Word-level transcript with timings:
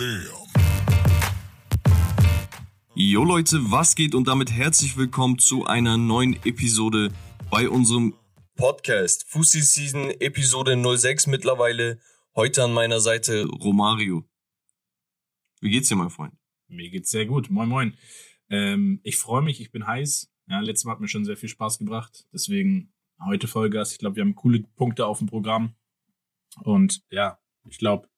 Damn. 0.00 0.46
Jo 2.94 3.22
Leute, 3.22 3.58
was 3.70 3.94
geht 3.94 4.14
und 4.14 4.28
damit 4.28 4.50
herzlich 4.50 4.96
willkommen 4.96 5.38
zu 5.38 5.66
einer 5.66 5.98
neuen 5.98 6.36
Episode 6.46 7.12
bei 7.50 7.68
unserem 7.68 8.14
Podcast. 8.56 9.26
Fussi 9.28 9.60
Season 9.60 10.10
Episode 10.10 10.82
06 10.82 11.26
mittlerweile. 11.26 12.00
Heute 12.34 12.64
an 12.64 12.72
meiner 12.72 13.00
Seite 13.00 13.44
Romario. 13.44 14.24
Wie 15.60 15.68
geht's 15.68 15.90
dir, 15.90 15.96
mein 15.96 16.08
Freund? 16.08 16.32
Mir 16.68 16.88
geht's 16.88 17.10
sehr 17.10 17.26
gut. 17.26 17.50
Moin, 17.50 17.68
moin. 17.68 17.98
Ähm, 18.48 19.00
ich 19.02 19.18
freue 19.18 19.42
mich, 19.42 19.60
ich 19.60 19.70
bin 19.70 19.86
heiß. 19.86 20.32
Ja, 20.46 20.60
letztes 20.60 20.86
Mal 20.86 20.92
hat 20.92 21.00
mir 21.00 21.08
schon 21.08 21.26
sehr 21.26 21.36
viel 21.36 21.50
Spaß 21.50 21.76
gebracht. 21.76 22.26
Deswegen 22.32 22.94
heute 23.22 23.48
Vollgas. 23.48 23.92
Ich 23.92 23.98
glaube, 23.98 24.16
wir 24.16 24.22
haben 24.22 24.34
coole 24.34 24.60
Punkte 24.76 25.04
auf 25.04 25.18
dem 25.18 25.26
Programm. 25.26 25.74
Und 26.62 27.02
ja, 27.10 27.38
ich 27.68 27.76
glaube, 27.76 28.09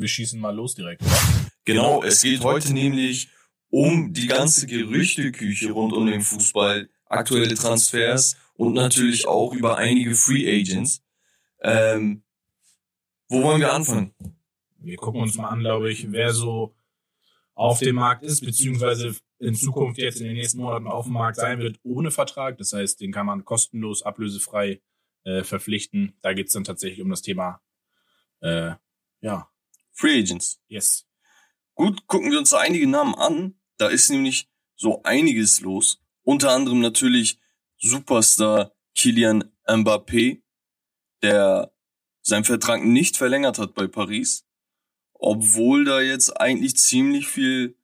wir 0.00 0.08
schießen 0.08 0.40
mal 0.40 0.54
los 0.54 0.74
direkt. 0.74 1.02
Genau, 1.64 2.02
es 2.02 2.22
geht 2.22 2.42
heute 2.42 2.72
nämlich 2.72 3.28
um 3.68 4.12
die 4.12 4.26
ganze 4.26 4.66
Gerüchteküche 4.66 5.70
rund 5.72 5.92
um 5.92 6.06
den 6.06 6.22
Fußball, 6.22 6.88
aktuelle 7.06 7.54
Transfers 7.54 8.36
und 8.54 8.74
natürlich 8.74 9.26
auch 9.26 9.52
über 9.52 9.76
einige 9.76 10.14
Free 10.14 10.48
Agents. 10.48 11.02
Ähm, 11.62 12.22
wo 13.28 13.42
wollen 13.42 13.60
wir 13.60 13.72
anfangen? 13.72 14.12
Wir 14.78 14.96
gucken 14.96 15.20
uns 15.20 15.36
mal 15.36 15.48
an, 15.48 15.60
glaube 15.60 15.92
ich, 15.92 16.10
wer 16.10 16.32
so 16.32 16.74
auf 17.54 17.78
dem 17.78 17.96
Markt 17.96 18.24
ist, 18.24 18.40
beziehungsweise 18.40 19.14
in 19.38 19.54
Zukunft 19.54 19.98
jetzt 19.98 20.20
in 20.20 20.26
den 20.26 20.36
nächsten 20.36 20.60
Monaten 20.60 20.86
auf 20.86 21.04
dem 21.04 21.12
Markt 21.12 21.36
sein 21.36 21.58
wird 21.58 21.78
ohne 21.82 22.10
Vertrag. 22.10 22.58
Das 22.58 22.72
heißt, 22.72 23.00
den 23.00 23.12
kann 23.12 23.26
man 23.26 23.44
kostenlos, 23.44 24.02
ablösefrei 24.02 24.80
äh, 25.24 25.42
verpflichten. 25.44 26.14
Da 26.22 26.32
geht's 26.32 26.52
dann 26.52 26.64
tatsächlich 26.64 27.02
um 27.02 27.10
das 27.10 27.22
Thema, 27.22 27.60
äh, 28.40 28.72
ja. 29.20 29.48
Free 29.92 30.20
Agents. 30.20 30.60
Yes. 30.68 31.06
Gut, 31.74 32.06
gucken 32.06 32.30
wir 32.30 32.38
uns 32.38 32.50
da 32.50 32.58
einige 32.58 32.86
Namen 32.86 33.14
an. 33.14 33.60
Da 33.76 33.88
ist 33.88 34.10
nämlich 34.10 34.48
so 34.76 35.02
einiges 35.02 35.60
los. 35.60 36.00
Unter 36.22 36.52
anderem 36.52 36.80
natürlich 36.80 37.38
Superstar 37.78 38.72
Kilian 38.94 39.50
Mbappé, 39.66 40.42
der 41.22 41.72
seinen 42.22 42.44
Vertrag 42.44 42.84
nicht 42.84 43.16
verlängert 43.16 43.58
hat 43.58 43.74
bei 43.74 43.86
Paris, 43.86 44.46
obwohl 45.14 45.84
da 45.84 46.00
jetzt 46.00 46.40
eigentlich 46.40 46.76
ziemlich 46.76 47.28
viel 47.28 47.76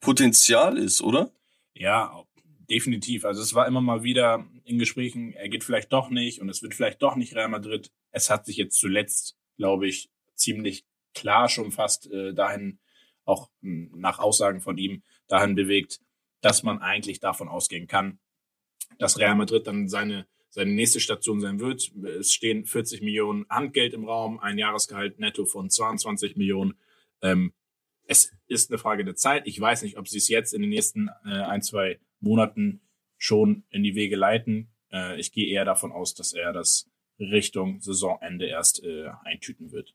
Potenzial 0.00 0.78
ist, 0.78 1.00
oder? 1.02 1.32
Ja, 1.74 2.24
definitiv. 2.70 3.24
Also 3.24 3.42
es 3.42 3.54
war 3.54 3.66
immer 3.66 3.80
mal 3.80 4.02
wieder 4.02 4.46
in 4.64 4.78
Gesprächen, 4.78 5.32
er 5.32 5.48
geht 5.48 5.64
vielleicht 5.64 5.92
doch 5.92 6.10
nicht 6.10 6.40
und 6.40 6.48
es 6.48 6.62
wird 6.62 6.74
vielleicht 6.74 7.02
doch 7.02 7.16
nicht 7.16 7.34
Real 7.34 7.48
Madrid. 7.48 7.90
Es 8.10 8.30
hat 8.30 8.46
sich 8.46 8.56
jetzt 8.56 8.78
zuletzt, 8.78 9.36
glaube 9.56 9.88
ich, 9.88 10.10
ziemlich 10.34 10.86
klar 11.14 11.48
schon 11.48 11.72
fast 11.72 12.10
äh, 12.10 12.34
dahin, 12.34 12.78
auch 13.24 13.50
mh, 13.60 13.90
nach 13.96 14.18
Aussagen 14.18 14.60
von 14.60 14.78
ihm, 14.78 15.02
dahin 15.28 15.54
bewegt, 15.54 16.00
dass 16.40 16.62
man 16.62 16.80
eigentlich 16.80 17.20
davon 17.20 17.48
ausgehen 17.48 17.86
kann, 17.86 18.18
dass 18.98 19.18
Real 19.18 19.34
Madrid 19.34 19.66
dann 19.66 19.88
seine, 19.88 20.26
seine 20.50 20.72
nächste 20.72 21.00
Station 21.00 21.40
sein 21.40 21.60
wird. 21.60 21.92
Es 22.18 22.32
stehen 22.32 22.66
40 22.66 23.02
Millionen 23.02 23.46
Handgeld 23.48 23.94
im 23.94 24.04
Raum, 24.04 24.38
ein 24.40 24.58
Jahresgehalt 24.58 25.18
netto 25.18 25.44
von 25.46 25.70
22 25.70 26.36
Millionen. 26.36 26.74
Ähm, 27.22 27.52
es 28.06 28.32
ist 28.48 28.70
eine 28.70 28.78
Frage 28.78 29.04
der 29.04 29.14
Zeit. 29.14 29.46
Ich 29.46 29.60
weiß 29.60 29.82
nicht, 29.82 29.96
ob 29.96 30.08
sie 30.08 30.18
es 30.18 30.28
jetzt 30.28 30.52
in 30.52 30.60
den 30.60 30.70
nächsten 30.70 31.08
äh, 31.24 31.30
ein, 31.30 31.62
zwei 31.62 32.00
Monaten 32.20 32.80
schon 33.16 33.64
in 33.70 33.82
die 33.82 33.94
Wege 33.94 34.16
leiten. 34.16 34.68
Äh, 34.92 35.18
ich 35.20 35.32
gehe 35.32 35.46
eher 35.46 35.64
davon 35.64 35.92
aus, 35.92 36.14
dass 36.14 36.32
er 36.32 36.52
das 36.52 36.90
Richtung 37.18 37.80
Saisonende 37.80 38.46
erst 38.46 38.82
äh, 38.82 39.08
eintüten 39.24 39.70
wird. 39.70 39.94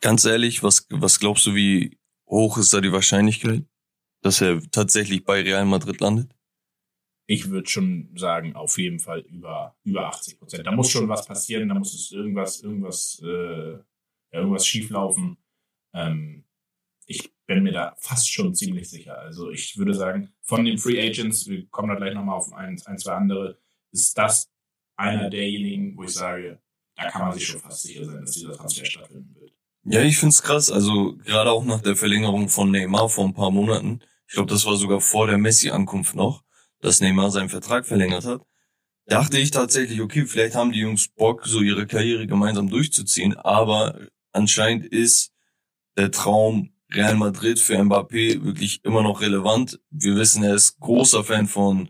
Ganz 0.00 0.24
ehrlich, 0.24 0.62
was, 0.62 0.86
was 0.90 1.20
glaubst 1.20 1.46
du, 1.46 1.54
wie 1.54 1.98
hoch 2.28 2.58
ist 2.58 2.72
da 2.72 2.80
die 2.80 2.92
Wahrscheinlichkeit, 2.92 3.64
dass 4.22 4.40
er 4.40 4.60
tatsächlich 4.70 5.24
bei 5.24 5.42
Real 5.42 5.64
Madrid 5.64 6.00
landet? 6.00 6.34
Ich 7.28 7.50
würde 7.50 7.68
schon 7.68 8.16
sagen, 8.16 8.54
auf 8.54 8.78
jeden 8.78 9.00
Fall 9.00 9.20
über, 9.20 9.76
über 9.82 10.06
80 10.08 10.38
Prozent. 10.38 10.66
Da 10.66 10.72
muss 10.72 10.90
schon 10.90 11.08
was 11.08 11.26
passieren, 11.26 11.68
da 11.68 11.74
muss 11.74 11.94
es 11.94 12.12
irgendwas, 12.12 12.60
irgendwas, 12.62 13.20
äh, 13.24 13.78
irgendwas 14.30 14.66
schieflaufen. 14.66 15.36
Ähm, 15.92 16.44
ich 17.06 17.32
bin 17.46 17.62
mir 17.62 17.72
da 17.72 17.96
fast 17.98 18.30
schon 18.30 18.54
ziemlich 18.54 18.88
sicher. 18.88 19.18
Also 19.18 19.50
ich 19.50 19.76
würde 19.76 19.94
sagen, 19.94 20.32
von 20.42 20.64
den 20.64 20.78
Free 20.78 21.00
Agents, 21.00 21.46
wir 21.46 21.66
kommen 21.68 21.88
da 21.88 21.94
gleich 21.94 22.14
nochmal 22.14 22.36
auf 22.36 22.52
ein, 22.52 22.80
ein, 22.84 22.98
zwei 22.98 23.12
andere, 23.12 23.58
ist 23.92 24.16
das 24.18 24.50
einer 24.96 25.30
derjenigen, 25.30 25.96
wo 25.96 26.04
ich 26.04 26.12
sage, 26.12 26.60
da 26.96 27.10
kann 27.10 27.22
man 27.22 27.32
sich 27.32 27.46
schon 27.46 27.60
fast 27.60 27.82
sicher 27.82 28.04
sein, 28.04 28.20
dass 28.20 28.32
dieser 28.32 28.54
Transfer 28.54 28.84
stattfinden 28.84 29.34
wird. 29.34 29.35
Ja, 29.88 30.02
ich 30.02 30.18
find's 30.18 30.42
krass. 30.42 30.70
Also 30.70 31.16
gerade 31.24 31.50
auch 31.50 31.64
nach 31.64 31.80
der 31.80 31.96
Verlängerung 31.96 32.48
von 32.48 32.70
Neymar 32.70 33.08
vor 33.08 33.24
ein 33.24 33.34
paar 33.34 33.52
Monaten. 33.52 34.00
Ich 34.26 34.34
glaube, 34.34 34.50
das 34.50 34.66
war 34.66 34.76
sogar 34.76 35.00
vor 35.00 35.28
der 35.28 35.38
Messi-Ankunft 35.38 36.16
noch, 36.16 36.42
dass 36.80 37.00
Neymar 37.00 37.30
seinen 37.30 37.48
Vertrag 37.48 37.86
verlängert 37.86 38.24
hat. 38.24 38.42
Dachte 39.06 39.38
ich 39.38 39.52
tatsächlich, 39.52 40.00
okay, 40.00 40.26
vielleicht 40.26 40.56
haben 40.56 40.72
die 40.72 40.80
Jungs 40.80 41.06
Bock, 41.08 41.46
so 41.46 41.60
ihre 41.60 41.86
Karriere 41.86 42.26
gemeinsam 42.26 42.68
durchzuziehen. 42.68 43.36
Aber 43.36 44.00
anscheinend 44.32 44.86
ist 44.86 45.30
der 45.96 46.10
Traum 46.10 46.72
Real 46.92 47.14
Madrid 47.14 47.60
für 47.60 47.78
Mbappé 47.78 48.44
wirklich 48.44 48.84
immer 48.84 49.02
noch 49.02 49.20
relevant. 49.20 49.78
Wir 49.90 50.16
wissen, 50.16 50.42
er 50.42 50.54
ist 50.54 50.80
großer 50.80 51.22
Fan 51.22 51.46
von 51.46 51.88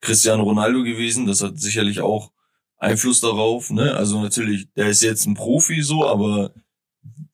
Cristiano 0.00 0.42
Ronaldo 0.42 0.82
gewesen. 0.82 1.26
Das 1.26 1.42
hat 1.42 1.60
sicherlich 1.60 2.00
auch 2.00 2.32
Einfluss 2.78 3.20
darauf. 3.20 3.70
Ne? 3.70 3.94
Also 3.94 4.20
natürlich, 4.20 4.72
der 4.74 4.88
ist 4.88 5.02
jetzt 5.02 5.26
ein 5.26 5.34
Profi 5.34 5.82
so, 5.82 6.04
aber 6.04 6.52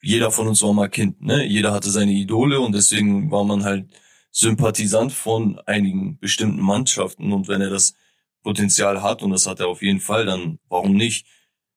jeder 0.03 0.31
von 0.31 0.49
uns 0.49 0.63
war 0.63 0.73
mal 0.73 0.89
Kind, 0.89 1.23
ne? 1.23 1.47
Jeder 1.47 1.73
hatte 1.73 1.91
seine 1.91 2.13
Idole 2.13 2.61
und 2.61 2.75
deswegen 2.75 3.31
war 3.31 3.45
man 3.45 3.65
halt 3.65 3.87
Sympathisant 4.33 5.13
von 5.13 5.59
einigen 5.67 6.19
bestimmten 6.19 6.61
Mannschaften 6.61 7.33
und 7.33 7.49
wenn 7.49 7.61
er 7.61 7.71
das 7.71 7.95
Potenzial 8.43 9.03
hat 9.03 9.23
und 9.23 9.31
das 9.31 9.47
hat 9.47 9.61
er 9.61 9.69
auf 9.69 9.83
jeden 9.83 10.01
Fall, 10.01 10.25
dann 10.27 10.59
warum 10.69 10.95
nicht? 10.95 11.27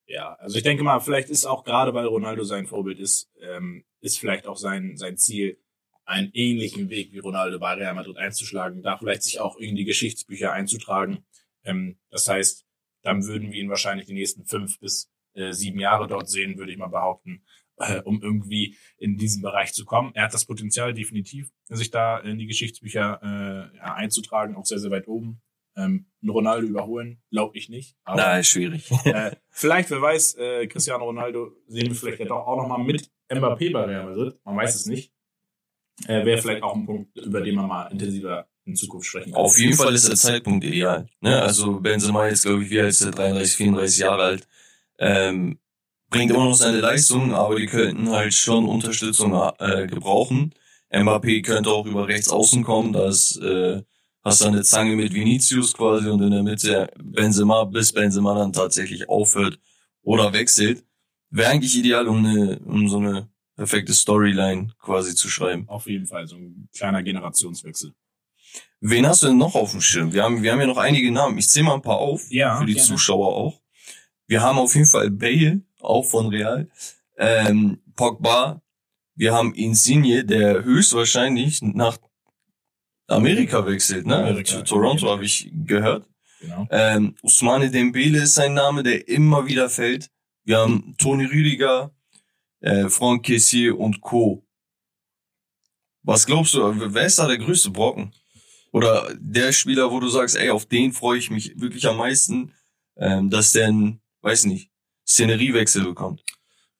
Ja, 0.06 0.34
also 0.34 0.56
ich 0.56 0.64
denke 0.64 0.82
mal, 0.82 1.00
vielleicht 1.00 1.28
ist 1.28 1.44
auch 1.44 1.64
gerade, 1.64 1.94
weil 1.94 2.06
Ronaldo 2.06 2.44
sein 2.44 2.66
Vorbild 2.66 2.98
ist, 2.98 3.28
ähm, 3.40 3.84
ist 4.00 4.18
vielleicht 4.18 4.46
auch 4.46 4.56
sein, 4.56 4.96
sein 4.96 5.16
Ziel, 5.16 5.58
einen 6.04 6.30
ähnlichen 6.32 6.88
Weg 6.88 7.12
wie 7.12 7.18
Ronaldo 7.18 7.58
bei 7.58 7.74
Real 7.74 7.94
Madrid 7.94 8.16
einzuschlagen, 8.16 8.82
da 8.82 8.96
vielleicht 8.96 9.24
sich 9.24 9.40
auch 9.40 9.56
in 9.56 9.74
die 9.74 9.84
Geschichtsbücher 9.84 10.52
einzutragen. 10.52 11.24
Ähm, 11.64 11.98
das 12.10 12.28
heißt, 12.28 12.64
dann 13.02 13.26
würden 13.26 13.52
wir 13.52 13.60
ihn 13.60 13.68
wahrscheinlich 13.68 14.06
die 14.06 14.14
nächsten 14.14 14.44
fünf 14.46 14.78
bis 14.78 15.10
äh, 15.34 15.52
sieben 15.52 15.78
Jahre 15.78 16.06
dort 16.06 16.28
sehen, 16.28 16.56
würde 16.58 16.72
ich 16.72 16.78
mal 16.78 16.86
behaupten 16.88 17.42
äh, 17.78 18.00
um 18.00 18.22
irgendwie 18.22 18.76
in 18.98 19.16
diesen 19.16 19.42
Bereich 19.42 19.72
zu 19.72 19.84
kommen. 19.84 20.12
Er 20.14 20.24
hat 20.24 20.34
das 20.34 20.44
Potenzial 20.44 20.94
definitiv, 20.94 21.50
sich 21.68 21.90
da 21.90 22.18
in 22.18 22.38
die 22.38 22.46
Geschichtsbücher 22.46 23.20
äh, 23.22 23.76
ja, 23.76 23.94
einzutragen, 23.94 24.56
auch 24.56 24.66
sehr, 24.66 24.78
sehr 24.78 24.90
weit 24.90 25.08
oben. 25.08 25.40
Ähm, 25.76 26.06
Ronaldo 26.26 26.66
überholen, 26.66 27.20
glaube 27.30 27.58
ich 27.58 27.68
nicht. 27.68 27.96
Aber, 28.04 28.16
Nein, 28.16 28.44
schwierig. 28.44 28.90
äh, 29.04 29.36
vielleicht, 29.50 29.90
wer 29.90 30.00
weiß, 30.00 30.36
äh, 30.36 30.66
Cristiano 30.68 31.04
Ronaldo 31.04 31.52
sehen 31.66 31.88
wir 31.88 31.94
vielleicht 31.94 32.20
ja 32.20 32.26
doch 32.26 32.46
auch 32.46 32.56
nochmal 32.56 32.82
mit 32.82 33.10
Mbappé 33.28 33.72
bei 33.72 33.84
Real 33.84 34.06
Madrid. 34.06 34.38
Man 34.44 34.56
weiß 34.56 34.74
es 34.74 34.86
nicht. 34.86 35.12
Äh, 36.06 36.24
Wäre 36.24 36.40
vielleicht 36.40 36.62
auch 36.62 36.74
ein 36.74 36.86
Punkt, 36.86 37.16
über 37.18 37.40
den 37.40 37.54
man 37.54 37.68
mal 37.68 37.86
intensiver 37.88 38.48
in 38.64 38.74
Zukunft 38.74 39.06
sprechen 39.06 39.32
kann. 39.32 39.42
Auf 39.42 39.58
jeden 39.58 39.74
Fall 39.74 39.94
ist 39.94 40.08
der 40.08 40.16
Zeitpunkt 40.16 40.64
ideal. 40.64 41.08
Ne? 41.20 41.40
Also 41.40 41.80
Benzema 41.80 42.26
ist, 42.26 42.44
glaube 42.44 42.64
ich, 42.64 42.70
wie 42.70 42.80
alt 42.80 42.90
ist 42.90 43.02
er? 43.02 43.12
33, 43.12 43.56
34 43.56 43.98
Jahre 43.98 44.22
alt. 44.22 44.48
Ähm, 44.98 45.58
bringt 46.10 46.30
immer 46.30 46.44
noch 46.44 46.54
seine 46.54 46.80
Leistung, 46.80 47.34
aber 47.34 47.56
die 47.56 47.66
könnten 47.66 48.10
halt 48.10 48.34
schon 48.34 48.66
Unterstützung 48.66 49.32
äh, 49.58 49.86
gebrauchen. 49.86 50.54
Mbappé 50.90 51.42
könnte 51.42 51.70
auch 51.70 51.86
über 51.86 52.06
rechts 52.08 52.28
außen 52.28 52.62
kommen, 52.62 52.92
da 52.92 53.08
ist, 53.08 53.36
äh, 53.38 53.82
hast 54.22 54.40
du 54.40 54.46
eine 54.46 54.62
Zange 54.62 54.96
mit 54.96 55.12
Vinicius 55.12 55.74
quasi 55.74 56.08
und 56.08 56.22
in 56.22 56.30
der 56.30 56.42
Mitte 56.42 56.90
Benzema, 57.02 57.64
bis 57.64 57.92
Benzema 57.92 58.34
dann 58.34 58.52
tatsächlich 58.52 59.08
aufhört 59.08 59.58
oder 60.02 60.32
wechselt. 60.32 60.84
Wäre 61.30 61.50
eigentlich 61.50 61.76
ideal, 61.76 62.06
um, 62.06 62.24
eine, 62.24 62.60
um 62.60 62.88
so 62.88 62.98
eine 62.98 63.28
perfekte 63.56 63.92
Storyline 63.92 64.72
quasi 64.78 65.14
zu 65.14 65.28
schreiben. 65.28 65.68
Auf 65.68 65.86
jeden 65.86 66.06
Fall, 66.06 66.26
so 66.26 66.36
ein 66.36 66.68
kleiner 66.74 67.02
Generationswechsel. 67.02 67.92
Wen 68.80 69.06
hast 69.06 69.22
du 69.22 69.28
denn 69.28 69.38
noch 69.38 69.54
auf 69.54 69.72
dem 69.72 69.80
Schirm? 69.80 70.12
Wir 70.12 70.22
haben, 70.22 70.42
wir 70.42 70.52
haben 70.52 70.60
ja 70.60 70.66
noch 70.66 70.76
einige 70.76 71.10
Namen. 71.10 71.38
Ich 71.38 71.48
zähle 71.48 71.66
mal 71.66 71.74
ein 71.74 71.82
paar 71.82 71.98
auf, 71.98 72.30
Ja, 72.30 72.58
für 72.58 72.66
die 72.66 72.74
gerne. 72.74 72.86
Zuschauer 72.86 73.34
auch. 73.34 73.60
Wir 74.28 74.42
haben 74.42 74.58
auf 74.58 74.74
jeden 74.74 74.86
Fall 74.86 75.10
Bale, 75.10 75.62
auch 75.80 76.02
von 76.02 76.28
Real. 76.28 76.68
Ähm, 77.16 77.80
Pogba. 77.94 78.60
Wir 79.14 79.32
haben 79.32 79.54
Insigne, 79.54 80.24
der 80.24 80.62
höchstwahrscheinlich 80.62 81.62
nach 81.62 81.96
Amerika 83.06 83.64
wechselt, 83.66 84.06
ne? 84.06 84.16
Amerika, 84.16 84.60
Toronto 84.62 85.08
habe 85.08 85.24
ich 85.24 85.50
gehört. 85.64 86.06
Genau. 86.40 86.66
Ähm, 86.70 87.14
Usmane 87.22 87.70
Dembele 87.70 88.22
ist 88.22 88.34
sein 88.34 88.52
Name, 88.52 88.82
der 88.82 89.08
immer 89.08 89.46
wieder 89.46 89.70
fällt. 89.70 90.10
Wir 90.44 90.58
haben 90.58 90.94
Toni 90.98 91.24
Rüdiger, 91.24 91.94
äh, 92.60 92.88
Franck 92.88 93.24
Kessier 93.24 93.78
und 93.78 94.00
Co. 94.00 94.44
Was 96.02 96.26
glaubst 96.26 96.54
du, 96.54 96.60
wer 96.94 97.06
ist 97.06 97.18
da 97.18 97.26
der 97.26 97.38
größte 97.38 97.70
Brocken? 97.70 98.12
Oder 98.70 99.14
der 99.18 99.52
Spieler, 99.52 99.90
wo 99.90 99.98
du 99.98 100.08
sagst, 100.08 100.36
ey, 100.36 100.50
auf 100.50 100.66
den 100.66 100.92
freue 100.92 101.18
ich 101.18 101.30
mich 101.30 101.58
wirklich 101.58 101.86
am 101.88 101.96
meisten, 101.96 102.52
ähm, 102.96 103.30
dass 103.30 103.52
der 103.52 103.72
weiß 104.20 104.44
nicht, 104.44 104.70
Szeneriewechsel 105.06 105.84
bekommt. 105.84 106.24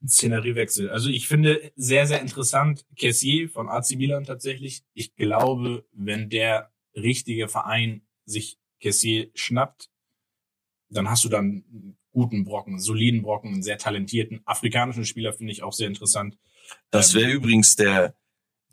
Szeneriewechsel. 0.06 0.90
Also 0.90 1.08
ich 1.08 1.26
finde 1.28 1.72
sehr, 1.76 2.06
sehr 2.06 2.20
interessant 2.20 2.84
Kessier 2.96 3.48
von 3.48 3.68
AC 3.68 3.96
Milan 3.96 4.24
tatsächlich. 4.24 4.84
Ich 4.92 5.14
glaube, 5.16 5.86
wenn 5.92 6.28
der 6.28 6.72
richtige 6.94 7.48
Verein 7.48 8.02
sich 8.24 8.58
Kessier 8.80 9.30
schnappt, 9.34 9.90
dann 10.88 11.08
hast 11.10 11.24
du 11.24 11.28
dann 11.28 11.64
einen 11.70 11.98
guten 12.12 12.44
Brocken, 12.44 12.74
einen 12.74 12.80
soliden 12.80 13.22
Brocken, 13.22 13.52
einen 13.54 13.62
sehr 13.62 13.78
talentierten 13.78 14.40
afrikanischen 14.44 15.04
Spieler 15.04 15.32
finde 15.32 15.52
ich 15.52 15.62
auch 15.62 15.72
sehr 15.72 15.88
interessant. 15.88 16.38
Das 16.90 17.14
wäre 17.14 17.30
ähm, 17.30 17.36
übrigens 17.36 17.76
der 17.76 18.16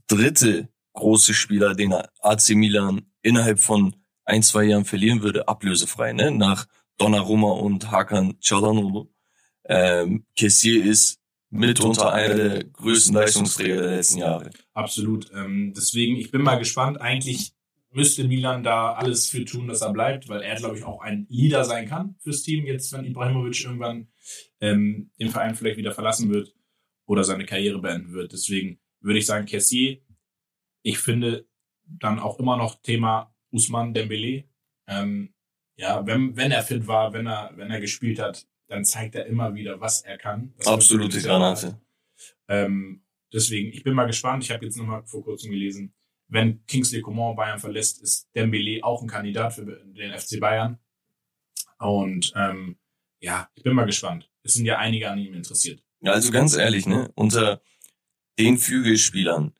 dritte 0.07 0.69
große 0.93 1.33
Spieler, 1.33 1.73
den 1.73 1.93
AC 1.93 2.49
Milan 2.51 3.11
innerhalb 3.21 3.59
von 3.59 3.95
ein, 4.25 4.43
zwei 4.43 4.63
Jahren 4.63 4.85
verlieren 4.85 5.21
würde, 5.21 5.47
ablösefrei, 5.47 6.13
ne? 6.13 6.31
Nach 6.31 6.67
Donnarumma 6.97 7.51
und 7.51 7.91
Hakan 7.91 8.39
Çalhanoğlu. 8.39 9.07
Ähm, 9.65 10.25
Kessier 10.35 10.83
ist 10.85 11.19
mitunter 11.49 12.11
einer 12.11 12.35
der 12.35 12.63
größten 12.63 13.13
Leistungsträger 13.13 13.81
der 13.81 13.95
letzten 13.97 14.19
Jahre. 14.19 14.49
Absolut. 14.73 15.31
Ähm, 15.33 15.73
deswegen, 15.75 16.15
ich 16.15 16.31
bin 16.31 16.41
mal 16.41 16.57
gespannt. 16.57 16.99
Eigentlich 16.99 17.53
müsste 17.91 18.23
Milan 18.23 18.63
da 18.63 18.93
alles 18.93 19.29
für 19.29 19.45
tun, 19.45 19.67
dass 19.67 19.81
er 19.81 19.93
bleibt, 19.93 20.27
weil 20.27 20.41
er, 20.41 20.55
glaube 20.55 20.77
ich, 20.77 20.83
auch 20.83 21.01
ein 21.01 21.27
Leader 21.29 21.63
sein 21.63 21.87
kann 21.87 22.15
fürs 22.19 22.41
Team, 22.41 22.65
jetzt 22.65 22.91
wenn 22.91 23.05
Ibrahimovic 23.05 23.63
irgendwann 23.63 24.07
ähm, 24.59 25.11
den 25.19 25.29
Verein 25.29 25.55
vielleicht 25.55 25.77
wieder 25.77 25.91
verlassen 25.91 26.33
wird 26.33 26.55
oder 27.05 27.23
seine 27.23 27.45
Karriere 27.45 27.79
beenden 27.79 28.13
wird. 28.13 28.33
Deswegen 28.33 28.79
würde 28.99 29.19
ich 29.19 29.25
sagen, 29.25 29.45
Kessier. 29.45 29.99
Ich 30.81 30.97
finde 30.97 31.47
dann 31.85 32.19
auch 32.19 32.39
immer 32.39 32.57
noch 32.57 32.81
Thema 32.81 33.33
Usman 33.51 33.93
Dembele. 33.93 34.45
Ähm, 34.87 35.33
ja, 35.75 36.05
wenn, 36.05 36.35
wenn 36.35 36.51
er 36.51 36.63
fit 36.63 36.87
war, 36.87 37.13
wenn 37.13 37.27
er, 37.27 37.51
wenn 37.55 37.71
er 37.71 37.79
gespielt 37.79 38.19
hat, 38.19 38.47
dann 38.73 38.85
zeigt 38.85 39.15
er 39.15 39.27
immer 39.27 39.53
wieder, 39.53 39.79
was 39.79 40.01
er 40.01 40.17
kann. 40.17 40.53
Absolute 40.65 41.21
Granate. 41.21 41.79
Ähm, 42.47 43.03
deswegen, 43.31 43.71
ich 43.71 43.83
bin 43.83 43.93
mal 43.93 44.05
gespannt. 44.05 44.43
Ich 44.43 44.51
habe 44.51 44.65
jetzt 44.65 44.77
nochmal 44.77 45.05
vor 45.05 45.23
kurzem 45.23 45.51
gelesen, 45.51 45.93
wenn 46.27 46.65
Kingsley 46.65 47.01
Coman 47.01 47.35
Bayern 47.35 47.59
verlässt, 47.59 48.01
ist 48.01 48.29
Dembele 48.35 48.83
auch 48.83 49.01
ein 49.03 49.07
Kandidat 49.07 49.53
für 49.53 49.65
den 49.65 50.17
FC 50.17 50.39
Bayern. 50.39 50.79
Und 51.77 52.33
ähm, 52.35 52.77
ja, 53.19 53.49
ich 53.53 53.63
bin 53.63 53.75
mal 53.75 53.85
gespannt. 53.85 54.29
Es 54.41 54.55
sind 54.55 54.65
ja 54.65 54.79
einige 54.79 55.09
an 55.09 55.19
ihm 55.19 55.33
interessiert. 55.35 55.83
Ja, 56.01 56.13
also 56.13 56.31
ganz 56.31 56.55
ehrlich, 56.55 56.87
ne, 56.87 57.11
unter 57.15 57.61
den 58.39 58.57
Flügelspielern, 58.57 59.53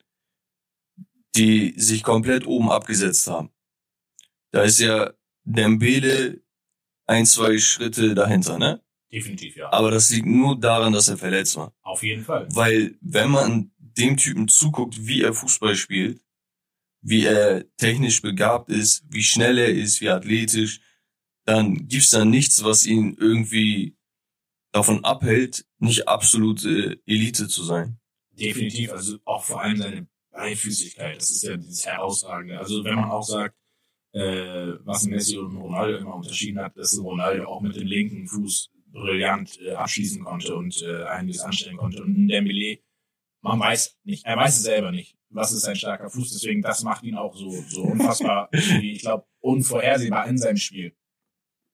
die 1.36 1.74
sich 1.76 2.02
komplett 2.02 2.46
oben 2.46 2.70
abgesetzt 2.70 3.28
haben, 3.28 3.50
da 4.50 4.62
ist 4.62 4.80
ja 4.80 5.12
Dembele 5.44 6.42
ein, 7.06 7.26
zwei 7.26 7.58
Schritte 7.58 8.14
dahinter, 8.14 8.58
ne? 8.58 8.83
Definitiv, 9.14 9.54
ja. 9.54 9.72
Aber 9.72 9.92
das 9.92 10.10
liegt 10.10 10.26
nur 10.26 10.58
daran, 10.58 10.92
dass 10.92 11.06
er 11.06 11.16
verletzt 11.16 11.56
war. 11.56 11.72
Auf 11.82 12.02
jeden 12.02 12.24
Fall. 12.24 12.48
Weil, 12.50 12.96
wenn 13.00 13.30
man 13.30 13.70
dem 13.78 14.16
Typen 14.16 14.48
zuguckt, 14.48 15.06
wie 15.06 15.22
er 15.22 15.32
Fußball 15.32 15.76
spielt, 15.76 16.20
wie 17.00 17.24
er 17.24 17.64
technisch 17.76 18.22
begabt 18.22 18.70
ist, 18.70 19.04
wie 19.08 19.22
schnell 19.22 19.58
er 19.58 19.68
ist, 19.68 20.00
wie 20.00 20.08
athletisch, 20.08 20.80
dann 21.44 21.86
gibt's 21.86 22.10
da 22.10 22.24
nichts, 22.24 22.64
was 22.64 22.86
ihn 22.86 23.16
irgendwie 23.16 23.96
davon 24.72 25.04
abhält, 25.04 25.64
nicht 25.78 26.08
absolute 26.08 27.00
Elite 27.06 27.46
zu 27.46 27.62
sein. 27.62 28.00
Definitiv, 28.32 28.90
also 28.90 29.18
auch 29.24 29.44
vor 29.44 29.60
allem 29.60 29.76
seine 29.76 30.08
Beifüßigkeit, 30.32 31.18
das 31.18 31.30
ist 31.30 31.44
ja 31.44 31.56
dieses 31.56 31.86
Herausragende. 31.86 32.58
Also 32.58 32.82
wenn 32.82 32.96
man 32.96 33.12
auch 33.12 33.22
sagt, 33.22 33.54
äh, 34.10 34.72
was 34.84 35.04
Messi 35.04 35.38
und 35.38 35.56
Ronaldo 35.56 35.98
immer 35.98 36.16
unterschieden 36.16 36.58
hat, 36.58 36.76
dass 36.76 36.98
Ronaldo 36.98 37.44
auch 37.44 37.60
mit 37.60 37.76
dem 37.76 37.86
linken 37.86 38.26
Fuß 38.26 38.73
brillant 38.94 39.60
äh, 39.60 39.72
abschließen 39.72 40.24
konnte 40.24 40.54
und 40.54 40.80
äh, 40.82 41.04
einiges 41.04 41.40
anstellen 41.40 41.76
konnte. 41.76 42.02
Und 42.02 42.28
Dembele, 42.28 42.78
man 43.42 43.60
weiß 43.60 43.98
nicht, 44.04 44.24
er 44.24 44.36
weiß 44.36 44.56
es 44.56 44.62
selber 44.62 44.90
nicht, 44.92 45.16
was 45.28 45.52
ist 45.52 45.62
sein 45.62 45.76
starker 45.76 46.08
Fuß. 46.08 46.32
Deswegen, 46.32 46.62
das 46.62 46.82
macht 46.82 47.02
ihn 47.02 47.16
auch 47.16 47.36
so, 47.36 47.50
so 47.68 47.82
unfassbar, 47.92 48.48
ich 48.52 49.00
glaube, 49.00 49.26
unvorhersehbar 49.40 50.26
in 50.28 50.38
seinem 50.38 50.56
Spiel. 50.56 50.96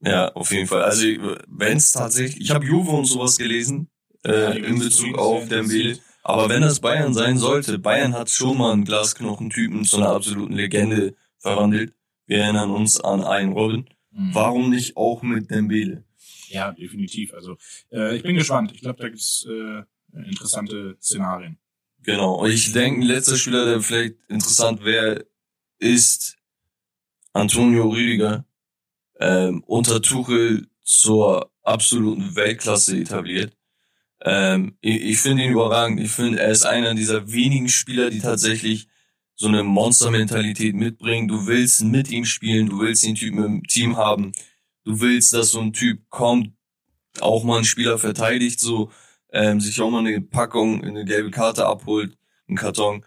Ja, 0.02 0.32
auf 0.32 0.50
jeden 0.50 0.66
Fall. 0.66 0.82
Also 0.82 1.04
wenn 1.46 1.76
es 1.76 1.92
tatsächlich, 1.92 2.40
ich 2.40 2.50
habe 2.50 2.64
Juve 2.64 2.90
und 2.90 3.04
sowas 3.04 3.36
gelesen 3.36 3.90
äh, 4.24 4.58
in 4.58 4.78
Bezug 4.78 5.18
auf 5.18 5.46
Dembele. 5.46 5.98
Aber 6.22 6.48
wenn 6.48 6.62
das 6.62 6.80
Bayern 6.80 7.14
sein 7.14 7.38
sollte, 7.38 7.78
Bayern 7.78 8.14
hat 8.14 8.30
schon 8.30 8.58
mal 8.58 8.72
einen 8.72 8.84
Glasknochentypen 8.84 9.84
zu 9.84 9.98
einer 9.98 10.10
absoluten 10.10 10.52
Legende 10.52 11.14
verwandelt. 11.38 11.94
Wir 12.26 12.44
erinnern 12.44 12.70
uns 12.70 13.00
an 13.00 13.24
einen 13.24 13.52
Robin. 13.52 13.88
Mhm. 14.10 14.34
Warum 14.34 14.70
nicht 14.70 14.96
auch 14.96 15.22
mit 15.22 15.50
Dembele? 15.50 16.04
Ja, 16.50 16.72
definitiv. 16.72 17.32
Also 17.32 17.56
äh, 17.92 18.16
ich 18.16 18.22
bin 18.22 18.34
gespannt. 18.34 18.72
Ich 18.74 18.80
glaube, 18.80 19.00
da 19.00 19.08
gibt 19.08 19.20
es 19.20 19.46
äh, 19.48 19.82
interessante 20.28 20.96
Szenarien. 21.00 21.58
Genau. 22.02 22.34
Und 22.40 22.50
ich 22.50 22.72
denke, 22.72 23.00
ein 23.00 23.06
letzter 23.06 23.36
Spieler, 23.36 23.66
der 23.66 23.80
vielleicht 23.80 24.16
interessant 24.28 24.84
wäre, 24.84 25.26
ist 25.78 26.36
Antonio 27.32 27.88
Rüdiger. 27.88 28.44
Ähm, 29.20 29.62
unter 29.66 30.02
Tuchel 30.02 30.66
zur 30.82 31.52
absoluten 31.62 32.34
Weltklasse 32.34 32.98
etabliert. 32.98 33.56
Ähm, 34.22 34.76
ich, 34.80 35.02
ich 35.02 35.18
finde 35.18 35.44
ihn 35.44 35.52
überragend. 35.52 36.00
Ich 36.00 36.10
finde, 36.10 36.40
er 36.40 36.50
ist 36.50 36.64
einer 36.64 36.94
dieser 36.94 37.30
wenigen 37.30 37.68
Spieler, 37.68 38.10
die 38.10 38.20
tatsächlich 38.20 38.88
so 39.36 39.46
eine 39.46 39.62
Monster-Mentalität 39.62 40.74
mitbringen. 40.74 41.28
Du 41.28 41.46
willst 41.46 41.84
mit 41.84 42.10
ihm 42.10 42.24
spielen, 42.24 42.68
du 42.68 42.80
willst 42.80 43.04
den 43.04 43.14
Typen 43.14 43.44
im 43.44 43.62
Team 43.64 43.96
haben 43.96 44.32
du 44.84 45.00
willst, 45.00 45.32
dass 45.32 45.50
so 45.50 45.60
ein 45.60 45.72
Typ 45.72 46.08
kommt, 46.10 46.52
auch 47.20 47.44
mal 47.44 47.56
einen 47.56 47.64
Spieler 47.64 47.98
verteidigt, 47.98 48.60
so 48.60 48.90
ähm, 49.32 49.60
sich 49.60 49.80
auch 49.80 49.90
mal 49.90 50.06
eine 50.06 50.20
Packung, 50.20 50.82
eine 50.84 51.04
gelbe 51.04 51.30
Karte 51.30 51.66
abholt, 51.66 52.16
einen 52.48 52.56
Karton. 52.56 53.04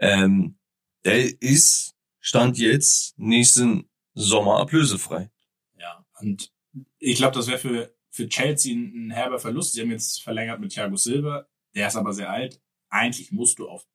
Ähm, 0.00 0.58
der 1.04 1.40
ist 1.40 1.94
Stand 2.20 2.58
jetzt 2.58 3.18
nächsten 3.18 3.88
Sommer 4.14 4.58
ablösefrei. 4.58 5.30
Ja, 5.78 6.04
und 6.20 6.52
ich 6.98 7.16
glaube, 7.16 7.36
das 7.36 7.46
wäre 7.46 7.58
für, 7.58 7.94
für 8.10 8.28
Chelsea 8.28 8.74
ein, 8.74 9.06
ein 9.06 9.10
herber 9.10 9.38
Verlust. 9.38 9.74
Sie 9.74 9.80
haben 9.80 9.90
jetzt 9.90 10.22
verlängert 10.22 10.60
mit 10.60 10.72
Thiago 10.72 10.96
Silva, 10.96 11.46
der 11.74 11.88
ist 11.88 11.96
aber 11.96 12.12
sehr 12.12 12.30
alt. 12.30 12.60
Eigentlich 12.88 13.30
musst 13.32 13.58
du 13.58 13.68
auf 13.68 13.86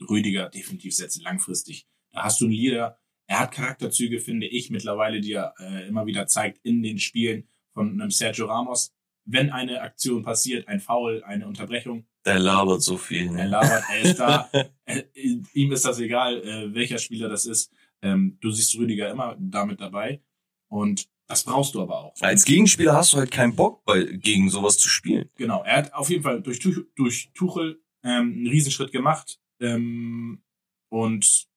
Rüdiger 0.00 0.48
definitiv 0.48 0.94
setzen, 0.94 1.22
langfristig. 1.22 1.86
Da 2.10 2.24
hast 2.24 2.40
du 2.40 2.46
einen 2.46 2.54
Leader, 2.54 2.98
er 3.26 3.40
hat 3.40 3.52
Charakterzüge, 3.52 4.20
finde 4.20 4.46
ich, 4.46 4.70
mittlerweile, 4.70 5.20
die 5.20 5.32
er 5.32 5.54
äh, 5.58 5.88
immer 5.88 6.06
wieder 6.06 6.26
zeigt 6.26 6.58
in 6.62 6.82
den 6.82 6.98
Spielen 6.98 7.48
von 7.74 7.90
einem 7.90 8.10
Sergio 8.10 8.46
Ramos. 8.46 8.92
Wenn 9.24 9.50
eine 9.50 9.80
Aktion 9.80 10.22
passiert, 10.22 10.68
ein 10.68 10.78
Foul, 10.78 11.24
eine 11.24 11.48
Unterbrechung. 11.48 12.06
Der 12.24 12.38
labert 12.38 12.82
so 12.82 12.96
viel. 12.96 13.30
Ne? 13.30 13.40
Er 13.40 13.48
labert, 13.48 13.84
er 13.90 14.00
ist 14.00 14.18
da. 14.18 14.48
ihm 15.54 15.72
ist 15.72 15.84
das 15.84 15.98
egal, 15.98 16.42
äh, 16.42 16.74
welcher 16.74 16.98
Spieler 16.98 17.28
das 17.28 17.46
ist. 17.46 17.72
Ähm, 18.02 18.38
du 18.40 18.50
siehst 18.50 18.76
Rüdiger 18.76 19.10
immer 19.10 19.36
damit 19.38 19.80
dabei. 19.80 20.22
Und 20.68 21.08
das 21.26 21.42
brauchst 21.42 21.74
du 21.74 21.82
aber 21.82 22.04
auch. 22.04 22.14
Als 22.20 22.44
Gegenspieler 22.44 22.94
hast 22.94 23.12
du 23.12 23.16
halt 23.16 23.32
keinen 23.32 23.56
Bock, 23.56 23.84
bei, 23.84 24.04
gegen 24.04 24.48
sowas 24.48 24.78
zu 24.78 24.88
spielen. 24.88 25.28
Genau. 25.34 25.64
Er 25.64 25.78
hat 25.78 25.92
auf 25.92 26.08
jeden 26.08 26.22
Fall 26.22 26.40
durch, 26.40 26.60
durch 26.94 27.30
Tuchel 27.34 27.82
ähm, 28.04 28.32
einen 28.32 28.46
Riesenschritt 28.46 28.92
gemacht. 28.92 29.40
Ähm, 29.60 30.42
und 30.88 31.48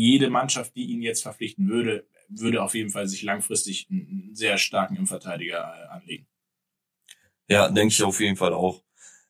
jede 0.00 0.30
Mannschaft, 0.30 0.74
die 0.76 0.86
ihn 0.86 1.02
jetzt 1.02 1.22
verpflichten 1.22 1.68
würde, 1.68 2.06
würde 2.28 2.62
auf 2.62 2.74
jeden 2.74 2.90
Fall 2.90 3.06
sich 3.06 3.22
langfristig 3.22 3.88
einen 3.90 4.30
sehr 4.34 4.56
starken 4.56 4.96
Innenverteidiger 4.96 5.58
äh, 5.58 5.88
anlegen. 5.88 6.26
Ja, 7.48 7.68
denke 7.68 7.92
ich 7.92 8.02
auf 8.02 8.20
jeden 8.20 8.36
Fall 8.36 8.54
auch. 8.54 8.82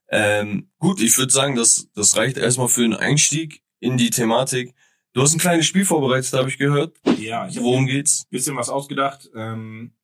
Ähm, 0.09 0.71
gut, 0.79 1.01
ich 1.01 1.17
würde 1.19 1.33
sagen, 1.33 1.57
das, 1.57 1.91
das 1.95 2.17
reicht 2.17 2.37
erstmal 2.37 2.69
für 2.69 2.85
einen 2.85 2.95
Einstieg 2.95 3.63
in 3.81 3.97
die 3.97 4.11
Thematik. 4.11 4.75
Du 5.13 5.23
hast 5.23 5.35
ein 5.35 5.41
kleines 5.41 5.67
Spiel 5.67 5.85
vorbereitet, 5.85 6.33
habe 6.35 6.49
ich 6.49 6.59
gehört. 6.59 6.97
Ja, 7.19 7.49
ich 7.49 7.59
Worum 7.61 7.87
geht's? 7.87 8.27
Bisschen 8.31 8.57
was 8.57 8.69
ausgedacht. 8.69 9.29
Ähm, 9.35 9.97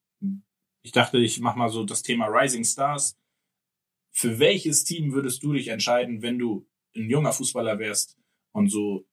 ich 0.83 0.91
dachte, 0.91 1.19
ich 1.19 1.39
mache 1.39 1.59
mal 1.59 1.69
so 1.69 1.85
das 1.85 2.03
Thema 2.03 2.27
Rising 2.27 2.65
Stars. 2.65 3.17
Für 4.11 4.41
welches 4.41 4.83
Team 4.83 5.13
würdest 5.13 5.45
du 5.45 5.53
dich 5.53 5.69
entscheiden, 5.69 6.23
wenn 6.23 6.39
du 6.39 6.67
ein 6.97 7.09
junger 7.09 7.33
Fußballer 7.33 7.79
wärst 7.79 8.17
und 8.53 8.69
so 8.69 9.07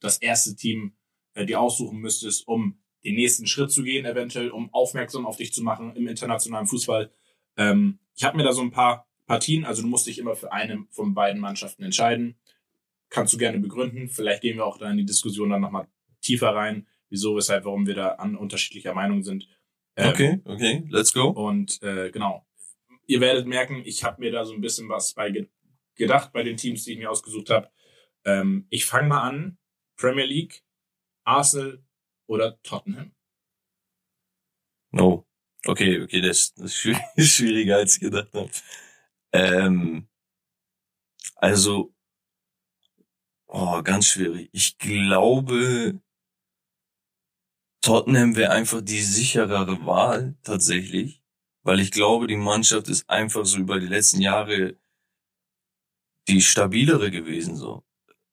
das 0.00 0.18
erste 0.18 0.56
Team 0.56 0.94
äh, 1.34 1.44
dir 1.46 1.60
aussuchen 1.60 1.98
müsstest, 1.98 2.46
um 2.48 2.78
den 3.04 3.14
nächsten 3.14 3.46
Schritt 3.46 3.70
zu 3.70 3.82
gehen, 3.82 4.04
eventuell, 4.04 4.50
um 4.50 4.72
aufmerksam 4.72 5.26
auf 5.26 5.36
dich 5.36 5.52
zu 5.52 5.62
machen 5.62 5.94
im 5.96 6.06
internationalen 6.06 6.66
Fußball. 6.66 7.10
Ähm, 7.56 7.98
ich 8.14 8.24
habe 8.24 8.36
mir 8.36 8.42
da 8.42 8.52
so 8.52 8.62
ein 8.62 8.70
paar 8.70 9.06
Partien, 9.26 9.64
also 9.64 9.82
du 9.82 9.88
musst 9.88 10.06
dich 10.06 10.18
immer 10.18 10.34
für 10.34 10.52
eine 10.52 10.84
von 10.90 11.14
beiden 11.14 11.40
Mannschaften 11.40 11.82
entscheiden. 11.82 12.36
Kannst 13.08 13.32
du 13.32 13.38
gerne 13.38 13.58
begründen. 13.58 14.08
Vielleicht 14.08 14.42
gehen 14.42 14.56
wir 14.56 14.66
auch 14.66 14.78
da 14.78 14.90
in 14.90 14.98
die 14.98 15.04
Diskussion 15.04 15.50
dann 15.50 15.60
nochmal 15.60 15.88
tiefer 16.20 16.54
rein, 16.54 16.86
wieso, 17.08 17.36
weshalb, 17.36 17.64
warum 17.64 17.86
wir 17.86 17.94
da 17.94 18.08
an 18.10 18.36
unterschiedlicher 18.36 18.94
Meinung 18.94 19.22
sind. 19.22 19.48
Ähm, 19.96 20.10
okay, 20.10 20.40
okay, 20.44 20.84
let's 20.90 21.12
go. 21.12 21.28
Und 21.28 21.82
äh, 21.82 22.10
genau, 22.10 22.46
ihr 23.06 23.20
werdet 23.20 23.46
merken, 23.46 23.82
ich 23.84 24.04
habe 24.04 24.20
mir 24.20 24.30
da 24.30 24.44
so 24.44 24.52
ein 24.52 24.60
bisschen 24.60 24.88
was 24.88 25.14
bei 25.14 25.30
ge 25.30 25.48
gedacht 25.96 26.32
bei 26.32 26.42
den 26.42 26.56
Teams, 26.56 26.84
die 26.84 26.92
ich 26.92 26.98
mir 26.98 27.10
ausgesucht 27.10 27.50
habe. 27.50 27.68
Ähm, 28.24 28.66
ich 28.70 28.86
fange 28.86 29.08
mal 29.08 29.22
an 29.22 29.58
Premier 30.00 30.24
League, 30.26 30.64
Arsenal 31.24 31.82
oder 32.26 32.60
Tottenham? 32.62 33.12
No. 34.92 35.26
Okay, 35.66 36.00
okay, 36.02 36.20
das, 36.22 36.54
das 36.54 36.84
ist 36.84 36.98
schwieriger 37.36 37.76
als 37.76 37.96
ich 37.96 38.00
gedacht 38.00 38.32
habe. 38.34 38.50
Ähm, 39.32 40.08
Also, 41.36 41.92
oh, 43.48 43.82
ganz 43.82 44.06
schwierig. 44.06 44.48
Ich 44.52 44.78
glaube, 44.78 46.00
Tottenham 47.82 48.36
wäre 48.36 48.52
einfach 48.52 48.80
die 48.82 49.00
sicherere 49.00 49.84
Wahl 49.86 50.36
tatsächlich, 50.42 51.22
weil 51.62 51.80
ich 51.80 51.90
glaube, 51.90 52.26
die 52.26 52.36
Mannschaft 52.36 52.88
ist 52.88 53.08
einfach 53.08 53.44
so 53.46 53.58
über 53.58 53.78
die 53.80 53.86
letzten 53.86 54.20
Jahre 54.20 54.76
die 56.28 56.40
stabilere 56.40 57.10
gewesen 57.10 57.56
so. 57.56 57.84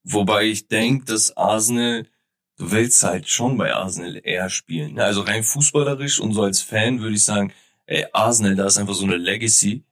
Wobei 0.09 0.45
ich 0.45 0.67
denke, 0.67 1.05
dass 1.05 1.35
Arsenal, 1.35 2.07
du 2.57 2.71
willst 2.71 3.03
halt 3.03 3.27
schon 3.27 3.57
bei 3.57 3.73
Arsenal 3.73 4.21
eher 4.23 4.49
spielen. 4.49 4.99
Also 4.99 5.21
rein 5.21 5.43
fußballerisch 5.43 6.19
und 6.19 6.33
so 6.33 6.43
als 6.43 6.61
Fan 6.61 7.01
würde 7.01 7.15
ich 7.15 7.23
sagen, 7.23 7.51
ey, 7.87 8.05
Arsenal, 8.13 8.55
da 8.55 8.65
ist 8.65 8.77
einfach 8.77 8.93
so 8.93 9.05
eine 9.05 9.17
Legacy. 9.17 9.83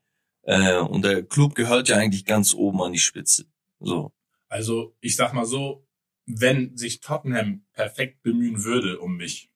Äh, 0.44 0.78
und 0.78 1.04
der 1.04 1.24
Club 1.24 1.56
gehört 1.56 1.90
ja 1.90 1.98
eigentlich 1.98 2.26
ganz 2.26 2.54
oben 2.54 2.82
an 2.82 2.94
die 2.94 3.00
Spitze. 3.00 3.46
So. 3.80 4.14
Also 4.48 4.96
ich 5.02 5.16
sag 5.16 5.34
mal 5.34 5.46
so, 5.46 5.86
wenn 6.28 6.78
sich 6.78 7.02
Tottenham 7.02 7.66
perfekt 7.74 8.24
bemühen 8.24 8.64
würde 8.64 9.00
um 9.00 9.18
mich, 9.18 9.52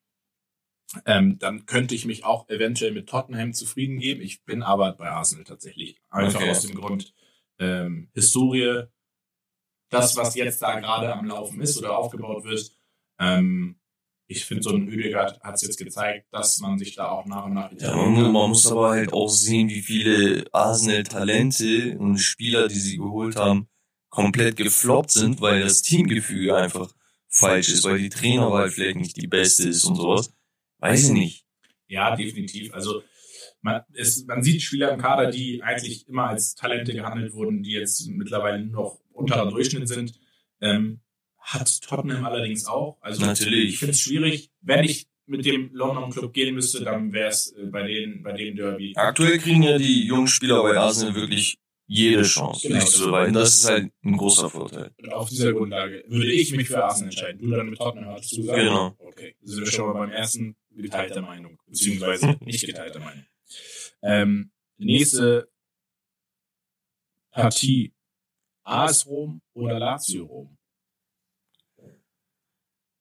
ähm, 1.06 1.38
dann 1.40 1.66
könnte 1.68 1.96
ich 1.96 2.06
mich 2.06 2.26
auch 2.26 2.50
eventuell 2.50 2.92
mit 2.92 3.08
Tottenham 3.08 3.54
zufrieden 3.54 4.00
geben. 4.00 4.22
Ich 4.22 4.44
bin 4.44 4.62
aber 4.64 4.94
bei 4.94 5.10
Arsenal 5.10 5.46
tatsächlich. 5.46 6.02
Einfach 6.10 6.42
Okay. 6.42 6.50
aus 6.50 6.62
dem 6.64 6.76
Grund 6.76 7.14
ähm, 7.60 8.10
Historie, 8.14 8.84
das, 9.90 10.16
was 10.16 10.36
jetzt 10.36 10.62
da 10.62 10.80
gerade 10.80 11.14
am 11.14 11.26
Laufen 11.26 11.62
ist 11.62 11.78
oder 11.78 11.98
aufgebaut 11.98 12.44
wird. 12.44 12.72
Ähm, 13.20 13.80
ich 14.28 14.46
finde, 14.46 14.64
so 14.64 14.70
ein 14.70 14.88
Ödegaard 14.88 15.42
hat 15.42 15.56
es 15.56 15.64
jetzt 15.64 15.78
gezeigt, 15.78 16.28
dass 16.32 16.60
man 16.60 16.78
sich 16.78 16.96
da 16.96 17.10
auch 17.10 17.26
nach 17.26 17.46
und 17.46 17.56
nach 17.56 17.72
Ja, 17.80 17.96
man, 17.96 18.32
man 18.32 18.50
muss 18.50 18.72
aber 18.72 18.92
halt 18.92 19.12
auch 19.12 19.28
sehen, 19.28 19.70
wie 19.70 19.82
viele 19.82 20.46
Arsenal-Talente 20.52 21.98
und 21.98 22.20
Spieler, 22.20 22.68
die 22.68 22.80
sie 22.80 22.98
geholt 22.98 23.36
haben, 23.38 23.68
komplett 24.10 24.56
gefloppt 24.56 25.10
sind, 25.12 25.42
weil 25.42 25.62
das 25.62 25.82
Teamgefüge 25.82 26.56
einfach 26.56 26.94
falsch 27.28 27.70
ist, 27.70 27.84
weil 27.84 27.98
die 27.98 28.10
Trainerwahl 28.10 28.70
vielleicht 28.70 28.98
nicht 28.98 29.18
die 29.18 29.28
beste 29.28 29.68
ist 29.68 29.84
und 29.86 29.96
sowas. 29.96 30.32
Weiß 30.78 31.06
ich 31.06 31.10
nicht. 31.12 31.46
Ja, 31.88 32.16
definitiv. 32.16 32.72
Also 32.74 33.02
man, 33.62 33.82
es, 33.94 34.26
man 34.26 34.44
sieht 34.44 34.62
Spieler 34.62 34.92
im 34.92 35.00
Kader, 35.00 35.32
die 35.32 35.62
eigentlich 35.64 36.08
immer 36.08 36.28
als 36.30 36.56
Talente 36.56 36.94
gehandelt 36.94 37.34
wurden, 37.34 37.64
die 37.64 37.72
jetzt 37.72 38.08
mittlerweile 38.08 38.66
noch 38.66 39.00
unterer 39.12 39.50
Durchschnitt 39.50 39.88
sind. 39.88 40.14
Ähm, 40.62 41.02
hat 41.40 41.82
Tottenham 41.82 42.26
allerdings 42.26 42.66
auch. 42.66 42.98
Also 43.02 43.26
Natürlich. 43.26 43.70
ich 43.70 43.80
finde 43.80 43.92
es 43.94 44.02
schwierig. 44.02 44.52
Wenn 44.62 44.84
ich 44.84 45.08
mit 45.26 45.46
dem 45.46 45.70
London 45.74 46.10
Club 46.12 46.34
gehen 46.34 46.56
müsste, 46.56 46.84
dann 46.84 47.14
wäre 47.14 47.30
es 47.30 47.52
äh, 47.54 47.66
bei 47.66 47.84
denen, 47.84 48.24
bei 48.24 48.34
dem 48.34 48.56
Derby. 48.56 48.94
Aktuell 48.96 49.38
kriegen 49.40 49.64
ja 49.64 49.78
die 49.78 50.06
jungen 50.06 50.28
Spieler 50.28 50.62
bei 50.64 50.78
Arsenal 50.78 51.16
wirklich 51.16 51.58
jede 51.86 52.22
Chance, 52.22 52.68
Genau. 52.68 52.80
sich 52.80 52.90
zu 52.92 53.06
beweisen. 53.06 53.34
Das 53.34 53.56
ist 53.56 53.68
halt 53.70 53.92
ein 54.04 54.18
großer 54.18 54.50
Vorteil. 54.50 54.92
Und 55.02 55.12
auf 55.12 55.30
dieser 55.30 55.54
Grundlage 55.54 56.04
würde 56.08 56.32
ich 56.32 56.56
mich 56.56 56.68
für 56.68 56.84
Arsenal 56.84 57.10
entscheiden. 57.10 57.42
Du 57.42 57.50
dann 57.50 57.70
mit 57.70 57.80
Tottenham 57.80 58.14
hattest 58.14 58.34
du 58.34 58.42
gesagt? 58.42 58.60
Genau. 58.60 58.96
Okay. 59.00 59.36
Sind 59.42 59.66
wir 59.66 59.72
schon 59.72 59.88
mal 59.88 59.94
beim 59.94 60.12
ersten 60.12 60.56
geteilter 60.72 61.22
Meinung. 61.22 61.58
Beziehungsweise 61.68 62.38
nicht 62.46 62.66
geteilter 62.66 63.00
Meinung. 63.00 63.26
Ähm, 64.02 64.52
nächste 64.78 65.50
Partie. 67.32 67.94
AS 68.64 69.06
Rom 69.08 69.42
oder 69.56 69.80
Lazio 69.80 70.26
Rom? 70.26 70.58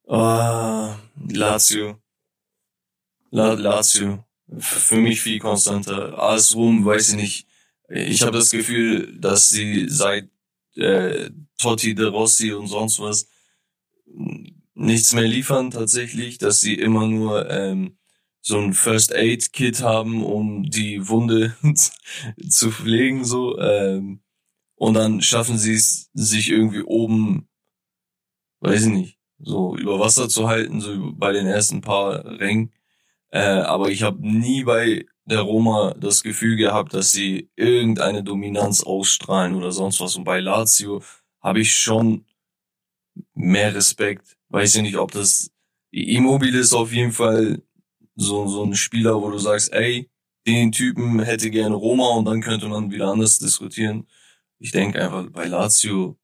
Ah, 0.09 0.99
Lazio. 1.31 2.01
La 3.31 3.53
Lazio. 3.55 4.25
Für 4.59 4.97
mich 4.97 5.21
viel 5.21 5.39
konstanter. 5.39 6.19
AS 6.19 6.55
Rom, 6.55 6.85
weiß 6.85 7.11
ich 7.11 7.17
nicht. 7.17 7.47
Ich 7.89 8.23
habe 8.23 8.33
das 8.39 8.51
Gefühl, 8.51 9.19
dass 9.19 9.49
sie 9.51 9.89
seit 9.89 10.31
äh, 10.77 11.31
Totti 11.59 11.95
de 11.95 12.07
Rossi 12.07 12.53
und 12.53 12.67
sonst 12.69 13.01
was 13.01 13.29
mh, 14.07 14.51
nichts 14.75 15.15
mehr 15.15 15.25
liefern 15.25 15.71
tatsächlich, 15.71 16.39
dass 16.39 16.61
sie 16.61 16.75
immer 16.75 17.07
nur 17.09 17.51
ähm, 17.51 17.98
so 18.49 18.59
ein 18.59 18.73
First 18.73 19.15
Aid 19.15 19.53
Kit 19.53 19.83
haben, 19.83 20.25
um 20.25 20.63
die 20.63 21.07
Wunde 21.07 21.55
zu 22.49 22.71
pflegen 22.71 23.23
so 23.23 23.59
ähm, 23.59 24.21
und 24.75 24.95
dann 24.95 25.21
schaffen 25.21 25.59
sie 25.59 25.75
es 25.75 26.09
sich 26.15 26.49
irgendwie 26.49 26.83
oben, 26.83 27.47
weiß 28.61 28.87
ich 28.87 28.93
nicht, 28.93 29.19
so 29.39 29.77
über 29.77 30.01
Wasser 30.01 30.31
zu 30.31 30.49
halten, 30.49 30.81
so 30.81 31.13
bei 31.13 31.33
den 31.33 31.47
ersten 31.47 31.83
paar 31.83 32.25
Rängen. 32.25 32.73
Äh, 33.31 33.41
aber 33.41 33.91
ich 33.91 34.03
habe 34.03 34.27
nie 34.27 34.65
bei 34.65 35.05
der 35.27 35.41
Roma 35.41 35.95
das 35.99 36.23
Gefühl 36.23 36.57
gehabt, 36.57 36.95
dass 36.95 37.13
sie 37.13 37.51
irgendeine 37.55 38.23
Dominanz 38.23 38.83
ausstrahlen 38.83 39.57
oder 39.57 39.73
sonst 39.73 40.01
was. 40.01 40.17
Und 40.17 40.25
bei 40.25 40.41
Lazio 40.41 41.03
habe 41.43 41.61
ich 41.61 41.75
schon 41.75 42.25
mehr 43.35 43.75
Respekt. 43.75 44.39
Weiß 44.49 44.75
ich 44.77 44.83
nicht, 44.83 44.97
ob 44.97 45.13
das 45.13 45.51
Immobile 45.91 46.59
ist 46.59 46.73
auf 46.73 46.93
jeden 46.93 47.13
Fall 47.13 47.63
so, 48.21 48.47
so 48.49 48.65
ein 48.65 48.75
Spieler, 48.75 49.21
wo 49.23 49.31
du 49.31 49.39
sagst, 49.39 49.73
ey, 49.73 50.11
den 50.47 50.73
Typen 50.73 51.21
hätte 51.23 51.51
gerne 51.51 51.75
Roma 51.77 52.09
und 52.17 52.25
dann 52.25 52.41
könnte 52.41 52.67
man 52.69 52.91
wieder 52.91 53.09
anders 53.09 53.39
diskutieren. 53.39 54.07
Ich 54.59 54.73
denke 54.73 55.01
einfach 55.03 55.31
bei 55.31 55.47
Lazio, 55.47 56.19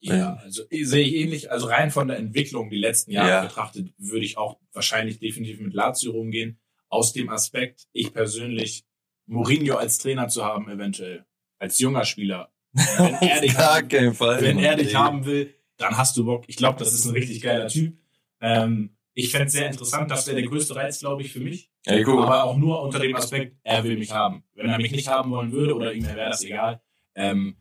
Ja, 0.00 0.34
also 0.36 0.62
eh- 0.70 0.84
sehe 0.84 1.04
ich 1.04 1.14
ähnlich. 1.14 1.50
Also 1.52 1.66
rein 1.66 1.90
von 1.90 2.08
der 2.08 2.16
Entwicklung 2.18 2.70
die 2.70 2.78
letzten 2.78 3.12
Jahre 3.12 3.28
Ja. 3.30 3.42
betrachtet, 3.42 3.92
würde 3.98 4.24
ich 4.24 4.38
auch 4.38 4.58
wahrscheinlich 4.72 5.18
definitiv 5.20 5.60
mit 5.60 5.74
Lazio 5.74 6.12
rumgehen. 6.12 6.58
Aus 6.88 7.12
dem 7.12 7.28
Aspekt, 7.28 7.86
ich 7.92 8.12
persönlich, 8.12 8.84
Mourinho 9.26 9.76
als 9.76 9.98
Trainer 9.98 10.26
zu 10.28 10.44
haben, 10.44 10.68
eventuell, 10.68 11.24
als 11.60 11.78
junger 11.78 12.04
Spieler. 12.04 12.50
Wenn 12.72 13.14
er 13.20 13.40
dich, 13.42 13.56
haben, 13.56 14.14
Fall. 14.14 14.40
wenn 14.40 14.58
er 14.58 14.76
dich 14.76 14.94
haben 14.96 15.24
will, 15.26 15.54
dann 15.76 15.96
hast 15.96 16.16
du 16.16 16.24
Bock. 16.24 16.44
Ich 16.48 16.56
glaube, 16.56 16.78
das 16.78 16.92
ist 16.92 17.04
ein 17.04 17.12
richtig 17.12 17.40
geiler 17.42 17.68
Typ. 17.68 17.96
Ähm, 18.40 18.96
ich 19.20 19.30
fände 19.30 19.46
es 19.46 19.52
sehr 19.52 19.66
interessant, 19.66 20.10
das 20.10 20.26
wäre 20.26 20.40
der 20.40 20.48
größte 20.48 20.74
Reiz, 20.74 20.98
glaube 20.98 21.22
ich, 21.22 21.32
für 21.32 21.40
mich. 21.40 21.70
Guck, 22.04 22.22
Aber 22.22 22.44
auch 22.44 22.56
nur 22.56 22.82
unter 22.82 22.98
dem 22.98 23.14
Aspekt, 23.14 23.56
er 23.62 23.84
will 23.84 23.96
mich 23.96 24.10
haben. 24.10 24.44
Wenn 24.54 24.68
er 24.68 24.78
mich 24.78 24.92
nicht 24.92 25.08
haben 25.08 25.30
wollen 25.30 25.52
würde 25.52 25.74
oder 25.74 25.92
ihm 25.92 26.04
wäre 26.04 26.30
das 26.30 26.42
egal, 26.42 26.82
ähm, 27.14 27.56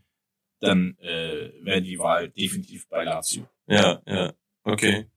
dann 0.59 0.97
äh, 0.99 1.51
wäre 1.61 1.81
die 1.81 1.99
Wahl 1.99 2.29
definitiv 2.29 2.87
bei 2.89 3.03
Lazio. 3.03 3.47
ja, 3.67 4.01
ja, 4.05 4.33
okay. 4.63 5.07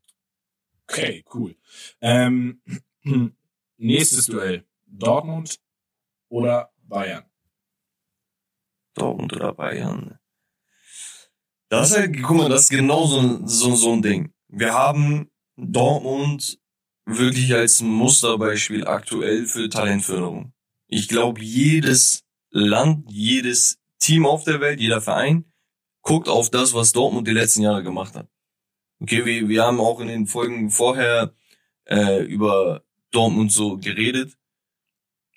Okay, 0.88 1.24
cool. 1.32 1.56
Ähm, 2.00 2.60
nächstes 3.76 4.26
Duell. 4.26 4.66
Dortmund 4.86 5.58
oder 6.28 6.70
Bayern? 6.82 7.24
Dortmund 8.94 9.32
oder 9.32 9.54
Bayern. 9.54 10.18
Das 11.70 11.90
ist 11.90 11.96
halt, 11.96 12.22
guck 12.22 12.36
mal, 12.36 12.48
das 12.50 12.64
ist 12.64 12.70
genau 12.70 13.06
so, 13.06 13.46
so, 13.46 13.74
so 13.74 13.92
ein 13.92 14.02
Ding. 14.02 14.34
Wir 14.48 14.74
haben 14.74 15.31
Dortmund 15.56 16.58
wirklich 17.04 17.54
als 17.54 17.80
Musterbeispiel 17.82 18.86
aktuell 18.86 19.46
für 19.46 19.68
Talentförderung. 19.68 20.52
Ich 20.86 21.08
glaube, 21.08 21.42
jedes 21.42 22.24
Land, 22.50 23.10
jedes 23.10 23.78
Team 23.98 24.26
auf 24.26 24.44
der 24.44 24.60
Welt, 24.60 24.80
jeder 24.80 25.00
Verein 25.00 25.44
guckt 26.02 26.28
auf 26.28 26.50
das, 26.50 26.74
was 26.74 26.92
Dortmund 26.92 27.26
die 27.26 27.32
letzten 27.32 27.62
Jahre 27.62 27.82
gemacht 27.82 28.14
hat. 28.14 28.28
Okay, 29.00 29.24
wir, 29.24 29.48
wir 29.48 29.64
haben 29.64 29.80
auch 29.80 30.00
in 30.00 30.08
den 30.08 30.26
Folgen 30.26 30.70
vorher 30.70 31.34
äh, 31.86 32.22
über 32.24 32.84
Dortmund 33.10 33.52
so 33.52 33.76
geredet. 33.78 34.36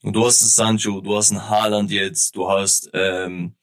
Und 0.01 0.13
du 0.13 0.25
hast 0.25 0.41
einen 0.41 0.49
Sancho, 0.49 1.01
du 1.01 1.15
hast 1.15 1.31
einen 1.31 1.49
Haaland 1.49 1.89
jetzt, 1.91 2.35
du 2.35 2.49
hast, 2.49 2.89
ähm, 2.93 3.55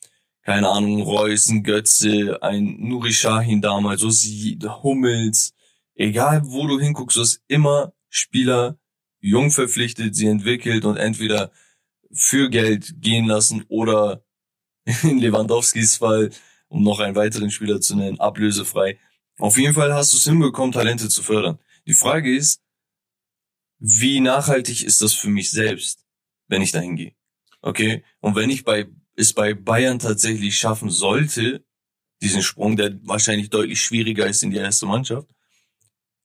keine 0.43 0.69
Ahnung, 0.69 1.03
Reus, 1.03 1.49
ein 1.49 1.63
Götze, 1.63 2.39
ein 2.43 2.77
Nuri 2.81 3.13
Sahin 3.13 3.61
damals, 3.61 4.01
so 4.01 4.11
sie, 4.11 4.59
Hummels. 4.83 5.55
Egal, 5.95 6.43
wo 6.45 6.67
du 6.67 6.81
hinguckst, 6.81 7.17
du 7.17 7.21
hast 7.21 7.43
immer 7.49 7.93
Spieler 8.09 8.79
jung 9.21 9.51
verpflichtet, 9.51 10.17
sie 10.17 10.27
entwickelt 10.27 10.85
und 10.85 10.97
entweder 10.97 11.53
für 12.13 12.51
Geld 12.51 13.01
gehen 13.01 13.27
lassen 13.27 13.65
oder 13.69 14.25
in 15.03 15.19
Lewandowskis 15.19 15.97
Fall, 15.97 16.31
um 16.69 16.83
noch 16.83 17.01
einen 17.01 17.17
weiteren 17.17 17.51
Spieler 17.51 17.81
zu 17.81 17.97
nennen, 17.97 18.21
ablösefrei. 18.21 18.99
Auf 19.39 19.57
jeden 19.57 19.75
Fall 19.75 19.95
hast 19.95 20.13
du 20.13 20.17
es 20.17 20.25
hinbekommen, 20.25 20.73
Talente 20.73 21.09
zu 21.09 21.23
fördern. 21.23 21.59
Die 21.87 21.95
Frage 21.95 22.35
ist, 22.35 22.63
wie 23.79 24.21
nachhaltig 24.21 24.85
ist 24.85 25.03
das 25.03 25.13
für 25.13 25.29
mich 25.29 25.51
selbst, 25.51 26.07
wenn 26.49 26.63
ich 26.63 26.73
dahin 26.73 26.97
gehe? 26.97 27.15
Okay? 27.61 28.05
Und 28.21 28.37
wenn 28.37 28.51
ich 28.51 28.65
bei, 28.65 28.87
es 29.17 29.33
bei 29.33 29.55
Bayern 29.55 29.99
tatsächlich 29.99 30.57
schaffen 30.57 30.91
sollte, 30.91 31.65
diesen 32.21 32.43
Sprung, 32.43 32.77
der 32.77 32.99
wahrscheinlich 33.07 33.51
deutlich 33.51 33.81
schwieriger 33.81 34.27
ist 34.27 34.43
in 34.43 34.51
die 34.51 34.59
erste 34.59 34.87
Mannschaft, 34.87 35.29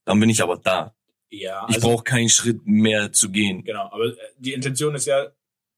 dann 0.07 0.21
bin 0.21 0.29
ich 0.29 0.41
aber 0.41 0.57
da. 0.57 0.95
Ja, 1.29 1.67
Ich 1.69 1.81
brauche 1.81 2.03
keinen 2.03 2.29
Schritt 2.29 2.65
mehr 2.65 3.11
zu 3.11 3.29
gehen. 3.29 3.63
genau. 3.65 3.89
Aber 3.91 4.05
äh, 4.05 4.15
die 4.37 4.53
Intention 4.53 4.95
ist 4.95 5.05
ja 5.05 5.27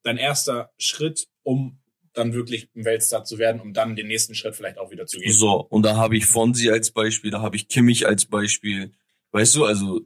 dein 0.04 0.18
erster 0.18 0.72
Schritt, 0.78 1.28
um 1.42 1.80
dann 2.14 2.34
wirklich 2.34 2.70
ein 2.76 2.86
Weltstar 2.86 3.24
zu 3.24 3.40
werden, 3.40 3.60
um 3.60 3.74
dann 3.74 3.96
den 3.96 4.08
nächsten 4.08 4.36
Schritt 4.36 4.56
vielleicht 4.56 4.78
auch 4.78 4.92
wieder 4.92 5.08
zu 5.08 5.18
gehen. 5.18 5.32
So, 5.32 5.54
und 5.54 5.84
da 5.84 5.96
habe 5.96 6.16
ich 6.16 6.28
Fonsi 6.28 6.70
als 6.70 6.92
Beispiel, 6.92 7.32
da 7.32 7.42
habe 7.42 7.56
ich 7.56 7.68
Kimmich 7.68 8.06
als 8.06 8.26
Beispiel. 8.28 8.92
Weißt 9.32 9.56
du, 9.56 9.66
also 9.66 10.02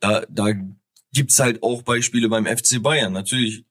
da, 0.00 0.24
da 0.30 0.52
gibt's 1.12 1.38
halt 1.38 1.62
auch 1.62 1.82
Beispiele 1.82 2.30
beim 2.30 2.46
FC 2.46 2.82
Bayern. 2.82 3.12
Natürlich 3.12 3.66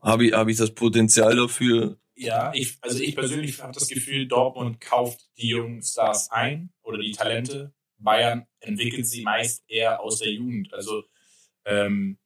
habe 0.00 0.26
ich, 0.26 0.32
habe 0.32 0.50
ich 0.50 0.56
das 0.56 0.74
Potenzial 0.74 1.36
dafür, 1.36 1.98
Ja, 2.14 2.52
ich, 2.54 2.78
also 2.80 3.00
ich 3.00 3.14
persönlich 3.14 3.60
habe 3.62 3.74
das 3.74 3.88
Gefühl, 3.88 4.26
Dortmund 4.28 4.80
kauft 4.80 5.28
die 5.36 5.48
jungen 5.48 5.82
Stars 5.82 6.30
ein 6.30 6.70
oder 6.82 6.98
die 6.98 7.12
Talente. 7.12 7.74
Bayern 8.00 8.46
entwickelt 8.60 9.06
sie 9.06 9.22
meist 9.22 9.64
eher 9.68 10.00
aus 10.00 10.18
der 10.18 10.30
Jugend. 10.30 10.72
Also, 10.72 11.04
ähm, 11.64 12.18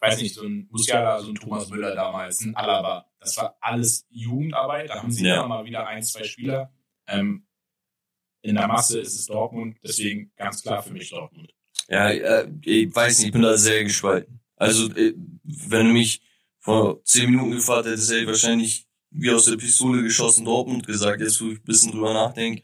weiß 0.00 0.20
nicht, 0.20 0.34
so 0.34 0.42
ein 0.42 0.68
Musiala, 0.70 1.20
so 1.20 1.30
ein 1.30 1.34
Thomas 1.34 1.68
Müller 1.68 1.94
damals, 1.94 2.40
ein 2.40 2.54
Alaba. 2.56 3.06
Das 3.18 3.36
war 3.36 3.56
alles 3.60 4.06
Jugendarbeit. 4.10 4.90
Da 4.90 5.02
haben 5.02 5.12
sie 5.12 5.26
ja. 5.26 5.36
immer 5.36 5.48
mal 5.48 5.64
wieder 5.64 5.86
ein, 5.86 6.02
zwei 6.02 6.24
Spieler. 6.24 6.72
Ähm, 7.06 7.46
in 8.42 8.54
der 8.54 8.66
Masse 8.66 9.00
ist 9.00 9.14
es 9.14 9.26
Dortmund, 9.26 9.76
deswegen 9.82 10.32
ganz 10.36 10.62
klar 10.62 10.82
für 10.82 10.92
mich 10.92 11.10
Dortmund. 11.10 11.52
Ja, 11.88 12.08
äh, 12.08 12.50
ich 12.64 12.94
weiß 12.94 13.18
nicht, 13.18 13.26
ich 13.26 13.32
bin 13.32 13.42
da 13.42 13.56
sehr 13.56 13.84
gespalten. 13.84 14.40
Also, 14.56 14.90
äh, 14.94 15.14
wenn 15.42 15.88
du 15.88 15.92
mich 15.92 16.22
vor 16.58 17.02
zehn 17.04 17.30
Minuten 17.30 17.52
gefragt 17.52 17.86
hättest, 17.86 18.10
hätte 18.10 18.20
ich 18.20 18.26
wahrscheinlich 18.26 18.86
wie 19.10 19.30
aus 19.30 19.46
der 19.46 19.56
Pistole 19.56 20.02
geschossen 20.02 20.44
Dortmund 20.44 20.86
gesagt. 20.86 21.20
Jetzt, 21.20 21.40
wo 21.40 21.48
ich 21.48 21.58
ein 21.58 21.64
bisschen 21.64 21.92
drüber 21.92 22.14
nachdenke, 22.14 22.62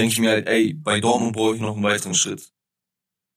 denke 0.00 0.12
ich 0.12 0.18
mir 0.18 0.30
halt, 0.30 0.48
ey, 0.48 0.74
bei 0.74 1.00
Dortmund 1.00 1.34
brauche 1.34 1.54
ich 1.54 1.60
noch 1.60 1.74
einen 1.74 1.82
weiteren 1.82 2.14
Schritt. 2.14 2.52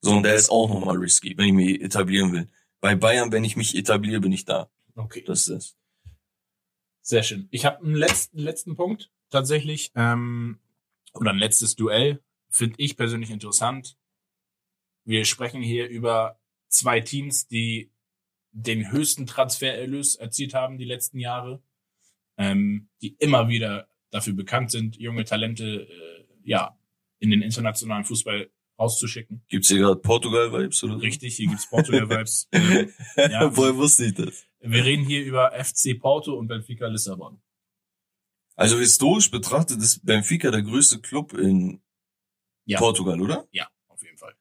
So, 0.02 0.12
und 0.12 0.24
der 0.24 0.36
ist 0.36 0.50
auch 0.50 0.68
nochmal 0.68 0.98
risky, 0.98 1.38
wenn 1.38 1.48
ich 1.48 1.54
mich 1.54 1.82
etablieren 1.82 2.32
will. 2.32 2.50
Bei 2.80 2.96
Bayern, 2.96 3.32
wenn 3.32 3.44
ich 3.44 3.56
mich 3.56 3.76
etabliere, 3.76 4.22
bin 4.22 4.32
ich 4.32 4.46
da. 4.46 4.70
Okay. 4.96 5.24
Das 5.26 5.42
ist 5.42 5.50
das. 5.50 5.78
Sehr 7.02 7.24
schön. 7.24 7.48
Ich 7.52 7.66
habe 7.66 7.84
einen 7.84 7.96
letzten, 7.96 8.40
letzten 8.40 8.76
Punkt 8.76 9.12
tatsächlich. 9.30 9.92
Ähm, 9.96 10.60
oder 11.14 11.32
ein 11.32 11.38
letztes 11.38 11.76
Duell. 11.76 12.24
Finde 12.50 12.76
ich 12.80 12.98
persönlich 12.98 13.30
interessant. 13.30 13.98
Wir 15.04 15.26
sprechen 15.26 15.62
hier 15.62 15.88
über 15.88 16.40
zwei 16.68 17.00
Teams, 17.00 17.48
die 17.48 17.92
den 18.52 18.92
höchsten 18.92 19.26
Transfererlös 19.26 20.16
erzielt 20.16 20.54
haben 20.54 20.78
die 20.78 20.86
letzten 20.86 21.20
Jahre, 21.20 21.64
ähm, 22.38 22.90
die 23.02 23.16
immer 23.20 23.48
wieder 23.48 23.88
dafür 24.10 24.34
bekannt 24.34 24.72
sind, 24.72 24.98
junge 24.98 25.24
Talente 25.24 25.88
äh, 25.88 26.21
ja 26.44 26.78
in 27.20 27.30
den 27.30 27.42
internationalen 27.42 28.04
Fußball 28.04 28.50
rauszuschicken. 28.80 29.44
Gibt's 29.48 29.70
hier 29.70 29.80
gerade 29.80 30.00
Portugal-Vibes 30.02 30.84
oder? 30.84 31.02
Richtig, 31.02 31.36
hier 31.36 31.48
gibt's 31.48 31.70
Portugal-Vibes. 31.70 32.50
ähm, 32.52 32.92
ja, 33.16 33.56
Woher 33.56 33.76
wusste 33.78 34.06
ich 34.06 34.16
das? 34.16 34.46
Wir 34.60 34.84
reden 34.84 35.06
hier 35.06 35.24
über 35.24 35.52
FC 35.52 36.00
Porto 36.00 36.34
und 36.34 36.48
Benfica 36.48 36.88
Lissabon. 36.88 37.42
Also 38.56 38.78
historisch 38.78 39.32
betrachtet 39.32 39.80
ist 39.82 40.06
Benfica 40.06 40.52
der 40.52 40.62
größte 40.62 41.00
Club 41.00 41.34
in 41.34 41.82
ja. 42.66 42.80
Portugal, 42.80 43.22
oder? 43.22 43.48
Ja, 43.52 43.68
auf 43.88 44.04
jeden 44.04 44.18
Fall. 44.18 44.34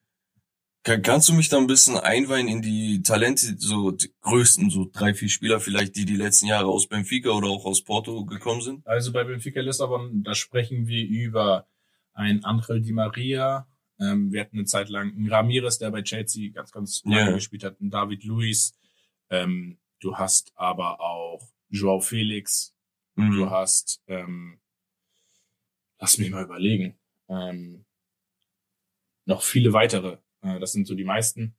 Kann, 0.83 1.03
kannst 1.03 1.29
du 1.29 1.35
mich 1.35 1.49
da 1.49 1.59
ein 1.59 1.67
bisschen 1.67 1.97
einweihen 1.97 2.49
in 2.49 2.63
die 2.63 3.03
Talente, 3.03 3.55
so 3.59 3.91
die 3.91 4.13
größten, 4.23 4.71
so 4.71 4.89
drei, 4.91 5.15
vier 5.15 5.29
Spieler 5.29 5.61
vielleicht, 5.61 5.97
die 5.97 6.05
die 6.05 6.17
letzten 6.17 6.47
Jahre 6.47 6.69
aus 6.69 6.87
Benfica 6.87 7.31
oder 7.31 7.49
auch 7.49 7.65
aus 7.65 7.83
Porto 7.83 8.25
gekommen 8.25 8.63
sind? 8.63 8.87
Also 8.87 9.13
bei 9.13 9.25
Benfica 9.25 9.61
Lissabon, 9.61 10.23
da 10.23 10.35
sprechen 10.35 10.87
wir 10.87 11.07
über 11.07 11.67
ein 12.21 12.45
Angel 12.45 12.83
Di 12.83 12.93
Maria. 12.93 13.67
Ähm, 13.99 14.33
wir 14.33 14.43
hatten 14.43 14.59
eine 14.59 14.67
Zeit 14.67 14.89
lang 14.89 15.11
einen 15.17 15.29
Ramirez, 15.29 15.79
der 15.79 15.91
bei 15.91 16.03
Chelsea 16.03 16.53
ganz, 16.53 16.71
ganz 16.71 17.03
lange 17.05 17.25
yeah. 17.25 17.33
gespielt 17.33 17.65
hat, 17.65 17.81
einen 17.81 17.91
David 17.91 18.25
Luiz. 18.25 18.79
Ähm, 19.31 19.79
du 20.01 20.17
hast 20.17 20.53
aber 20.55 21.01
auch 21.01 21.49
Joao 21.69 22.01
Felix. 22.01 22.75
Mhm. 23.17 23.33
Du 23.33 23.51
hast, 23.51 24.03
ähm, 24.07 24.61
lass 25.99 26.19
mich 26.19 26.31
mal 26.31 26.45
überlegen, 26.45 26.99
ähm, 27.29 27.85
noch 29.25 29.43
viele 29.43 29.73
weitere. 29.73 30.19
Äh, 30.43 30.61
das 30.61 30.73
sind 30.73 30.87
so 30.87 30.95
die 30.95 31.05
meisten. 31.05 31.57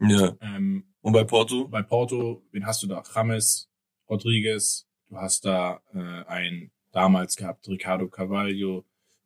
Ja. 0.00 0.36
Ähm, 0.40 0.94
Und 1.02 1.12
bei 1.12 1.24
Porto? 1.24 1.68
Bei 1.68 1.82
Porto, 1.82 2.44
wen 2.50 2.66
hast 2.66 2.82
du 2.82 2.88
da? 2.88 3.02
James, 3.14 3.70
Rodriguez, 4.08 4.86
du 5.08 5.16
hast 5.16 5.44
da 5.44 5.82
äh, 5.92 6.24
ein 6.26 6.72
damals 6.92 7.36
gehabt, 7.36 7.68
Ricardo 7.68 8.08
Carvalho, 8.08 8.84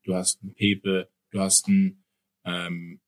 du 0.09 0.15
hast 0.15 0.43
einen 0.43 0.55
Pepe, 0.55 1.11
du 1.31 1.41
hast 1.41 1.69
einen 1.69 2.05
ähm, 2.45 3.01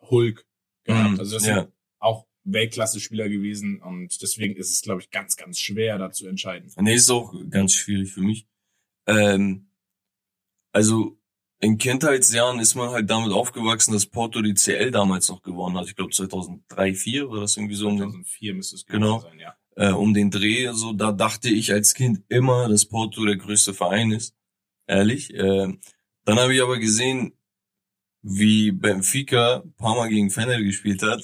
Hulk 0.00 0.46
gehabt. 0.84 1.16
Mm, 1.16 1.20
also 1.20 1.36
das 1.36 1.46
ja. 1.46 1.54
sind 1.60 1.72
auch 1.98 2.26
Weltklasse-Spieler 2.44 3.28
gewesen 3.28 3.82
und 3.82 4.20
deswegen 4.22 4.56
ist 4.56 4.72
es, 4.72 4.80
glaube 4.80 5.02
ich, 5.02 5.10
ganz, 5.10 5.36
ganz 5.36 5.60
schwer, 5.60 5.98
da 5.98 6.10
zu 6.10 6.26
entscheiden. 6.26 6.72
Nee, 6.80 6.94
ist 6.94 7.10
auch 7.10 7.34
ganz 7.50 7.74
schwierig 7.74 8.12
für 8.12 8.22
mich. 8.22 8.46
Ähm, 9.06 9.70
also 10.72 11.18
in 11.60 11.76
Kindheitsjahren 11.76 12.60
ist 12.60 12.76
man 12.76 12.90
halt 12.90 13.10
damit 13.10 13.32
aufgewachsen, 13.32 13.92
dass 13.92 14.06
Porto 14.06 14.40
die 14.40 14.54
CL 14.54 14.90
damals 14.90 15.28
noch 15.28 15.42
gewonnen 15.42 15.76
hat. 15.76 15.86
Ich 15.86 15.96
glaube 15.96 16.12
2003, 16.12 16.94
4 16.94 17.30
war 17.30 17.40
das 17.40 17.56
irgendwie 17.56 17.74
so. 17.74 17.88
2004 17.88 18.54
müsste 18.54 18.76
es 18.76 18.86
genau, 18.86 19.20
sein, 19.20 19.38
ja. 19.38 19.56
Äh, 19.74 19.92
um 19.92 20.14
den 20.14 20.30
Dreh, 20.30 20.72
so 20.72 20.92
da 20.92 21.12
dachte 21.12 21.48
ich 21.48 21.72
als 21.72 21.94
Kind 21.94 22.22
immer, 22.28 22.68
dass 22.68 22.86
Porto 22.86 23.24
der 23.24 23.36
größte 23.36 23.74
Verein 23.74 24.12
ist. 24.12 24.34
Ehrlich. 24.86 25.34
Äh, 25.34 25.76
dann 26.28 26.38
habe 26.38 26.54
ich 26.54 26.62
aber 26.62 26.78
gesehen, 26.78 27.32
wie 28.22 28.72
Benfica 28.72 29.62
paar 29.76 29.96
Mal 29.96 30.08
gegen 30.08 30.30
Fener 30.30 30.60
gespielt 30.60 31.02
hat. 31.02 31.22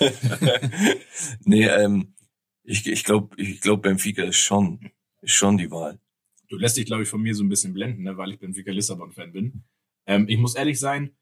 nee, 1.44 1.66
ähm, 1.66 2.14
ich, 2.62 2.86
ich 2.86 3.04
glaube, 3.04 3.40
ich 3.40 3.60
glaub, 3.60 3.82
Benfica 3.82 4.24
ist 4.24 4.36
schon, 4.36 4.90
ist 5.20 5.32
schon 5.32 5.58
die 5.58 5.70
Wahl 5.70 5.98
du 6.54 6.60
lässt 6.60 6.76
dich, 6.76 6.86
glaube 6.86 7.02
ich, 7.02 7.08
von 7.08 7.20
mir 7.20 7.34
so 7.34 7.42
ein 7.42 7.48
bisschen 7.48 7.72
blenden, 7.72 8.02
ne, 8.02 8.16
weil 8.16 8.32
ich 8.32 8.38
Benfica 8.38 8.70
Lissabon-Fan 8.70 9.32
bin. 9.32 9.64
Ähm, 10.06 10.26
ich 10.28 10.38
muss 10.38 10.54
ehrlich 10.54 10.78
sein, 10.78 11.16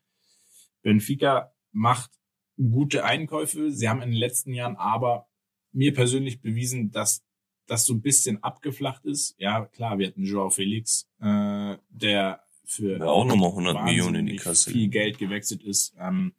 Benfica 0.82 1.52
macht 1.72 2.10
gute 2.56 3.04
Einkäufe. 3.04 3.70
Sie 3.72 3.88
haben 3.88 4.02
in 4.02 4.10
den 4.10 4.18
letzten 4.18 4.52
Jahren 4.52 4.76
aber 4.76 5.28
mir 5.72 5.94
persönlich 5.94 6.42
bewiesen, 6.42 6.90
dass 6.90 7.24
das 7.66 7.86
so 7.86 7.94
ein 7.94 8.02
bisschen 8.02 8.42
abgeflacht 8.42 9.04
ist. 9.06 9.34
Ja, 9.38 9.64
klar, 9.66 9.98
wir 9.98 10.08
hatten 10.08 10.24
Joao 10.24 10.50
Felix, 10.50 11.08
äh, 11.20 11.78
der 11.88 12.44
für 12.72 12.98
ja, 12.98 13.04
auch 13.04 13.24
nochmal 13.24 13.50
100 13.50 13.84
Millionen 13.84 14.14
in 14.16 14.26
die 14.26 14.36
Kasse 14.36 14.70
viel 14.70 14.88
Geld 14.88 15.18
gewechselt 15.18 15.62
ist. 15.62 15.94
Ähm, 15.98 16.32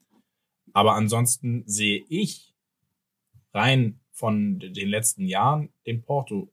aber 0.74 0.96
ansonsten 0.96 1.64
sehe 1.66 2.04
ich 2.10 2.56
rein 3.54 4.00
von 4.12 4.60
den 4.60 4.90
letzten 4.90 5.26
Jahren 5.26 5.70
den 5.86 6.02
Porto, 6.02 6.52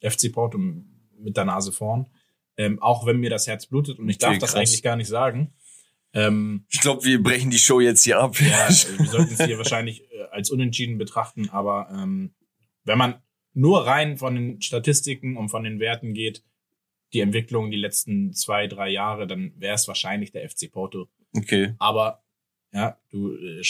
FC 0.00 0.32
Porto 0.32 0.58
mit 0.58 1.36
der 1.36 1.44
Nase 1.44 1.72
vorn. 1.72 2.06
Ähm, 2.56 2.82
auch 2.82 3.06
wenn 3.06 3.18
mir 3.18 3.30
das 3.30 3.46
Herz 3.46 3.66
blutet 3.66 3.98
und 3.98 4.08
ich 4.08 4.18
darf 4.18 4.30
okay, 4.30 4.40
das 4.40 4.54
eigentlich 4.54 4.82
gar 4.82 4.96
nicht 4.96 5.08
sagen. 5.08 5.54
Ähm, 6.14 6.66
ich 6.68 6.80
glaube, 6.80 7.04
wir 7.04 7.22
brechen 7.22 7.50
die 7.50 7.58
Show 7.58 7.80
jetzt 7.80 8.04
hier 8.04 8.18
ab. 8.18 8.38
Ja, 8.38 8.68
wir 8.98 9.06
sollten 9.06 9.32
es 9.32 9.42
hier 9.42 9.56
wahrscheinlich 9.56 10.02
äh, 10.12 10.24
als 10.30 10.50
unentschieden 10.50 10.98
betrachten, 10.98 11.48
aber 11.48 11.88
ähm, 11.90 12.34
wenn 12.84 12.98
man 12.98 13.22
nur 13.54 13.86
rein 13.86 14.18
von 14.18 14.34
den 14.34 14.62
Statistiken 14.62 15.36
und 15.36 15.48
von 15.48 15.64
den 15.64 15.80
Werten 15.80 16.14
geht, 16.14 16.42
die 17.12 17.20
Entwicklung 17.20 17.70
die 17.70 17.76
letzten 17.76 18.32
zwei, 18.32 18.66
drei 18.66 18.90
Jahre, 18.90 19.26
dann 19.26 19.52
wäre 19.56 19.74
es 19.74 19.86
wahrscheinlich 19.88 20.32
der 20.32 20.48
FC 20.48 20.70
Porto. 20.70 21.08
Okay. 21.36 21.74
Aber 21.78 22.22
ja, 22.72 22.98
du, 23.10 23.34
äh, 23.34 23.62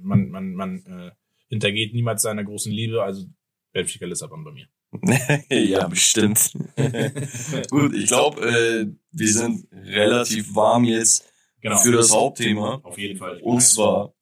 man, 0.00 0.28
man, 0.28 0.54
man 0.54 0.86
äh, 0.86 1.10
hintergeht 1.48 1.92
niemals 1.92 2.22
seiner 2.22 2.44
großen 2.44 2.72
Liebe, 2.72 3.02
also 3.02 3.26
Benfica 3.72 4.06
Lissabon 4.06 4.44
bei 4.44 4.52
mir. 4.52 4.68
ja, 5.50 5.88
bestimmt. 5.88 6.52
Gut, 7.70 7.94
ich 7.94 8.06
glaube, 8.06 8.40
äh, 8.42 8.86
wir 9.10 9.28
sind 9.28 9.66
relativ 9.72 10.54
warm 10.54 10.84
jetzt 10.84 11.28
genau. 11.60 11.78
für 11.78 11.92
das 11.92 12.12
Hauptthema. 12.12 12.80
Auf 12.84 12.96
jeden 12.96 13.18
Fall. 13.18 13.40
Und 13.42 13.60
zwar 13.60 14.14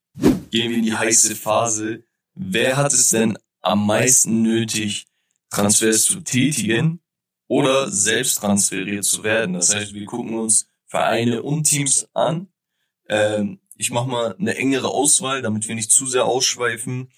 gehen 0.49 0.71
wir 0.71 0.77
in 0.77 0.83
die 0.83 0.95
heiße 0.95 1.35
Phase. 1.35 2.03
Wer 2.33 2.77
hat 2.77 2.91
es 2.91 3.09
denn 3.09 3.37
am 3.61 3.85
meisten 3.85 4.41
nötig, 4.41 5.05
Transfers 5.51 6.05
zu 6.05 6.21
tätigen 6.21 7.02
oder 7.53 7.91
selbst 7.91 8.39
transferiert 8.39 9.03
zu 9.03 9.23
werden? 9.23 9.53
Das 9.53 9.75
heißt, 9.75 9.93
wir 9.93 10.05
gucken 10.05 10.39
uns 10.39 10.67
Vereine 10.87 11.43
und 11.43 11.65
Teams 11.65 12.09
an. 12.13 12.47
Ähm, 13.07 13.59
ich 13.75 13.91
mache 13.91 14.09
mal 14.09 14.35
eine 14.39 14.55
engere 14.55 14.87
Auswahl, 14.87 15.43
damit 15.43 15.67
wir 15.67 15.75
nicht 15.75 15.91
zu 15.91 16.07
sehr 16.07 16.25
ausschweifen. 16.25 17.11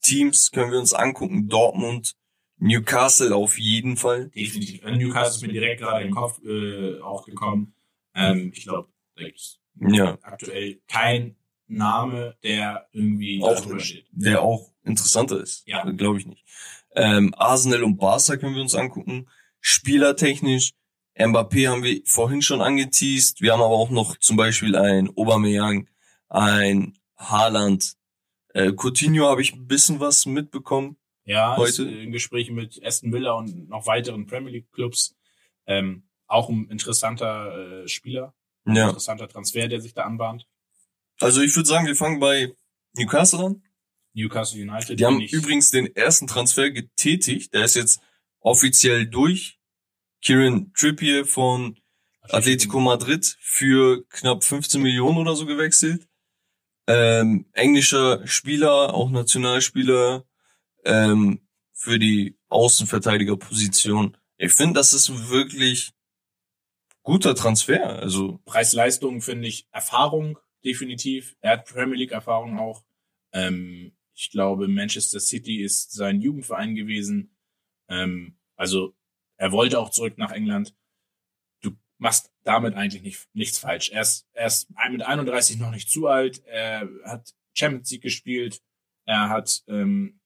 Teams 0.00 0.50
können 0.50 0.72
wir 0.72 0.78
uns 0.78 0.94
angucken. 0.94 1.48
Dortmund, 1.48 2.14
Newcastle 2.56 3.34
auf 3.36 3.58
jeden 3.58 3.98
Fall. 3.98 4.30
Definitiv. 4.30 4.82
Also 4.82 4.98
Newcastle 4.98 5.34
ist 5.36 5.42
mir 5.42 5.52
direkt 5.60 5.82
gerade 5.82 6.06
im 6.06 6.14
Kopf 6.14 6.40
äh, 6.42 6.98
auch 7.00 7.26
gekommen. 7.26 7.74
Ähm, 8.14 8.50
ich 8.54 8.64
glaube, 8.64 8.88
da 9.16 9.24
gibt 9.24 9.58
ja. 9.94 10.18
aktuell 10.22 10.80
kein 10.88 11.36
Name, 11.66 12.36
der 12.42 12.88
irgendwie 12.92 13.42
auch, 13.42 13.78
steht. 13.78 14.06
Der 14.10 14.40
auch 14.40 14.72
interessanter 14.84 15.38
ist. 15.40 15.66
Ja. 15.66 15.84
Glaube 15.84 16.18
ich 16.18 16.26
nicht. 16.26 16.46
Ähm, 16.94 17.34
Arsenal 17.36 17.82
und 17.84 17.98
Barca 17.98 18.38
können 18.38 18.54
wir 18.54 18.62
uns 18.62 18.74
angucken. 18.74 19.28
Spielertechnisch. 19.62 20.72
Mbappé 21.16 21.68
haben 21.68 21.82
wir 21.82 22.02
vorhin 22.04 22.42
schon 22.42 22.60
angeteased. 22.60 23.40
Wir 23.40 23.52
haben 23.52 23.62
aber 23.62 23.74
auch 23.74 23.90
noch 23.90 24.16
zum 24.18 24.36
Beispiel 24.36 24.76
ein 24.76 25.08
Aubameyang, 25.16 25.88
ein 26.28 26.98
Haaland. 27.16 27.94
Äh, 28.48 28.72
Coutinho 28.72 29.26
habe 29.26 29.40
ich 29.40 29.54
ein 29.54 29.66
bisschen 29.66 30.00
was 30.00 30.26
mitbekommen. 30.26 30.96
Ja, 31.24 31.56
heute 31.56 31.84
in 31.84 32.10
Gesprächen 32.10 32.56
mit 32.56 32.84
Aston 32.84 33.12
Villa 33.12 33.32
und 33.32 33.68
noch 33.68 33.86
weiteren 33.86 34.26
Premier 34.26 34.50
League 34.50 34.72
Clubs. 34.72 35.14
Ähm, 35.66 36.02
auch 36.26 36.48
ein 36.48 36.68
interessanter 36.68 37.84
äh, 37.84 37.88
Spieler, 37.88 38.34
ein 38.64 38.74
ja. 38.74 38.88
interessanter 38.88 39.28
Transfer, 39.28 39.68
der 39.68 39.80
sich 39.80 39.94
da 39.94 40.02
anbahnt. 40.02 40.48
Also 41.20 41.40
ich 41.40 41.54
würde 41.54 41.68
sagen, 41.68 41.86
wir 41.86 41.94
fangen 41.94 42.18
bei 42.18 42.52
Newcastle 42.94 43.44
an. 43.44 43.62
Newcastle 44.14 44.60
United. 44.60 44.98
Die 44.98 45.06
haben 45.06 45.20
übrigens 45.20 45.70
den 45.70 45.94
ersten 45.94 46.26
Transfer 46.26 46.70
getätigt. 46.70 47.54
Der 47.54 47.64
ist 47.64 47.76
jetzt 47.76 48.00
offiziell 48.42 49.06
durch. 49.06 49.58
Kieran 50.20 50.72
Trippier 50.74 51.24
von 51.24 51.78
Atletico 52.28 52.78
Madrid 52.78 53.36
für 53.40 54.04
knapp 54.08 54.44
15 54.44 54.80
Millionen 54.80 55.18
oder 55.18 55.34
so 55.34 55.46
gewechselt. 55.46 56.06
Ähm, 56.86 57.46
englischer 57.52 58.26
Spieler, 58.26 58.94
auch 58.94 59.10
Nationalspieler 59.10 60.24
ähm, 60.84 61.40
für 61.72 61.98
die 61.98 62.38
Außenverteidigerposition. 62.48 64.16
Ich 64.36 64.52
finde, 64.52 64.74
das 64.74 64.92
ist 64.92 65.30
wirklich 65.30 65.92
guter 67.02 67.34
Transfer. 67.34 67.98
Also 67.98 68.40
Preis-Leistung 68.44 69.20
finde 69.20 69.48
ich 69.48 69.68
Erfahrung 69.72 70.38
definitiv. 70.64 71.36
Er 71.40 71.52
hat 71.52 71.66
Premier 71.66 71.96
League 71.96 72.12
Erfahrung 72.12 72.58
auch. 72.58 72.84
Ähm, 73.32 73.96
ich 74.14 74.30
glaube, 74.30 74.68
Manchester 74.68 75.20
City 75.20 75.62
ist 75.62 75.92
sein 75.92 76.20
Jugendverein 76.20 76.74
gewesen. 76.74 77.31
Ähm, 77.92 78.36
also 78.56 78.94
er 79.36 79.52
wollte 79.52 79.78
auch 79.78 79.90
zurück 79.90 80.18
nach 80.18 80.32
England. 80.32 80.74
Du 81.60 81.72
machst 81.98 82.32
damit 82.42 82.74
eigentlich 82.74 83.02
nicht, 83.02 83.28
nichts 83.34 83.58
falsch. 83.58 83.90
Er 83.90 84.02
ist, 84.02 84.26
er 84.32 84.46
ist 84.46 84.68
mit 84.90 85.02
31 85.02 85.58
noch 85.58 85.70
nicht 85.70 85.90
zu 85.90 86.06
alt. 86.06 86.44
Er 86.46 86.88
hat 87.04 87.34
Champions 87.52 87.90
League 87.90 88.02
gespielt. 88.02 88.62
Er 89.04 89.28
hat 89.28 89.62
ähm, 89.68 90.20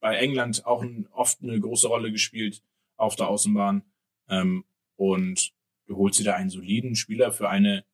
bei 0.00 0.16
England 0.16 0.66
auch 0.66 0.82
ein, 0.82 1.06
oft 1.12 1.42
eine 1.42 1.58
große 1.58 1.88
Rolle 1.88 2.12
gespielt 2.12 2.62
auf 2.96 3.16
der 3.16 3.28
Außenbahn. 3.28 3.82
Ähm, 4.28 4.64
und 4.96 5.52
du 5.86 5.96
holst 5.96 6.18
dir 6.18 6.24
da 6.24 6.34
einen 6.34 6.50
soliden 6.50 6.96
Spieler 6.96 7.32
für 7.32 7.48
eine 7.48 7.84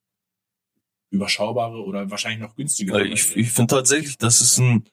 überschaubare 1.09 1.83
oder 1.83 2.11
wahrscheinlich 2.11 2.41
noch 2.41 2.55
günstigere. 2.55 3.07
Ich, 3.07 3.35
ich 3.37 3.51
finde 3.51 3.75
tatsächlich, 3.75 4.17
das 4.17 4.41
ist 4.41 4.57
ein 4.57 4.89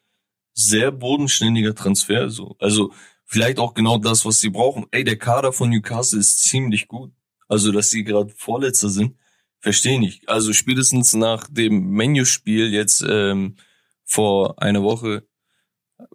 sehr 0.53 0.93
bodenständiger 0.93 1.75
Transfer. 1.75 2.31
So. 2.31 2.57
Also 2.61 2.93
vielleicht 3.25 3.59
auch 3.59 3.75
genau 3.75 3.99
das, 3.99 4.25
was 4.25 4.41
sie 4.41 4.51
brauchen. 4.51 4.87
Ey, 4.91 5.05
der 5.05 5.19
Kader 5.19 5.53
von 5.53 5.71
Newcastle 5.71 6.21
ist 6.21 6.45
ziemlich 6.45 6.89
gut. 6.89 7.13
Also, 7.49 7.73
dass 7.73 7.91
sie 7.91 8.05
gerade 8.05 8.33
Vorletzter 8.37 8.89
sind, 8.89 9.17
verstehe 9.65 9.95
ich 9.95 10.01
nicht. 10.01 10.29
Also 10.29 10.53
spätestens 10.53 11.15
nach 11.15 11.49
dem 11.49 11.91
Menü-Spiel 11.91 12.73
jetzt 12.73 13.05
ähm, 13.09 13.57
vor 14.05 14.63
einer 14.63 14.83
Woche, 14.83 15.27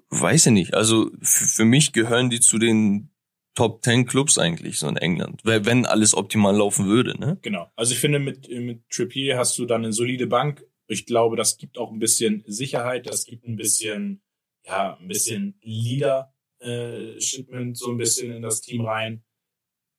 weiß 0.10 0.48
ich 0.48 0.52
nicht. 0.52 0.74
Also 0.76 1.12
für 1.22 1.66
mich 1.66 1.92
gehören 1.92 2.30
die 2.30 2.40
zu 2.40 2.60
den 2.60 3.10
Top 3.56 3.84
10 3.84 4.06
Clubs 4.06 4.38
eigentlich 4.38 4.78
so 4.78 4.88
in 4.88 4.98
England, 4.98 5.42
wenn 5.44 5.86
alles 5.86 6.16
optimal 6.16 6.56
laufen 6.56 6.86
würde, 6.86 7.20
ne? 7.20 7.40
Genau. 7.42 7.72
Also 7.76 7.94
ich 7.94 8.00
finde 8.00 8.20
mit 8.20 8.48
mit 8.50 8.88
Trippier 8.90 9.38
hast 9.38 9.58
du 9.58 9.66
dann 9.66 9.84
eine 9.84 9.94
solide 9.94 10.28
Bank. 10.28 10.64
Ich 10.88 11.06
glaube, 11.06 11.36
das 11.36 11.58
gibt 11.58 11.78
auch 11.78 11.92
ein 11.92 12.00
bisschen 12.00 12.44
Sicherheit, 12.48 13.08
das 13.08 13.26
gibt 13.26 13.48
ein 13.48 13.56
bisschen 13.56 14.22
ja, 14.66 14.96
ein 14.96 15.08
bisschen 15.08 15.60
Leader 15.62 16.34
äh, 16.60 17.20
Shipment 17.20 17.78
so 17.78 17.92
ein 17.92 17.98
bisschen 17.98 18.32
in 18.32 18.42
das 18.42 18.62
Team 18.62 18.86
rein, 18.86 19.24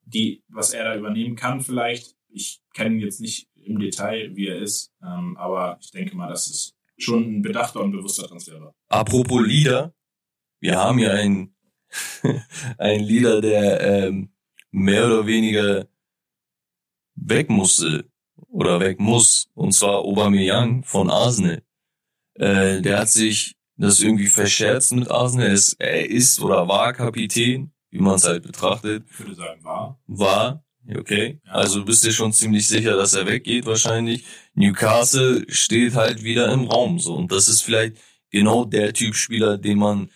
die 0.03 0.43
was 0.49 0.73
er 0.73 0.85
da 0.85 0.97
übernehmen 0.97 1.37
kann 1.37 1.61
vielleicht. 1.61 2.17
Ich 2.29 2.63
kenne 2.75 3.03
jetzt 3.03 3.21
nicht 3.21 3.49
im 3.55 3.79
Detail, 3.79 4.35
wie 4.35 4.47
er 4.47 4.59
ist, 4.59 4.93
ähm, 5.03 5.37
aber 5.37 5.79
ich 5.81 5.91
denke 5.91 6.17
mal, 6.17 6.29
dass 6.29 6.47
es 6.47 6.75
schon 6.97 7.39
ein 7.39 7.43
bedachter 7.43 7.81
und 7.81 7.93
bewusster 7.93 8.27
Transfer 8.27 8.61
war. 8.61 8.75
Apropos 8.89 9.45
Leader, 9.45 9.95
wir 10.61 10.77
haben 10.77 10.99
ja 10.99 11.13
einen 11.13 11.55
ein 12.79 13.01
Leader, 13.01 13.41
der 13.41 13.81
ähm, 13.81 14.33
mehr 14.71 15.07
oder 15.07 15.27
weniger 15.27 15.89
weg 17.15 17.51
musste 17.51 18.09
oder 18.49 18.81
weg 18.81 19.01
muss, 19.01 19.51
und 19.55 19.73
zwar 19.73 19.99
Aubameyang 19.99 20.85
von 20.85 21.11
Arsenal. 21.11 21.63
Äh, 22.35 22.81
der 22.81 23.01
hat 23.01 23.11
sich 23.11 23.57
das 23.81 24.01
irgendwie 24.01 24.27
verscherzt 24.27 24.93
mit 24.93 25.11
Arsenal. 25.11 25.49
Er 25.49 25.53
ist, 25.53 25.81
er 25.81 26.11
ist 26.11 26.41
oder 26.41 26.69
war 26.69 26.93
Kapitän, 26.93 27.73
wie 27.91 28.01
man 28.01 28.17
es 28.17 28.25
halt 28.25 28.43
betrachtet. 28.43 29.05
Ich 29.11 29.21
würde 29.21 29.35
sagen, 29.35 29.65
war. 29.65 30.01
War, 30.07 30.65
okay. 30.97 31.41
Ja. 31.45 31.53
Also 31.53 31.85
bist 31.85 32.05
du 32.05 32.13
schon 32.13 32.33
ziemlich 32.33 32.69
sicher, 32.69 32.97
dass 32.97 33.15
er 33.15 33.27
weggeht 33.27 33.67
wahrscheinlich. 33.67 34.25
Newcastle 34.55 35.45
steht 35.49 35.95
halt 35.95 36.23
wieder 36.23 36.53
im 36.53 36.65
Raum 36.65 36.99
so 36.99 37.15
und 37.15 37.33
das 37.33 37.49
ist 37.49 37.63
vielleicht 37.63 37.97
genau 38.31 38.65
der 38.65 38.93
Typ 38.93 39.15
Spieler, 39.15 39.59
den 39.59 39.79
man 39.79 40.11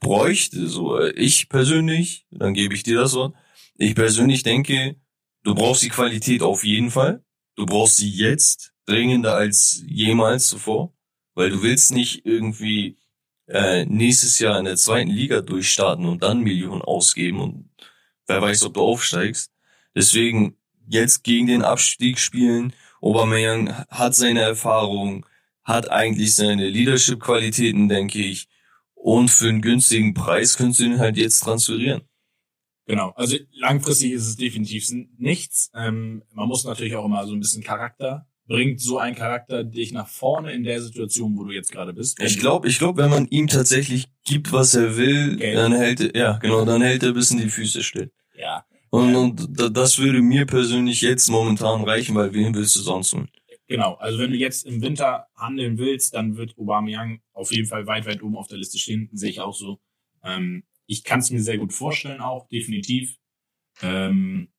bräuchte. 0.00 0.66
So, 0.68 1.00
ich 1.02 1.48
persönlich, 1.48 2.26
dann 2.30 2.54
gebe 2.54 2.74
ich 2.74 2.82
dir 2.82 2.96
das 2.96 3.14
Wort. 3.14 3.34
Ich 3.76 3.94
persönlich 3.94 4.42
denke, 4.42 4.96
du 5.42 5.54
brauchst 5.54 5.82
die 5.82 5.88
Qualität 5.88 6.42
auf 6.42 6.64
jeden 6.64 6.90
Fall. 6.90 7.22
Du 7.56 7.66
brauchst 7.66 7.96
sie 7.96 8.10
jetzt 8.10 8.72
dringender 8.86 9.34
als 9.34 9.82
jemals 9.86 10.48
zuvor, 10.48 10.94
weil 11.36 11.50
du 11.50 11.62
willst 11.62 11.92
nicht 11.92 12.26
irgendwie 12.26 12.96
äh, 13.46 13.84
nächstes 13.84 14.40
Jahr 14.40 14.58
in 14.58 14.64
der 14.64 14.76
zweiten 14.76 15.10
Liga 15.10 15.42
durchstarten 15.42 16.06
und 16.06 16.22
dann 16.22 16.40
Millionen 16.40 16.82
ausgeben 16.82 17.40
und 17.40 17.70
wer 18.26 18.42
weiß, 18.42 18.64
ob 18.64 18.74
du 18.74 18.80
aufsteigst. 18.80 19.52
Deswegen 19.94 20.56
jetzt 20.88 21.22
gegen 21.22 21.46
den 21.46 21.62
Abstieg 21.62 22.18
spielen. 22.18 22.72
Aubameyang 23.00 23.72
hat 23.88 24.14
seine 24.14 24.40
Erfahrung, 24.40 25.26
hat 25.62 25.90
eigentlich 25.90 26.34
seine 26.34 26.68
Leadership-Qualitäten, 26.68 27.88
denke 27.88 28.18
ich. 28.18 28.48
Und 28.94 29.30
für 29.30 29.48
einen 29.48 29.62
günstigen 29.62 30.14
Preis 30.14 30.56
könntest 30.56 30.80
du 30.80 30.84
ihn 30.84 30.98
halt 30.98 31.16
jetzt 31.16 31.40
transferieren. 31.40 32.02
Genau, 32.86 33.10
also 33.10 33.36
langfristig 33.52 34.12
ist 34.12 34.26
es 34.26 34.36
definitiv 34.36 34.88
nichts. 35.18 35.70
Ähm, 35.74 36.22
man 36.32 36.48
muss 36.48 36.64
natürlich 36.64 36.96
auch 36.96 37.04
immer 37.04 37.26
so 37.26 37.34
ein 37.34 37.40
bisschen 37.40 37.62
Charakter 37.62 38.26
bringt 38.46 38.80
so 38.80 38.98
ein 38.98 39.14
Charakter 39.14 39.64
dich 39.64 39.92
nach 39.92 40.08
vorne 40.08 40.52
in 40.52 40.62
der 40.62 40.80
Situation, 40.80 41.36
wo 41.36 41.44
du 41.44 41.52
jetzt 41.52 41.72
gerade 41.72 41.92
bist. 41.92 42.20
Ich 42.22 42.38
glaube, 42.38 42.68
ich 42.68 42.78
glaube, 42.78 43.02
wenn 43.02 43.10
man 43.10 43.26
ihm 43.26 43.48
tatsächlich 43.48 44.06
gibt, 44.24 44.52
was 44.52 44.74
er 44.74 44.96
will, 44.96 45.36
Geld. 45.36 45.56
dann 45.56 45.72
hält 45.72 46.00
er, 46.00 46.16
ja, 46.16 46.38
genau, 46.38 46.64
dann 46.64 46.82
hält 46.82 47.02
er 47.02 47.12
bis 47.12 47.30
in 47.30 47.38
die 47.38 47.48
Füße 47.48 47.82
still. 47.82 48.10
Ja. 48.36 48.64
Und, 48.90 49.12
ja. 49.12 49.18
und 49.18 49.76
das 49.76 49.98
würde 49.98 50.22
mir 50.22 50.46
persönlich 50.46 51.00
jetzt 51.00 51.28
momentan 51.28 51.82
reichen, 51.82 52.14
weil 52.14 52.32
wen 52.32 52.54
willst 52.54 52.76
du 52.76 52.80
sonst 52.80 53.12
holen? 53.12 53.28
Genau, 53.68 53.94
also 53.94 54.18
wenn 54.20 54.30
du 54.30 54.36
jetzt 54.36 54.64
im 54.64 54.80
Winter 54.80 55.26
handeln 55.34 55.76
willst, 55.76 56.14
dann 56.14 56.36
wird 56.36 56.56
Aubameyang 56.56 57.20
auf 57.32 57.50
jeden 57.50 57.66
Fall 57.66 57.86
weit, 57.86 58.06
weit 58.06 58.22
oben 58.22 58.36
auf 58.36 58.46
der 58.46 58.58
Liste 58.58 58.78
stehen, 58.78 59.10
sehe 59.12 59.30
ich 59.30 59.40
auch 59.40 59.54
so. 59.54 59.80
Ähm, 60.22 60.62
ich 60.86 61.02
kann 61.02 61.18
es 61.18 61.30
mir 61.30 61.42
sehr 61.42 61.58
gut 61.58 61.72
vorstellen, 61.72 62.20
auch 62.20 62.48
definitiv. 62.48 63.16
Ähm, 63.82 64.52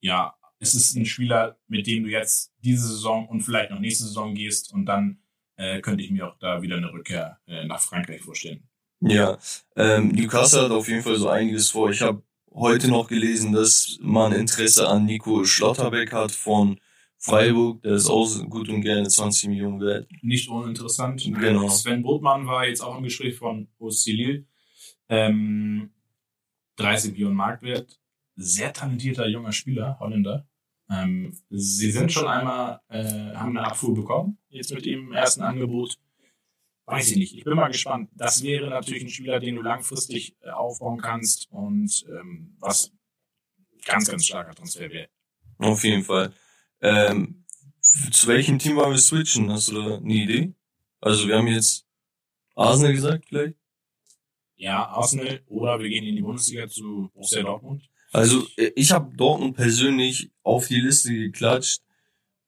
ja, 0.00 0.34
es 0.58 0.74
ist 0.74 0.96
ein 0.96 1.06
Spieler, 1.06 1.58
mit 1.68 1.86
dem 1.86 2.04
du 2.04 2.10
jetzt 2.10 2.52
diese 2.62 2.86
Saison 2.88 3.28
und 3.28 3.42
vielleicht 3.42 3.70
noch 3.70 3.80
nächste 3.80 4.04
Saison 4.04 4.34
gehst 4.34 4.72
und 4.72 4.86
dann 4.86 5.18
äh, 5.56 5.80
könnte 5.80 6.02
ich 6.02 6.10
mir 6.10 6.28
auch 6.28 6.38
da 6.38 6.62
wieder 6.62 6.76
eine 6.76 6.92
Rückkehr 6.92 7.38
äh, 7.46 7.64
nach 7.64 7.80
Frankreich 7.80 8.22
vorstellen. 8.22 8.62
Ja, 9.00 9.38
ähm, 9.76 10.08
Newcastle 10.08 10.62
hat 10.62 10.70
auf 10.70 10.88
jeden 10.88 11.02
Fall 11.02 11.16
so 11.16 11.28
einiges 11.28 11.70
vor. 11.70 11.90
Ich 11.90 12.00
habe 12.00 12.22
heute 12.52 12.88
noch 12.88 13.08
gelesen, 13.08 13.52
dass 13.52 13.98
man 14.00 14.32
Interesse 14.32 14.88
an 14.88 15.04
Nico 15.04 15.44
Schlotterbeck 15.44 16.12
hat 16.12 16.32
von 16.32 16.78
Freiburg, 17.18 17.82
der 17.82 17.94
ist 17.94 18.08
auch 18.08 18.28
gut 18.48 18.68
und 18.68 18.82
gerne 18.82 19.08
20 19.08 19.48
Millionen 19.48 19.80
wert. 19.80 20.08
Nicht 20.22 20.48
uninteressant. 20.48 21.22
Genau. 21.24 21.68
Sven 21.68 22.02
Botmann 22.02 22.46
war 22.46 22.66
jetzt 22.66 22.80
auch 22.80 22.96
im 22.96 23.04
Gespräch 23.04 23.36
von 23.36 23.68
Oscilil. 23.78 24.46
Ähm, 25.08 25.90
30 26.76 27.12
Millionen 27.12 27.36
Marktwert. 27.36 27.98
Sehr 28.36 28.72
talentierter 28.72 29.26
junger 29.26 29.52
Spieler, 29.52 29.98
Holländer. 29.98 30.46
Ähm, 30.88 31.36
sie 31.50 31.90
sind 31.90 32.12
schon 32.12 32.28
einmal, 32.28 32.80
äh, 32.88 33.34
haben 33.34 33.56
eine 33.56 33.66
Abfuhr 33.66 33.94
bekommen, 33.94 34.38
jetzt 34.48 34.72
mit 34.72 34.84
dem 34.84 35.12
ersten 35.12 35.42
Angebot. 35.42 35.98
Weiß 36.84 37.10
ich 37.10 37.16
nicht. 37.16 37.36
Ich 37.36 37.42
bin 37.42 37.56
mal 37.56 37.68
gespannt. 37.68 38.10
Das 38.14 38.44
wäre 38.44 38.70
natürlich 38.70 39.02
ein 39.02 39.08
Spieler, 39.08 39.40
den 39.40 39.56
du 39.56 39.62
langfristig 39.62 40.36
äh, 40.40 40.50
aufbauen 40.50 41.00
kannst 41.00 41.50
und 41.50 42.04
ähm, 42.08 42.56
was 42.60 42.92
ganz, 43.84 44.08
ganz 44.08 44.26
starker 44.26 44.54
Transfer 44.54 44.88
wäre. 44.90 45.08
Auf 45.58 45.82
jeden 45.82 46.04
Fall. 46.04 46.32
Ähm, 46.80 47.44
zu 47.80 48.28
welchem 48.28 48.58
Team 48.58 48.76
wollen 48.76 48.92
wir 48.92 48.98
switchen? 48.98 49.50
Hast 49.50 49.68
du 49.68 49.74
da 49.74 49.96
eine 49.96 50.14
Idee? 50.14 50.54
Also 51.00 51.26
wir 51.26 51.36
haben 51.36 51.48
jetzt 51.48 51.86
Arsenal 52.54 52.92
gesagt 52.92 53.26
vielleicht? 53.26 53.56
Ja, 54.54 54.86
Arsenal 54.86 55.42
oder 55.46 55.80
wir 55.80 55.88
gehen 55.88 56.04
in 56.04 56.16
die 56.16 56.22
Bundesliga 56.22 56.68
zu 56.68 57.10
Borussia 57.12 57.42
Dortmund. 57.42 57.88
Also 58.16 58.48
äh, 58.56 58.72
ich 58.76 58.92
habe 58.92 59.14
Dortmund 59.14 59.56
persönlich 59.56 60.30
auf 60.42 60.68
die 60.68 60.80
Liste 60.80 61.12
geklatscht, 61.12 61.82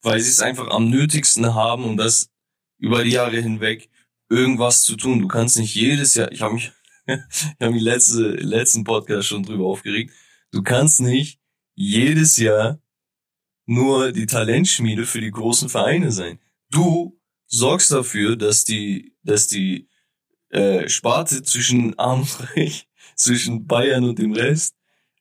weil 0.00 0.18
sie 0.18 0.30
es 0.30 0.40
einfach 0.40 0.68
am 0.68 0.88
nötigsten 0.88 1.54
haben, 1.54 1.84
um 1.84 1.98
das 1.98 2.30
über 2.78 3.04
die 3.04 3.10
Jahre 3.10 3.38
hinweg 3.38 3.90
irgendwas 4.30 4.82
zu 4.82 4.96
tun. 4.96 5.20
Du 5.20 5.28
kannst 5.28 5.58
nicht 5.58 5.74
jedes 5.74 6.14
Jahr, 6.14 6.32
ich 6.32 6.40
habe 6.40 6.54
mich, 6.54 6.72
ich 7.06 7.16
habe 7.60 7.72
mich 7.72 7.82
letzte, 7.82 8.30
letzten 8.36 8.84
Podcast 8.84 9.28
schon 9.28 9.42
drüber 9.42 9.66
aufgeregt, 9.66 10.14
du 10.52 10.62
kannst 10.62 11.02
nicht 11.02 11.38
jedes 11.74 12.38
Jahr 12.38 12.80
nur 13.66 14.12
die 14.12 14.24
Talentschmiede 14.24 15.04
für 15.04 15.20
die 15.20 15.30
großen 15.30 15.68
Vereine 15.68 16.12
sein. 16.12 16.38
Du 16.70 17.20
sorgst 17.46 17.90
dafür, 17.90 18.36
dass 18.36 18.64
die, 18.64 19.14
dass 19.22 19.48
die 19.48 19.90
äh, 20.48 20.88
Sparte 20.88 21.42
zwischen 21.42 21.98
arm 21.98 22.26
zwischen 23.16 23.66
Bayern 23.66 24.04
und 24.04 24.18
dem 24.18 24.32
Rest 24.32 24.77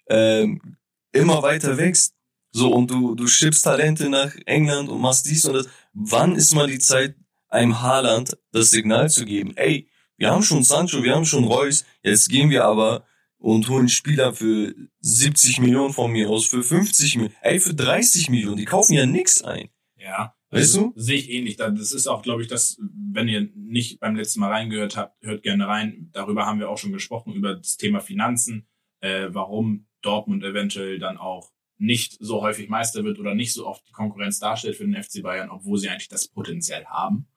ähm, 0.09 0.77
immer 1.11 1.41
weiter 1.43 1.77
wächst. 1.77 2.13
So, 2.51 2.71
und 2.73 2.89
du, 2.89 3.15
du 3.15 3.27
schippst 3.27 3.63
Talente 3.63 4.09
nach 4.09 4.33
England 4.45 4.89
und 4.89 5.01
machst 5.01 5.25
dies 5.25 5.45
und 5.45 5.53
das. 5.53 5.67
Wann 5.93 6.35
ist 6.35 6.53
mal 6.53 6.67
die 6.67 6.79
Zeit, 6.79 7.15
einem 7.49 7.81
Haaland 7.81 8.37
das 8.51 8.71
Signal 8.71 9.09
zu 9.09 9.25
geben? 9.25 9.55
Ey, 9.55 9.89
wir 10.17 10.31
haben 10.31 10.43
schon 10.43 10.63
Sancho, 10.63 11.03
wir 11.03 11.15
haben 11.15 11.25
schon 11.25 11.43
Reus, 11.43 11.85
jetzt 12.01 12.29
gehen 12.29 12.49
wir 12.49 12.65
aber 12.65 13.05
und 13.37 13.69
holen 13.69 13.89
Spieler 13.89 14.33
für 14.33 14.73
70 14.99 15.59
Millionen 15.59 15.93
von 15.93 16.11
mir 16.11 16.29
aus, 16.29 16.47
für 16.47 16.63
50 16.63 17.15
Millionen, 17.15 17.35
ey, 17.41 17.59
für 17.59 17.75
30 17.75 18.29
Millionen, 18.29 18.57
die 18.57 18.65
kaufen 18.65 18.93
ja 18.93 19.05
nix 19.05 19.43
ein. 19.43 19.69
Ja. 19.97 20.33
Weißt 20.49 20.75
du? 20.75 20.93
Sehe 20.95 21.17
ich 21.17 21.29
ähnlich. 21.29 21.57
Das 21.57 21.91
ist 21.91 22.07
auch, 22.07 22.21
glaube 22.21 22.41
ich, 22.41 22.47
das, 22.47 22.77
wenn 22.79 23.27
ihr 23.27 23.49
nicht 23.53 23.99
beim 23.99 24.15
letzten 24.15 24.39
Mal 24.39 24.51
reingehört 24.51 24.95
habt, 24.95 25.21
hört 25.21 25.43
gerne 25.43 25.67
rein. 25.67 26.09
Darüber 26.13 26.45
haben 26.45 26.59
wir 26.59 26.69
auch 26.69 26.77
schon 26.77 26.93
gesprochen, 26.93 27.33
über 27.33 27.55
das 27.55 27.75
Thema 27.75 27.99
Finanzen, 27.99 28.65
äh, 29.01 29.27
warum 29.31 29.86
Dortmund 30.01 30.43
eventuell 30.43 30.99
dann 30.99 31.17
auch 31.17 31.51
nicht 31.77 32.17
so 32.19 32.41
häufig 32.41 32.69
Meister 32.69 33.03
wird 33.03 33.19
oder 33.19 33.35
nicht 33.35 33.53
so 33.53 33.67
oft 33.67 33.87
die 33.87 33.91
Konkurrenz 33.91 34.39
darstellt 34.39 34.75
für 34.75 34.85
den 34.85 35.01
FC 35.01 35.21
Bayern, 35.21 35.49
obwohl 35.49 35.77
sie 35.77 35.89
eigentlich 35.89 36.09
das 36.09 36.27
Potenzial 36.27 36.85
haben, 36.85 37.27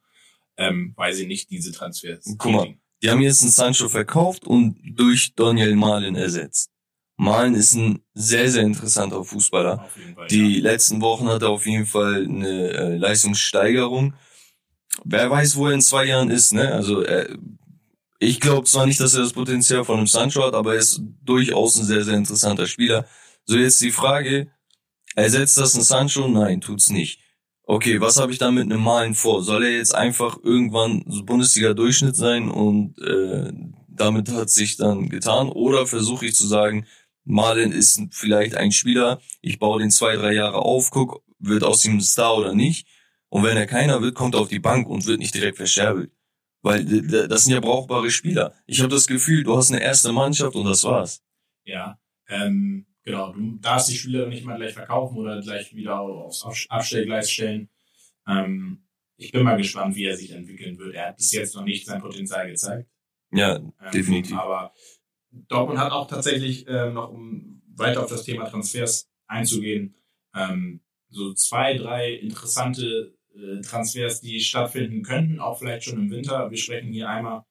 ähm, 0.57 0.95
weil 0.97 1.13
sie 1.13 1.27
nicht 1.27 1.51
diese 1.51 1.73
Transfers 1.73 2.37
Guck 2.39 2.53
mal. 2.53 2.75
Die 3.03 3.11
haben 3.11 3.21
jetzt 3.21 3.43
einen 3.43 3.51
Sancho 3.51 3.89
verkauft 3.89 4.47
und 4.47 4.79
durch 4.85 5.35
Daniel 5.35 5.75
Malen 5.75 6.17
ersetzt. 6.17 6.71
Malen 7.17 7.55
ist 7.55 7.75
ein 7.75 8.03
sehr, 8.15 8.51
sehr 8.51 8.63
interessanter 8.63 9.25
Fußballer. 9.25 9.87
Fall. 10.15 10.27
Die 10.29 10.57
ja. 10.57 10.63
letzten 10.63 11.01
Wochen 11.03 11.29
hat 11.29 11.43
er 11.43 11.51
auf 11.51 11.67
jeden 11.67 11.87
Fall 11.87 12.25
eine 12.25 12.71
äh, 12.71 12.97
Leistungssteigerung. 12.97 14.15
Wer 15.05 15.31
weiß, 15.31 15.57
wo 15.57 15.67
er 15.67 15.75
in 15.75 15.83
zwei 15.83 16.07
Jahren 16.07 16.31
ist, 16.31 16.53
ne? 16.53 16.73
Also 16.73 17.03
äh, 17.03 17.37
ich 18.23 18.39
glaube 18.39 18.67
zwar 18.67 18.87
nicht, 18.87 19.01
dass 19.01 19.15
er 19.15 19.23
das 19.23 19.33
Potenzial 19.33 19.83
von 19.85 19.97
einem 19.97 20.07
Sancho 20.07 20.45
hat, 20.45 20.53
aber 20.53 20.75
er 20.75 20.81
ist 20.81 21.01
durchaus 21.25 21.79
ein 21.79 21.87
sehr, 21.87 22.05
sehr 22.05 22.15
interessanter 22.15 22.67
Spieler. 22.67 23.07
So 23.47 23.57
jetzt 23.57 23.81
die 23.81 23.91
Frage, 23.91 24.51
ersetzt 25.17 25.57
das 25.57 25.75
ein 25.75 25.83
Sancho? 25.83 26.29
Nein, 26.29 26.61
tut's 26.61 26.91
nicht. 26.91 27.21
Okay, 27.65 27.99
was 28.01 28.21
habe 28.21 28.31
ich 28.31 28.39
da 28.39 28.51
mit 28.51 28.65
einem 28.65 28.83
Malen 28.83 29.15
vor? 29.15 29.43
Soll 29.43 29.65
er 29.65 29.71
jetzt 29.71 29.95
einfach 29.95 30.37
irgendwann 30.43 31.03
so 31.09 31.25
Bundesliga-Durchschnitt 31.25 32.15
sein 32.15 32.51
und 32.51 32.99
äh, 33.01 33.53
damit 33.89 34.31
hat 34.31 34.51
sich 34.51 34.77
dann 34.77 35.09
getan? 35.09 35.49
Oder 35.49 35.87
versuche 35.87 36.27
ich 36.27 36.35
zu 36.35 36.47
sagen, 36.47 36.87
Malen 37.25 37.73
ist 37.73 38.03
vielleicht 38.11 38.55
ein 38.55 38.73
Spieler, 38.73 39.21
ich 39.41 39.59
baue 39.59 39.81
den 39.81 39.91
zwei, 39.91 40.17
drei 40.17 40.35
Jahre 40.35 40.59
auf, 40.59 40.91
guck, 40.91 41.23
wird 41.39 41.65
aus 41.65 41.85
ihm 41.87 41.95
ein 41.95 42.01
Star 42.03 42.37
oder 42.37 42.55
nicht. 42.55 42.87
Und 43.31 43.45
wenn 43.45 43.57
er 43.57 43.67
keiner 43.67 44.03
wird, 44.03 44.15
kommt 44.15 44.35
er 44.35 44.43
auf 44.43 44.49
die 44.49 44.59
Bank 44.59 44.89
und 44.89 45.07
wird 45.07 45.21
nicht 45.21 45.35
direkt 45.35 45.57
verscherbelt. 45.57 46.11
Weil 46.63 46.85
das 46.85 47.45
sind 47.45 47.55
ja 47.55 47.61
brauchbare 47.61 48.11
Spieler. 48.11 48.55
Ich 48.67 48.81
habe 48.81 48.91
das 48.91 49.07
Gefühl, 49.07 49.45
du 49.45 49.57
hast 49.57 49.71
eine 49.73 49.83
erste 49.83 50.13
Mannschaft 50.13 50.55
und 50.57 50.65
das 50.67 50.85
war's. 50.85 51.23
Ja, 51.65 51.99
ähm, 52.29 52.87
genau. 53.03 53.33
Du 53.33 53.57
darfst 53.61 53.89
die 53.89 53.97
Spieler 53.97 54.27
nicht 54.27 54.45
mal 54.45 54.57
gleich 54.57 54.75
verkaufen 54.75 55.17
oder 55.17 55.41
gleich 55.41 55.75
wieder 55.75 56.01
aufs 56.01 56.43
Abs- 56.45 56.67
Abstellgleis 56.69 57.31
stellen. 57.31 57.71
Ähm, 58.27 58.87
ich 59.17 59.33
bin 59.33 59.43
mal 59.43 59.57
gespannt, 59.57 59.97
wie 59.97 60.05
er 60.05 60.17
sich 60.17 60.33
entwickeln 60.33 60.79
wird. 60.79 60.95
Er 60.95 61.09
hat 61.09 61.17
bis 61.17 61.33
jetzt 61.33 61.55
noch 61.55 61.65
nicht 61.65 61.87
sein 61.87 62.01
Potenzial 62.01 62.47
gezeigt. 62.49 62.91
Ja, 63.33 63.57
Ähm, 63.57 63.73
definitiv. 63.95 64.37
Aber 64.37 64.73
Dortmund 65.31 65.79
hat 65.79 65.93
auch 65.93 66.09
tatsächlich 66.09 66.67
äh, 66.67 66.91
noch, 66.91 67.11
um 67.11 67.63
weiter 67.75 68.03
auf 68.03 68.11
das 68.11 68.25
Thema 68.25 68.45
Transfers 68.47 69.09
einzugehen, 69.27 69.95
ähm, 70.35 70.81
so 71.09 71.33
zwei, 71.35 71.77
drei 71.77 72.13
interessante 72.15 73.17
Transfers, 73.63 74.21
die 74.21 74.41
stattfinden 74.41 75.03
könnten, 75.03 75.41
auch 75.41 75.59
vielleicht 75.59 75.85
schon 75.85 75.99
im 75.99 76.11
Winter. 76.11 76.51
Wir 76.51 76.59
sprechen 76.59 76.93
hier 76.93 77.09
einmal 77.09 77.45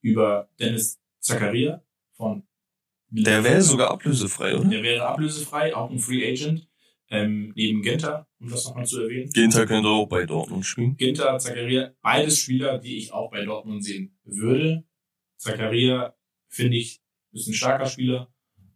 über 0.00 0.48
Dennis 0.58 1.00
Zakaria 1.20 1.82
von 2.12 2.46
Der 3.10 3.44
wäre 3.44 3.62
sogar 3.62 3.90
ablösefrei, 3.90 4.56
oder? 4.56 4.68
Der 4.68 4.82
wäre 4.82 5.06
ablösefrei, 5.06 5.74
auch 5.74 5.90
ein 5.90 5.98
Free 5.98 6.30
Agent, 6.30 6.68
ähm, 7.10 7.52
neben 7.56 7.82
Ginter, 7.82 8.28
um 8.38 8.50
das 8.50 8.64
nochmal 8.64 8.86
zu 8.86 9.02
erwähnen. 9.02 9.30
Ginter 9.30 9.66
könnte 9.66 9.88
auch 9.88 10.06
bei 10.06 10.24
Dortmund 10.26 10.64
spielen. 10.66 10.96
Ginter, 10.96 11.38
Zakaria, 11.38 11.92
beides 12.02 12.38
Spieler, 12.38 12.78
die 12.78 12.98
ich 12.98 13.12
auch 13.12 13.30
bei 13.30 13.44
Dortmund 13.44 13.84
sehen 13.84 14.18
würde. 14.24 14.84
Zakaria 15.36 16.14
finde 16.48 16.76
ich 16.76 17.00
ist 17.32 17.48
ein 17.48 17.54
starker 17.54 17.86
Spieler, 17.86 18.32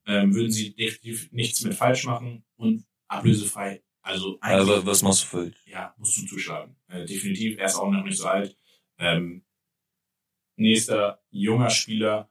ähm, 0.06 0.34
würden 0.34 0.50
sie 0.50 0.74
definitiv 0.74 1.32
nichts 1.32 1.62
mit 1.64 1.74
falsch 1.74 2.04
machen 2.04 2.44
und 2.56 2.84
ablösefrei. 3.08 3.82
Also 4.02 4.38
Aber 4.40 4.84
was 4.84 5.02
machst 5.02 5.22
du 5.24 5.26
falsch? 5.28 5.56
ja, 5.66 5.94
musst 5.96 6.16
du 6.18 6.26
zuschlagen. 6.26 6.76
Äh, 6.88 7.04
definitiv, 7.06 7.58
er 7.58 7.66
ist 7.66 7.76
auch 7.76 7.90
noch 7.90 8.04
nicht 8.04 8.18
so 8.18 8.26
alt. 8.26 8.56
Ähm, 8.98 9.44
nächster 10.56 11.22
junger 11.30 11.70
Spieler, 11.70 12.30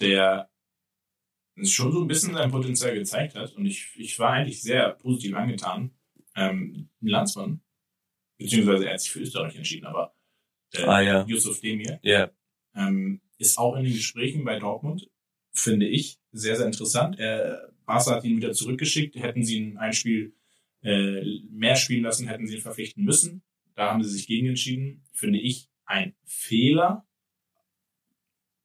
der 0.00 0.50
schon 1.62 1.92
so 1.92 2.00
ein 2.00 2.08
bisschen 2.08 2.32
sein 2.34 2.50
Potenzial 2.50 2.94
gezeigt 2.94 3.34
hat 3.34 3.52
und 3.52 3.66
ich, 3.66 3.92
ich 3.96 4.18
war 4.18 4.30
eigentlich 4.32 4.62
sehr 4.62 4.90
positiv 4.90 5.34
angetan. 5.36 5.94
Ähm, 6.34 6.88
Landsmann, 7.00 7.60
beziehungsweise 8.38 8.86
er 8.86 8.94
hat 8.94 9.00
sich 9.00 9.10
für 9.10 9.20
Österreich 9.20 9.56
entschieden, 9.56 9.86
aber 9.86 10.14
äh, 10.72 10.84
Ah 10.84 11.00
ja, 11.00 11.24
Yusuf 11.26 11.60
Demir 11.60 11.98
ja. 12.02 12.30
ähm, 12.74 13.20
ist 13.36 13.58
auch 13.58 13.76
in 13.76 13.84
den 13.84 13.92
Gesprächen 13.92 14.44
bei 14.44 14.58
Dortmund, 14.58 15.10
finde 15.52 15.86
ich, 15.88 16.18
sehr, 16.32 16.56
sehr 16.56 16.66
interessant. 16.66 17.18
Er, 17.18 17.72
Barca 17.84 18.12
hat 18.12 18.24
ihn 18.24 18.36
wieder 18.36 18.52
zurückgeschickt. 18.52 19.16
Hätten 19.16 19.42
sie 19.42 19.58
ihn 19.58 19.76
ein 19.76 19.92
Spiel 19.92 20.34
äh, 20.82 21.40
mehr 21.50 21.76
spielen 21.76 22.04
lassen, 22.04 22.28
hätten 22.28 22.46
sie 22.46 22.56
ihn 22.56 22.62
verpflichten 22.62 23.04
müssen. 23.04 23.42
Da 23.74 23.90
haben 23.90 24.02
sie 24.02 24.10
sich 24.10 24.26
gegen 24.26 24.48
entschieden. 24.48 25.04
Finde 25.12 25.38
ich 25.38 25.68
ein 25.84 26.14
Fehler. 26.24 27.06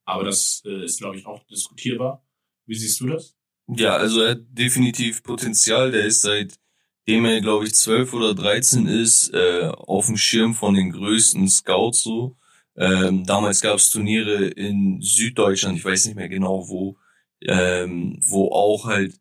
Aber 0.05 0.23
das 0.23 0.61
äh, 0.65 0.85
ist, 0.85 0.99
glaube 0.99 1.17
ich, 1.17 1.25
auch 1.25 1.43
diskutierbar. 1.47 2.25
Wie 2.65 2.75
siehst 2.75 2.99
du 3.01 3.07
das? 3.07 3.35
Ja, 3.67 3.95
also 3.95 4.21
er 4.21 4.31
hat 4.31 4.41
definitiv 4.49 5.23
Potenzial. 5.23 5.91
Der 5.91 6.05
ist 6.05 6.21
seitdem 6.21 7.25
er, 7.25 7.41
glaube 7.41 7.65
ich, 7.65 7.73
12 7.73 8.13
oder 8.13 8.35
13 8.35 8.87
ist, 8.87 9.33
äh, 9.33 9.69
auf 9.71 10.05
dem 10.05 10.17
Schirm 10.17 10.53
von 10.53 10.75
den 10.75 10.91
größten 10.91 11.47
Scouts 11.49 12.03
so. 12.03 12.37
Ähm, 12.77 13.25
damals 13.25 13.61
gab 13.61 13.77
es 13.77 13.89
Turniere 13.89 14.45
in 14.47 15.01
Süddeutschland, 15.01 15.77
ich 15.77 15.85
weiß 15.85 16.07
nicht 16.07 16.15
mehr 16.15 16.27
genau 16.27 16.67
wo, 16.67 16.97
ähm, 17.41 18.19
wo 18.21 18.51
auch 18.51 18.85
halt 18.85 19.17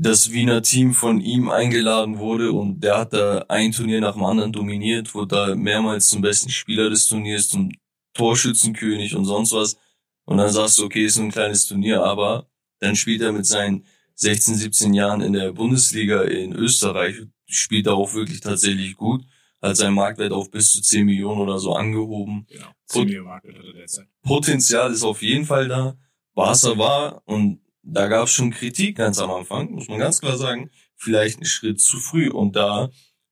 das 0.00 0.30
Wiener 0.30 0.62
Team 0.62 0.94
von 0.94 1.20
ihm 1.20 1.50
eingeladen 1.50 2.18
wurde 2.18 2.52
und 2.52 2.80
der 2.84 2.98
hat 2.98 3.12
da 3.12 3.44
ein 3.48 3.72
Turnier 3.72 4.00
nach 4.00 4.14
dem 4.14 4.24
anderen 4.24 4.52
dominiert, 4.52 5.12
wurde 5.12 5.34
da 5.34 5.54
mehrmals 5.56 6.06
zum 6.06 6.22
besten 6.22 6.50
Spieler 6.50 6.88
des 6.88 7.08
Turniers, 7.08 7.48
zum 7.48 7.72
Torschützenkönig 8.14 9.16
und 9.16 9.24
sonst 9.24 9.52
was. 9.52 9.76
Und 10.24 10.36
dann 10.36 10.50
sagst 10.50 10.78
du, 10.78 10.84
okay, 10.84 11.04
ist 11.04 11.16
nur 11.16 11.26
ein 11.26 11.32
kleines 11.32 11.66
Turnier, 11.66 12.04
aber 12.04 12.48
dann 12.78 12.94
spielt 12.94 13.22
er 13.22 13.32
mit 13.32 13.44
seinen 13.44 13.84
16, 14.14 14.54
17 14.54 14.94
Jahren 14.94 15.20
in 15.20 15.32
der 15.32 15.52
Bundesliga 15.52 16.22
in 16.22 16.52
Österreich, 16.52 17.16
spielt 17.46 17.86
er 17.86 17.94
auch 17.94 18.14
wirklich 18.14 18.40
tatsächlich 18.40 18.96
gut, 18.96 19.24
hat 19.60 19.76
seinen 19.76 19.94
Marktwert 19.94 20.32
auf 20.32 20.48
bis 20.48 20.70
zu 20.70 20.80
10 20.80 21.06
Millionen 21.06 21.40
oder 21.40 21.58
so 21.58 21.74
angehoben. 21.74 22.46
Genau. 22.48 22.66
Gut. 22.92 23.08
Simio 23.08 23.24
Market 23.24 23.58
hatte 23.58 23.72
derzeit. 23.72 24.06
Potenzial 24.22 24.92
ist 24.92 25.02
auf 25.02 25.22
jeden 25.22 25.44
Fall 25.44 25.66
da. 25.66 25.96
Barca 26.34 26.78
war, 26.78 27.22
und 27.24 27.60
da 27.92 28.06
gab 28.08 28.24
es 28.24 28.32
schon 28.32 28.50
Kritik 28.50 28.96
ganz 28.96 29.18
am 29.18 29.30
Anfang, 29.30 29.70
muss 29.72 29.88
man 29.88 29.98
ganz 29.98 30.20
klar 30.20 30.36
sagen, 30.36 30.70
vielleicht 30.96 31.36
einen 31.36 31.46
Schritt 31.46 31.80
zu 31.80 31.98
früh. 31.98 32.30
Und 32.30 32.56
da, 32.56 32.90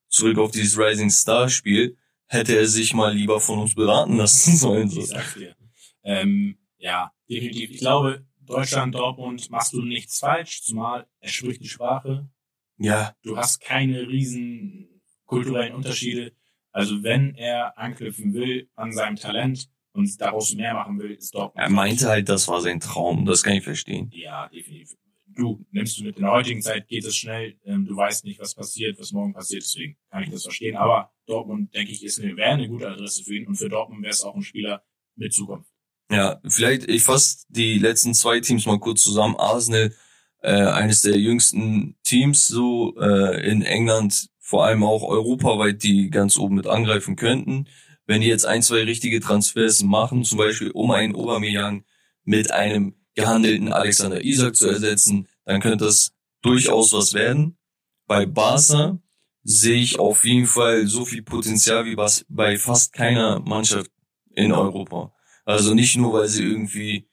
zurück 0.09 0.39
auf 0.39 0.51
dieses 0.51 0.79
Rising 0.79 1.11
Star 1.11 1.49
Spiel, 1.49 1.97
hätte 2.27 2.57
er 2.57 2.67
sich 2.67 2.95
mal 2.95 3.15
lieber 3.15 3.41
von 3.41 3.59
uns 3.59 3.75
beraten 3.75 4.17
lassen 4.17 4.57
sollen. 4.57 4.89
So. 4.89 5.01
Ich 5.01 5.09
sag's 5.09 5.35
dir. 5.35 5.57
Ähm, 6.03 6.59
ja, 6.79 7.13
definitiv. 7.29 7.71
Ich 7.71 7.79
glaube, 7.79 8.27
Deutschland, 8.41 8.95
Dortmund 8.95 9.51
machst 9.51 9.73
du 9.73 9.83
nichts 9.83 10.21
falsch, 10.21 10.63
zumal 10.63 11.07
er 11.21 11.29
spricht 11.29 11.63
die 11.63 11.69
Sprache. 11.69 12.29
Ja, 12.79 13.17
Du 13.23 13.37
hast 13.37 13.61
keine 13.61 14.07
riesen 14.09 15.03
kulturellen 15.25 15.75
Unterschiede. 15.75 16.33
Also 16.71 17.03
wenn 17.03 17.35
er 17.35 17.77
anknüpfen 17.79 18.35
will 18.35 18.69
an 18.75 18.93
seinem 18.93 19.17
Talent 19.17 19.69
und 19.97 20.21
daraus 20.21 20.55
mehr 20.55 20.75
machen 20.75 20.99
will, 20.99 21.13
ist 21.13 21.35
Dortmund. 21.35 21.57
er 21.57 21.71
meinte 21.71 22.09
halt, 22.09 22.29
das 22.29 22.47
war 22.49 22.61
sein 22.61 22.81
Traum. 22.81 23.25
Das 23.25 23.43
kann 23.43 23.55
ich 23.55 23.65
verstehen. 23.65 24.11
Ja, 24.13 24.49
definitiv. 24.49 24.97
Du 25.35 25.67
nimmst 25.71 25.99
du 25.99 26.05
mit. 26.05 26.17
In 26.17 26.23
der 26.23 26.33
heutigen 26.33 26.63
Zeit 26.63 26.89
geht 26.89 27.05
es 27.05 27.17
schnell. 27.17 27.59
Ähm, 27.65 27.85
du 27.85 27.95
weißt 27.95 28.25
nicht, 28.25 28.41
was 28.41 28.55
passiert, 28.55 28.99
was 28.99 29.13
morgen 29.13 29.35
passiert. 29.35 29.63
Deswegen 29.63 29.97
kann 30.11 30.23
ich 30.23 30.31
das 30.31 30.45
verstehen. 30.45 30.77
Aber 30.77 31.13
Dortmund, 31.27 31.75
denke 31.75 31.93
ich, 31.93 32.03
ist 32.05 32.21
eine, 32.21 32.37
wäre 32.37 32.51
eine 32.51 32.69
gute 32.69 32.89
Adresse 32.89 33.23
für 33.23 33.35
ihn. 33.35 33.47
Und 33.47 33.57
für 33.57 33.69
Dortmund 33.69 34.03
wäre 34.03 34.13
es 34.13 34.23
auch 34.23 34.35
ein 34.35 34.43
Spieler 34.43 34.83
mit 35.15 35.35
Zukunft. 35.35 35.71
Ja, 36.11 36.41
vielleicht, 36.47 36.89
ich 36.89 37.03
fasse 37.03 37.45
die 37.49 37.79
letzten 37.79 38.15
zwei 38.15 38.41
Teams 38.41 38.65
mal 38.65 38.79
kurz 38.79 39.03
zusammen. 39.03 39.37
Arsenal, 39.37 39.93
äh, 40.43 40.53
eines 40.53 41.03
der 41.03 41.19
jüngsten 41.19 41.97
Teams 42.03 42.47
so 42.47 42.97
äh, 42.99 43.49
in 43.51 43.63
England, 43.63 44.29
vor 44.39 44.65
allem 44.65 44.85
auch 44.85 45.03
europaweit, 45.03 45.83
die 45.83 46.09
ganz 46.09 46.39
oben 46.39 46.55
mit 46.55 46.67
angreifen 46.67 47.17
könnten. 47.17 47.67
Wenn 48.07 48.21
die 48.21 48.29
jetzt 48.29 48.47
ein, 48.47 48.63
zwei 48.63 48.83
richtige 48.85 49.21
Transfers 49.21 49.83
machen, 49.83 50.25
zum 50.25 50.39
Beispiel 50.39 50.71
um 50.71 50.91
einen 50.91 51.15
Aubameyang 51.15 51.85
mit 52.25 52.51
einem 52.51 52.95
gehandelten 53.15 53.73
Alexander 53.73 54.25
Isak 54.25 54.57
zu 54.57 54.69
ersetzen, 54.69 55.29
dann 55.45 55.61
könnte 55.61 55.85
das 55.85 56.13
durchaus 56.43 56.93
was 56.93 57.15
werden. 57.15 57.57
Bei 58.07 58.27
Barca 58.27 58.99
sehe 59.43 59.81
ich 59.81 59.99
auf 59.99 60.25
jeden 60.25 60.47
Fall 60.47 60.87
so 60.87 61.05
viel 61.05 61.23
Potenzial 61.23 61.85
wie 61.85 61.97
bei 62.29 62.59
fast 62.59 62.93
keiner 62.93 63.41
Mannschaft 63.41 63.91
in 64.31 64.53
Europa. 64.53 65.13
Also 65.45 65.75
nicht 65.75 65.97
nur, 65.97 66.13
weil 66.13 66.29
sie 66.29 66.45
irgendwie 66.45 67.09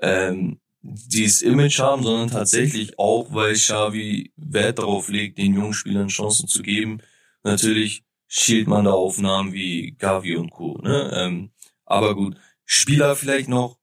ähm, 0.00 0.60
dieses 0.80 1.42
Image 1.42 1.78
haben, 1.80 2.02
sondern 2.02 2.28
tatsächlich 2.28 2.98
auch, 2.98 3.32
weil 3.32 3.54
Xavi 3.54 4.32
Wert 4.36 4.78
darauf 4.78 5.08
legt, 5.08 5.38
den 5.38 5.54
jungen 5.54 5.72
Spielern 5.74 6.08
Chancen 6.08 6.46
zu 6.46 6.62
geben. 6.62 7.00
Natürlich 7.42 8.04
schielt 8.28 8.68
man 8.68 8.84
da 8.84 8.92
auf 8.92 9.18
Namen 9.18 9.52
wie 9.52 9.92
Gavi 9.92 10.36
und 10.36 10.50
Co. 10.50 10.78
Ne? 10.82 11.10
Ähm, 11.14 11.50
aber 11.84 12.14
gut, 12.14 12.36
Spieler 12.64 13.16
vielleicht 13.16 13.48
noch. 13.48 13.78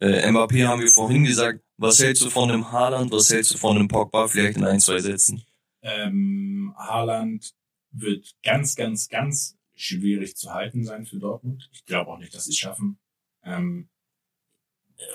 Äh, 0.00 0.28
Mbappé 0.28 0.66
haben 0.66 0.80
wir 0.80 0.90
vorhin 0.90 1.24
gesagt, 1.24 1.60
Was 1.76 2.00
hältst 2.00 2.22
du 2.22 2.30
von 2.30 2.48
dem 2.48 2.70
Haaland? 2.70 3.10
Was 3.12 3.30
hältst 3.30 3.54
du 3.54 3.58
von 3.58 3.76
dem 3.76 3.88
Pogba? 3.88 4.28
Vielleicht 4.28 4.56
in 4.56 4.64
ein, 4.64 4.80
zwei 4.80 5.00
Sätzen. 5.00 5.44
Ähm, 5.82 6.74
Haaland 6.76 7.52
wird 7.90 8.34
ganz, 8.42 8.76
ganz, 8.76 9.08
ganz 9.08 9.56
schwierig 9.74 10.36
zu 10.36 10.52
halten 10.52 10.84
sein 10.84 11.04
für 11.04 11.18
Dortmund. 11.18 11.68
Ich 11.72 11.84
glaube 11.84 12.10
auch 12.10 12.18
nicht, 12.18 12.34
dass 12.34 12.44
sie 12.44 12.52
es 12.52 12.58
schaffen. 12.58 12.98
Ähm, 13.42 13.88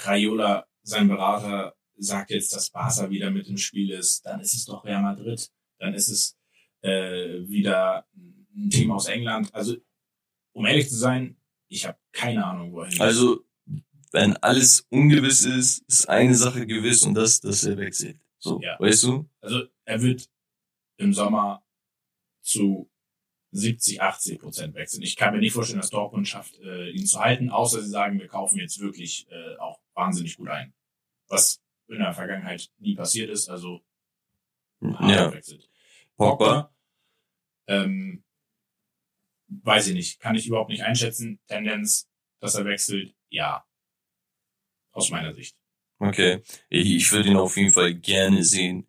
Raiola, 0.02 0.66
sein 0.84 1.08
Berater, 1.08 1.76
sagt 1.98 2.32
jetzt, 2.32 2.54
dass 2.54 2.70
Barca 2.70 3.10
wieder 3.10 3.32
mit 3.32 3.48
im 3.48 3.58
Spiel 3.58 3.92
ist. 3.92 4.26
Dann 4.26 4.42
ist 4.42 4.54
es 4.54 4.66
doch 4.66 4.84
Real 4.86 5.02
Madrid. 5.02 5.50
Dann 5.80 5.94
ist 5.94 6.10
es 6.10 6.38
äh, 6.82 7.48
wieder 7.48 8.06
ein 8.66 8.70
Team 8.70 8.92
aus 8.92 9.08
England. 9.08 9.54
Also, 9.54 9.76
um 10.54 10.66
ehrlich 10.66 10.90
zu 10.90 10.96
sein, 10.96 11.38
ich 11.68 11.86
habe 11.86 11.98
keine 12.12 12.46
Ahnung, 12.46 12.74
wohin. 12.74 13.00
Also, 13.00 13.46
wenn 14.12 14.36
alles 14.38 14.88
ungewiss 14.90 15.46
ist, 15.46 15.84
ist 15.88 16.10
eine 16.10 16.34
Sache 16.36 16.66
gewiss 16.66 17.04
und 17.04 17.14
das, 17.14 17.42
dass 17.42 17.64
er 17.64 17.78
wechselt. 17.78 18.20
So, 18.40 18.60
Ja. 18.62 18.80
weißt 18.80 19.04
du? 19.04 19.30
Also 19.42 19.64
er 19.86 20.02
wird 20.02 20.30
im 20.98 21.14
Sommer 21.14 21.64
zu 22.42 22.90
70, 23.52 24.02
80 24.02 24.40
Prozent 24.40 24.74
wechseln. 24.76 25.04
Ich 25.04 25.16
kann 25.16 25.34
mir 25.34 25.40
nicht 25.40 25.54
vorstellen, 25.54 25.80
dass 25.82 25.90
Dortmund 25.90 26.28
schafft, 26.28 26.58
äh, 26.60 26.90
ihn 26.92 27.06
zu 27.06 27.20
halten, 27.20 27.50
außer 27.50 27.82
sie 27.82 27.90
sagen, 27.90 28.20
wir 28.20 28.28
kaufen 28.28 28.60
jetzt 28.60 28.80
wirklich 28.80 29.28
äh, 29.30 29.58
auch 29.58 29.80
wahnsinnig 29.94 30.38
gut 30.38 30.50
ein. 30.50 30.74
Was 31.28 31.62
in 31.88 32.00
der 32.00 32.14
Vergangenheit 32.14 32.72
nie 32.80 32.96
passiert 32.96 33.30
ist, 33.30 33.50
also 33.50 33.82
Ja. 34.82 35.32
wechselt. 35.34 35.70
Pogba. 36.18 36.74
Ähm, 37.68 38.24
weiß 39.50 39.88
ich 39.88 39.94
nicht, 39.94 40.20
kann 40.20 40.36
ich 40.36 40.48
überhaupt 40.48 40.70
nicht 40.70 40.84
einschätzen. 40.84 41.40
Tendenz, 41.48 42.10
dass 42.40 42.56
er 42.56 42.66
wechselt, 42.66 43.14
ja. 43.30 43.66
Aus 44.92 45.10
meiner 45.10 45.34
Sicht. 45.34 45.56
Okay. 46.00 46.42
Ich, 46.70 47.12
würde 47.12 47.30
ihn 47.30 47.38
auf 47.38 47.58
jeden 47.58 47.72
Fall 47.72 47.94
gerne 47.94 48.44
sehen, 48.44 48.88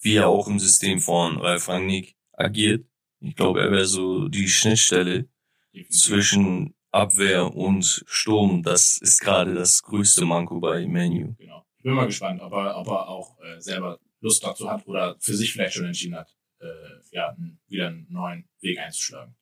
wie 0.00 0.16
er 0.16 0.28
auch 0.28 0.48
im 0.48 0.58
System 0.58 1.00
von 1.00 1.38
Ralf 1.38 1.68
Rangnick 1.68 2.16
agiert. 2.32 2.86
Ich 3.20 3.34
glaube, 3.34 3.60
er 3.60 3.70
wäre 3.70 3.86
so 3.86 4.28
die 4.28 4.48
Schnittstelle 4.48 5.28
Definitiv. 5.72 5.96
zwischen 5.96 6.74
Abwehr 6.90 7.54
und 7.54 8.04
Sturm. 8.06 8.62
Das 8.62 8.98
ist 8.98 9.20
gerade 9.20 9.54
das 9.54 9.82
größte 9.82 10.24
Manko 10.24 10.60
bei 10.60 10.86
Menu. 10.86 11.34
Genau. 11.38 11.64
Ich 11.76 11.84
bin 11.84 11.92
mal 11.92 12.06
gespannt, 12.06 12.40
ob 12.40 12.52
er, 12.52 12.76
ob 12.76 12.86
er 12.88 13.08
auch 13.08 13.38
äh, 13.40 13.60
selber 13.60 13.98
Lust 14.20 14.44
dazu 14.44 14.68
hat 14.68 14.86
oder 14.86 15.16
für 15.20 15.34
sich 15.34 15.52
vielleicht 15.52 15.74
schon 15.74 15.86
entschieden 15.86 16.16
hat, 16.16 16.34
äh, 16.60 16.66
ja, 17.12 17.36
wieder 17.68 17.88
einen 17.88 18.06
neuen 18.10 18.48
Weg 18.60 18.78
einzuschlagen. 18.78 19.36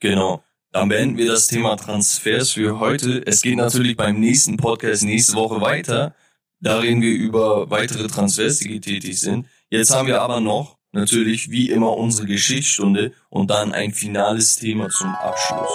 Genau. 0.00 0.42
Dann 0.70 0.88
beenden 0.88 1.16
wir 1.16 1.26
das 1.26 1.46
Thema 1.46 1.76
Transfers 1.76 2.52
für 2.52 2.78
heute. 2.78 3.26
Es 3.26 3.42
geht 3.42 3.56
natürlich 3.56 3.96
beim 3.96 4.20
nächsten 4.20 4.56
Podcast 4.56 5.02
nächste 5.02 5.34
Woche 5.34 5.60
weiter. 5.60 6.14
Da 6.60 6.78
reden 6.78 7.00
wir 7.00 7.14
über 7.14 7.70
weitere 7.70 8.06
Transfers, 8.06 8.58
die 8.58 8.68
getätigt 8.68 9.18
sind. 9.18 9.46
Jetzt 9.70 9.94
haben 9.94 10.06
wir 10.08 10.20
aber 10.20 10.40
noch 10.40 10.78
natürlich 10.92 11.50
wie 11.50 11.70
immer 11.70 11.96
unsere 11.96 12.26
Geschichtsstunde 12.26 13.12
und 13.30 13.50
dann 13.50 13.72
ein 13.72 13.92
finales 13.92 14.56
Thema 14.56 14.88
zum 14.88 15.08
Abschluss. 15.08 15.70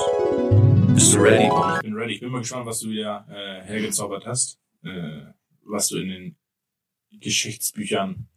Bist 0.93 1.13
du 1.13 1.17
ready? 1.19 1.45
Ich 1.75 1.81
bin 1.81 1.93
ready. 1.95 2.13
Ich 2.13 2.19
bin 2.19 2.29
mal 2.29 2.39
gespannt, 2.39 2.65
was 2.65 2.79
du 2.79 2.89
wieder 2.89 3.25
äh, 3.29 3.65
hergezaubert 3.65 4.25
hast, 4.25 4.59
äh, 4.83 5.21
was 5.65 5.87
du 5.89 5.97
in 5.97 6.09
den 6.09 6.35
Geschichtsbüchern 7.19 8.27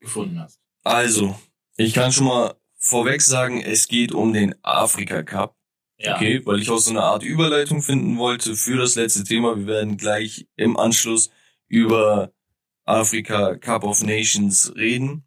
gefunden 0.00 0.38
hast. 0.40 0.60
Also, 0.82 1.38
ich 1.76 1.94
kann 1.94 2.12
schon 2.12 2.26
mal 2.26 2.54
vorweg 2.84 3.22
sagen, 3.22 3.60
es 3.60 3.88
geht 3.88 4.12
um 4.12 4.32
den 4.32 4.54
Afrika 4.62 5.22
Cup. 5.22 5.56
Ja. 5.98 6.16
Okay, 6.16 6.44
weil 6.44 6.60
ich 6.60 6.70
auch 6.70 6.78
so 6.78 6.90
eine 6.90 7.02
Art 7.02 7.22
Überleitung 7.22 7.80
finden 7.80 8.18
wollte 8.18 8.56
für 8.56 8.76
das 8.76 8.96
letzte 8.96 9.24
Thema. 9.24 9.56
Wir 9.56 9.66
werden 9.66 9.96
gleich 9.96 10.46
im 10.56 10.76
Anschluss 10.76 11.30
über 11.68 12.32
Afrika 12.84 13.56
Cup 13.56 13.84
of 13.84 14.02
Nations 14.02 14.74
reden. 14.76 15.24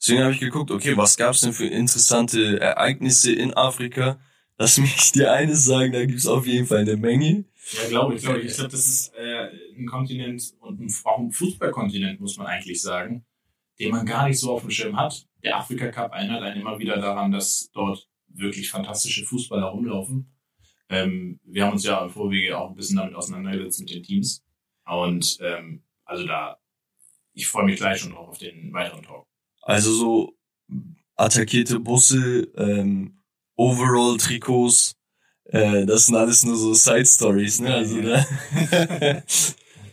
Deswegen 0.00 0.22
habe 0.22 0.32
ich 0.32 0.40
geguckt, 0.40 0.70
okay, 0.70 0.96
was 0.96 1.16
gab's 1.16 1.40
denn 1.40 1.52
für 1.52 1.66
interessante 1.66 2.60
Ereignisse 2.60 3.32
in 3.32 3.54
Afrika? 3.54 4.20
Lass 4.56 4.78
mich 4.78 5.12
dir 5.12 5.32
eines 5.32 5.64
sagen, 5.64 5.92
da 5.92 6.04
gibt's 6.04 6.26
auf 6.26 6.46
jeden 6.46 6.66
Fall 6.66 6.80
eine 6.80 6.96
Menge. 6.96 7.44
Ja, 7.72 7.88
glaube 7.88 8.14
ich, 8.14 8.22
glaube 8.22 8.40
ich. 8.40 8.46
Ich 8.46 8.54
glaube, 8.54 8.70
das 8.70 8.86
ist 8.86 9.14
äh, 9.14 9.48
ein 9.76 9.86
Kontinent 9.86 10.54
und 10.60 10.80
ein, 10.80 10.94
auch 11.04 11.18
ein 11.18 11.32
Fußballkontinent, 11.32 12.20
muss 12.20 12.36
man 12.36 12.46
eigentlich 12.46 12.80
sagen, 12.82 13.24
den 13.78 13.90
man 13.90 14.06
gar 14.06 14.28
nicht 14.28 14.38
so 14.38 14.52
auf 14.52 14.62
dem 14.62 14.70
Schirm 14.70 14.96
hat. 14.96 15.26
Der 15.42 15.56
Afrika 15.56 15.88
Cup 15.88 16.12
erinnert 16.12 16.42
einen 16.42 16.60
immer 16.60 16.78
wieder 16.78 16.98
daran, 16.98 17.32
dass 17.32 17.70
dort 17.72 18.08
wirklich 18.28 18.70
fantastische 18.70 19.24
Fußballer 19.24 19.66
rumlaufen. 19.66 20.34
Ähm, 20.88 21.40
wir 21.44 21.64
haben 21.64 21.72
uns 21.72 21.84
ja 21.84 22.02
im 22.02 22.10
Vorwege 22.10 22.58
auch 22.58 22.70
ein 22.70 22.76
bisschen 22.76 22.96
damit 22.96 23.14
auseinandergesetzt 23.14 23.80
mit 23.80 23.90
den 23.90 24.02
Teams. 24.02 24.44
Und 24.86 25.38
ähm, 25.40 25.82
also 26.04 26.26
da, 26.26 26.58
ich 27.32 27.46
freue 27.46 27.64
mich 27.64 27.76
gleich 27.76 28.00
schon 28.00 28.12
drauf 28.12 28.28
auf 28.28 28.38
den 28.38 28.72
weiteren 28.72 29.02
Talk. 29.02 29.26
Also 29.62 29.92
so 29.92 30.36
attackierte 31.16 31.80
Busse, 31.80 32.48
ähm, 32.56 33.22
Overall-Trikots, 33.56 34.96
äh, 35.46 35.86
das 35.86 36.06
sind 36.06 36.16
alles 36.16 36.44
nur 36.44 36.56
so 36.56 36.74
Side-Stories, 36.74 37.60
ne? 37.60 37.74
Also, 37.74 37.98
Ja. 38.00 38.26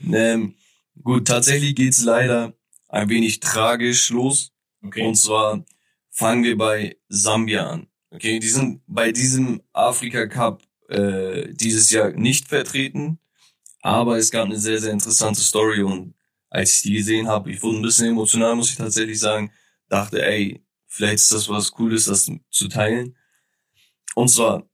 ähm, 0.12 0.56
gut, 1.02 1.28
tatsächlich 1.28 1.76
geht's 1.76 2.04
leider 2.04 2.54
ein 2.92 3.10
wenig 3.10 3.40
tragisch 3.40 4.10
los. 4.10 4.52
Okay. 4.84 5.08
Und 5.08 5.16
zwar 5.16 5.64
fangen 6.10 6.44
wir 6.44 6.58
bei 6.58 6.98
Sambia 7.08 7.68
an. 7.70 7.88
Okay, 8.12 8.40
die 8.40 8.50
sind 8.50 8.82
bei 8.88 9.12
diesem 9.12 9.62
Afrika 9.72 10.28
Cup 10.28 10.64
äh, 10.90 11.54
dieses 11.54 11.90
Jahr 11.90 12.12
nicht 12.12 12.50
vertreten, 12.50 13.20
aber 13.82 14.18
es 14.18 14.30
gab 14.32 14.46
eine 14.46 14.60
sehr, 14.60 14.80
sehr 14.80 14.92
interessante 14.92 15.40
Story 15.40 15.82
und 15.82 16.14
als 16.50 16.76
ich 16.76 16.82
die 16.82 16.94
gesehen 16.94 17.30
habe, 17.30 17.50
ich 17.50 17.64
wurde 17.64 17.78
ein 17.78 17.82
bisschen 17.82 18.10
emotional, 18.10 18.56
muss 18.56 18.72
ich 18.72 18.76
tatsächlich 18.76 19.18
sagen, 19.18 19.54
dachte, 19.88 20.22
ey, 20.26 20.62
vielleicht 20.88 21.20
ist 21.20 21.32
das 21.32 21.48
was 21.48 21.72
Cooles, 21.72 22.06
das 22.06 22.30
zu 22.50 22.68
teilen. 22.68 23.16
Und 24.16 24.28
zwar 24.28 24.70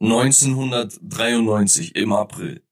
1993 0.00 1.94
im 1.94 2.12
April 2.12 2.64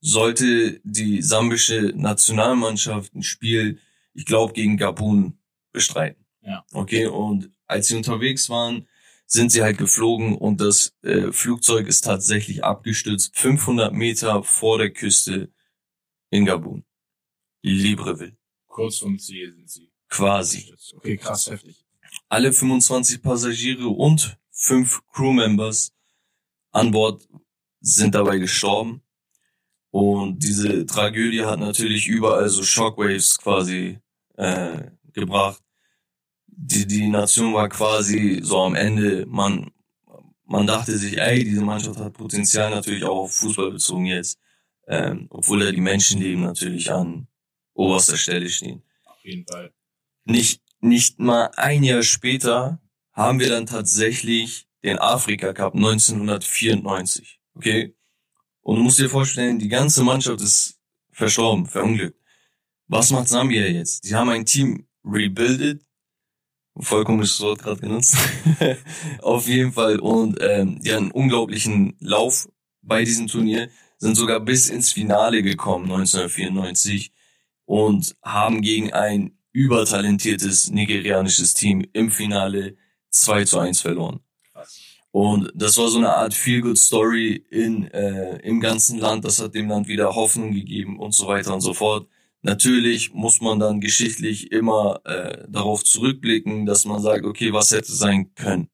sollte 0.00 0.80
die 0.84 1.22
sambische 1.22 1.92
Nationalmannschaft 1.96 3.14
ein 3.14 3.22
Spiel, 3.22 3.80
ich 4.14 4.24
glaube, 4.26 4.52
gegen 4.52 4.76
Gabun 4.76 5.38
bestreiten. 5.72 6.24
Ja. 6.42 6.64
Okay, 6.72 7.06
und 7.06 7.50
als 7.66 7.88
sie 7.88 7.96
unterwegs 7.96 8.48
waren, 8.48 8.86
sind 9.26 9.50
sie 9.50 9.62
halt 9.62 9.78
geflogen 9.78 10.36
und 10.36 10.60
das 10.60 10.94
äh, 11.02 11.32
Flugzeug 11.32 11.88
ist 11.88 12.02
tatsächlich 12.02 12.62
abgestürzt, 12.62 13.36
500 13.36 13.92
Meter 13.92 14.42
vor 14.44 14.78
der 14.78 14.90
Küste 14.90 15.52
in 16.30 16.44
Gabun. 16.44 16.84
Libreville, 17.62 18.36
Kurz 18.68 18.98
vom 18.98 19.18
Ziel 19.18 19.52
sind 19.54 19.68
sie. 19.68 19.90
quasi. 20.08 20.72
Okay, 20.94 21.16
krass, 21.16 21.50
heftig. 21.50 21.84
Alle 22.28 22.52
25 22.52 23.20
Passagiere 23.22 23.88
und 23.88 24.38
fünf 24.52 25.02
Crewmembers 25.12 25.92
an 26.70 26.92
Bord 26.92 27.28
sind 27.80 28.14
dabei 28.14 28.38
gestorben. 28.38 29.02
Und 29.96 30.42
diese 30.42 30.84
Tragödie 30.84 31.46
hat 31.46 31.58
natürlich 31.58 32.06
überall 32.06 32.50
so 32.50 32.62
Shockwaves 32.62 33.38
quasi 33.38 33.98
äh, 34.36 34.90
gebracht. 35.14 35.62
Die, 36.48 36.86
die 36.86 37.08
Nation 37.08 37.54
war 37.54 37.70
quasi 37.70 38.40
so 38.42 38.58
am 38.60 38.74
Ende, 38.74 39.24
man, 39.26 39.70
man 40.44 40.66
dachte 40.66 40.98
sich, 40.98 41.16
ey, 41.16 41.42
diese 41.42 41.62
Mannschaft 41.62 41.98
hat 41.98 42.12
Potenzial 42.12 42.72
natürlich 42.72 43.04
auch 43.04 43.20
auf 43.22 43.36
Fußball 43.36 43.70
bezogen 43.70 44.04
jetzt. 44.04 44.38
Ähm, 44.86 45.28
obwohl 45.30 45.60
da 45.60 45.72
die 45.72 45.80
Menschenleben 45.80 46.44
natürlich 46.44 46.92
an 46.92 47.26
oberster 47.72 48.18
Stelle 48.18 48.50
stehen 48.50 48.82
Auf 49.06 49.24
jeden 49.24 49.46
Fall. 49.46 49.72
nicht, 50.26 50.62
nicht 50.80 51.18
mal 51.18 51.52
ein 51.56 51.82
Jahr 51.82 52.02
später 52.02 52.82
haben 53.12 53.40
wir 53.40 53.48
dann 53.48 53.64
tatsächlich 53.64 54.68
den 54.84 54.98
Afrika 54.98 55.54
Cup 55.54 55.74
1994. 55.74 57.40
Okay? 57.54 57.96
Und 58.66 58.78
du 58.78 58.82
musst 58.82 58.98
dir 58.98 59.08
vorstellen, 59.08 59.60
die 59.60 59.68
ganze 59.68 60.02
Mannschaft 60.02 60.40
ist 60.40 60.80
verstorben, 61.12 61.66
verunglückt. 61.66 62.18
Was 62.88 63.12
macht 63.12 63.28
Sambia 63.28 63.64
jetzt? 63.64 64.02
Die 64.02 64.12
haben 64.16 64.28
ein 64.28 64.44
Team 64.44 64.88
rebuildet. 65.04 65.84
Vollkommenes 66.76 67.40
Wort 67.40 67.60
gerade 67.62 67.80
genutzt. 67.80 68.16
Auf 69.22 69.46
jeden 69.46 69.72
Fall. 69.72 70.00
Und 70.00 70.38
ähm, 70.40 70.80
die 70.80 70.92
haben 70.92 71.04
einen 71.04 71.10
unglaublichen 71.12 71.96
Lauf 72.00 72.48
bei 72.82 73.04
diesem 73.04 73.28
Turnier. 73.28 73.70
Sind 73.98 74.16
sogar 74.16 74.40
bis 74.40 74.68
ins 74.68 74.90
Finale 74.90 75.44
gekommen, 75.44 75.84
1994. 75.84 77.12
Und 77.66 78.16
haben 78.20 78.62
gegen 78.62 78.92
ein 78.92 79.38
übertalentiertes 79.52 80.72
nigerianisches 80.72 81.54
Team 81.54 81.86
im 81.92 82.10
Finale 82.10 82.76
2 83.10 83.44
zu 83.44 83.60
1 83.60 83.80
verloren. 83.80 84.25
Und 85.16 85.50
das 85.54 85.78
war 85.78 85.88
so 85.88 85.96
eine 85.96 86.14
Art 86.14 86.34
Feel-Good-Story 86.34 87.46
in, 87.48 87.90
äh, 87.90 88.36
im 88.40 88.60
ganzen 88.60 88.98
Land. 88.98 89.24
Das 89.24 89.40
hat 89.40 89.54
dem 89.54 89.66
Land 89.66 89.88
wieder 89.88 90.14
Hoffnung 90.14 90.52
gegeben 90.52 90.98
und 90.98 91.12
so 91.12 91.26
weiter 91.26 91.54
und 91.54 91.62
so 91.62 91.72
fort. 91.72 92.06
Natürlich 92.42 93.14
muss 93.14 93.40
man 93.40 93.58
dann 93.58 93.80
geschichtlich 93.80 94.52
immer 94.52 95.00
äh, 95.04 95.46
darauf 95.48 95.84
zurückblicken, 95.84 96.66
dass 96.66 96.84
man 96.84 97.00
sagt, 97.00 97.24
okay, 97.24 97.50
was 97.50 97.72
hätte 97.72 97.92
sein 97.92 98.34
können? 98.34 98.68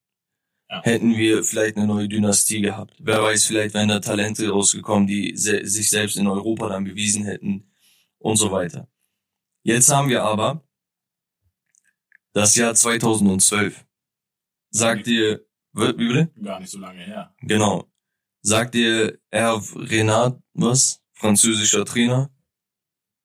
Ja. 0.69 0.83
Hätten 0.83 1.17
wir 1.17 1.45
vielleicht 1.45 1.77
eine 1.77 1.87
neue 1.87 2.09
Dynastie 2.09 2.61
gehabt? 2.61 2.97
Wer 2.99 3.23
weiß, 3.23 3.45
vielleicht 3.45 3.75
wären 3.75 3.87
da 3.87 4.01
Talente 4.01 4.49
rausgekommen, 4.49 5.07
die 5.07 5.37
se 5.37 5.65
sich 5.65 5.91
selbst 5.91 6.17
in 6.17 6.27
Europa 6.27 6.69
dann 6.69 6.83
bewiesen 6.83 7.23
hätten. 7.25 7.71
und 8.19 8.37
so 8.37 8.51
weiter. 8.51 8.89
Jetzt 9.63 9.93
haben 9.93 10.09
wir 10.09 10.25
aber 10.25 10.65
das 12.33 12.57
Jahr 12.57 12.75
2012. 12.75 13.87
Sagt 14.71 15.07
ihr, 15.07 15.47
wie 15.73 15.93
bitte? 15.93 16.31
Gar 16.43 16.61
nicht 16.61 16.71
so 16.71 16.79
lange 16.79 17.03
her. 17.03 17.35
Genau. 17.41 17.85
Sagt 18.43 18.75
ihr 18.75 19.19
Herr 19.31 19.63
Renat 19.77 20.39
was? 20.55 21.01
Französischer 21.13 21.85
Trainer? 21.85 22.31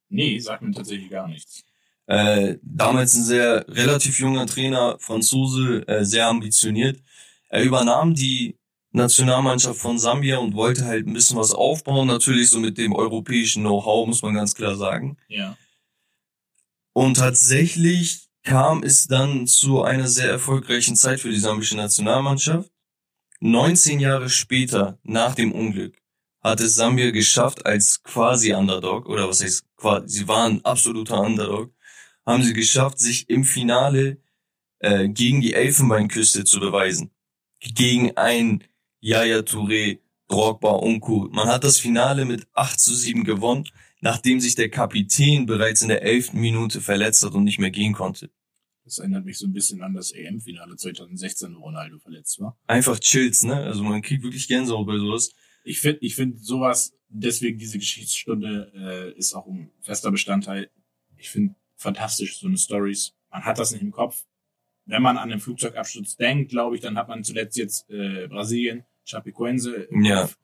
Nee, 0.10 0.40
sagt 0.40 0.62
mir 0.62 0.72
tatsächlich 0.72 1.10
gar 1.10 1.28
nichts. 1.28 1.64
Äh, 2.06 2.58
damals 2.62 3.16
ein 3.16 3.24
sehr 3.24 3.66
relativ 3.68 4.20
junger 4.20 4.46
Trainer, 4.46 4.98
Franzose, 5.00 5.86
äh, 5.88 6.06
sehr 6.06 6.28
ambitioniert. 6.28 7.02
Er 7.50 7.64
übernahm 7.64 8.14
die 8.14 8.58
Nationalmannschaft 8.92 9.80
von 9.80 10.00
Sambia 10.00 10.38
und 10.38 10.56
wollte 10.56 10.86
halt 10.86 11.08
ein 11.08 11.14
bisschen 11.14 11.38
was 11.38 11.54
aufbauen, 11.54 12.08
natürlich 12.08 12.50
so 12.50 12.60
mit 12.60 12.78
dem 12.78 12.94
europäischen 12.94 13.64
Know-how, 13.64 14.08
muss 14.08 14.22
man 14.22 14.36
ganz 14.36 14.56
klar 14.56 14.76
sagen. 14.76 15.18
Ja. 15.28 15.58
Und 16.94 17.18
tatsächlich 17.18 18.27
kam 18.48 18.82
es 18.82 19.08
dann 19.08 19.46
zu 19.46 19.82
einer 19.82 20.08
sehr 20.08 20.30
erfolgreichen 20.30 20.96
Zeit 20.96 21.20
für 21.20 21.30
die 21.30 21.40
sambische 21.40 21.76
Nationalmannschaft. 21.76 22.72
19 23.42 24.00
Jahre 24.00 24.30
später, 24.30 24.98
nach 25.04 25.36
dem 25.36 25.52
Unglück, 25.52 26.02
hat 26.42 26.62
es 26.62 26.76
Sambia 26.76 27.12
geschafft, 27.12 27.66
als 27.66 28.02
quasi 28.04 28.54
Underdog, 28.54 29.10
oder 29.10 29.28
was 29.28 29.44
heißt 29.44 29.66
quasi, 29.76 30.20
sie 30.20 30.28
waren 30.30 30.64
absoluter 30.64 31.20
Underdog, 31.20 31.74
haben 32.26 32.42
sie 32.42 32.54
geschafft, 32.54 33.00
sich 33.00 33.30
im 33.30 33.44
Finale 33.44 34.22
äh, 34.80 35.10
gegen 35.10 35.42
die 35.42 35.54
Elfenbeinküste 35.54 36.46
zu 36.46 36.62
beweisen. 36.62 37.12
Gegen 37.60 38.16
ein 38.16 38.64
Yaya 39.02 39.40
Touré, 39.40 40.00
Drogba, 40.30 40.72
Unku. 40.72 41.28
Man 41.32 41.50
hat 41.50 41.66
das 41.66 41.80
Finale 41.80 42.24
mit 42.24 42.48
8 42.54 42.80
zu 42.80 42.96
7 42.96 43.26
gewonnen, 43.26 43.68
nachdem 44.00 44.40
sich 44.40 44.56
der 44.56 44.70
Kapitän 44.70 45.46
bereits 45.48 45.82
in 45.82 45.90
der 45.90 46.04
elften 46.04 46.40
Minute 46.40 46.80
verletzt 46.80 47.26
hat 47.26 47.34
und 47.34 47.44
nicht 47.44 47.60
mehr 47.60 47.72
gehen 47.72 47.92
konnte. 47.94 48.30
Das 48.88 49.00
erinnert 49.00 49.26
mich 49.26 49.38
so 49.38 49.46
ein 49.46 49.52
bisschen 49.52 49.82
an 49.82 49.94
das 49.94 50.14
EM-Finale 50.14 50.78
2016, 50.78 51.54
wo 51.58 51.60
Ronaldo 51.66 52.00
verletzt 52.00 52.40
war. 52.40 52.58
Einfach 52.68 52.98
chills, 53.00 53.44
ne? 53.44 53.54
Also 53.58 53.84
man 53.84 54.02
kriegt 54.02 54.24
wirklich 54.24 54.48
Gänsehaut 54.48 54.88
bei 54.88 54.98
sowas. 54.98 55.34
Ich 55.66 55.82
finde, 55.82 56.00
ich 56.00 56.16
finde 56.16 56.38
sowas, 56.38 56.94
deswegen 57.10 57.58
diese 57.60 57.80
Geschichtsstunde 57.80 58.72
äh, 58.74 59.18
ist 59.20 59.34
auch 59.34 59.46
ein 59.46 59.72
fester 59.82 60.10
Bestandteil. 60.10 60.70
Ich 61.18 61.30
finde 61.30 61.56
fantastisch, 61.76 62.40
so 62.40 62.48
eine 62.48 62.58
Stories. 62.58 63.14
Man 63.30 63.44
hat 63.44 63.60
das 63.60 63.74
nicht 63.74 63.82
im 63.82 63.92
Kopf. 63.92 64.24
Wenn 64.86 65.02
man 65.02 65.18
an 65.18 65.28
den 65.28 65.42
Flugzeugabsturz 65.42 66.16
denkt, 66.16 66.50
glaube 66.52 66.78
ich, 66.78 66.82
dann 66.82 66.98
hat 66.98 67.10
man 67.10 67.26
zuletzt 67.26 67.58
jetzt 67.58 67.90
äh, 67.90 68.28
Brasilien, 68.30 68.86
Chapecoense 69.06 69.74
im 69.76 70.06
Ja. 70.06 70.22
Kopf. 70.22 70.38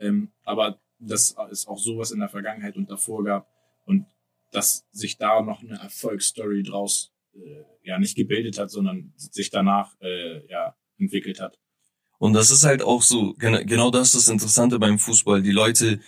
Ähm, 0.00 0.32
aber 0.42 0.80
dass 0.98 1.36
es 1.52 1.68
auch 1.68 1.78
sowas 1.78 2.10
in 2.10 2.18
der 2.18 2.28
Vergangenheit 2.28 2.74
und 2.76 2.90
davor 2.90 3.22
gab 3.22 3.48
und 3.84 4.06
dass 4.50 4.84
sich 4.90 5.16
da 5.16 5.42
noch 5.42 5.62
eine 5.62 5.78
Erfolgsstory 5.78 6.64
draus 6.64 7.12
ja 7.82 7.98
nicht 7.98 8.16
gebildet 8.16 8.58
hat, 8.58 8.70
sondern 8.70 9.12
sich 9.16 9.50
danach 9.50 9.94
äh, 10.00 10.46
ja 10.48 10.74
entwickelt 10.98 11.40
hat. 11.40 11.58
Und 12.18 12.32
das 12.32 12.50
ist 12.50 12.64
halt 12.64 12.82
auch 12.82 13.02
so, 13.02 13.34
gen- 13.34 13.66
genau 13.66 13.90
das 13.90 14.14
ist 14.14 14.26
das 14.26 14.28
Interessante 14.28 14.78
beim 14.78 14.98
Fußball. 14.98 15.42
Die 15.42 15.50
Leute 15.50 16.00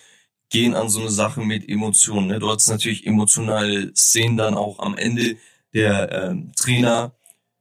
gehen 0.49 0.74
an 0.74 0.89
so 0.89 1.01
eine 1.01 1.11
Sache 1.11 1.41
mit 1.41 1.68
Emotionen. 1.68 2.29
Ne? 2.29 2.39
Du 2.39 2.49
hast 2.49 2.68
natürlich 2.68 3.07
emotionale 3.07 3.95
Szenen 3.95 4.37
dann 4.37 4.55
auch 4.55 4.79
am 4.79 4.97
Ende. 4.97 5.37
Der 5.74 6.11
ähm, 6.12 6.53
Trainer 6.57 7.16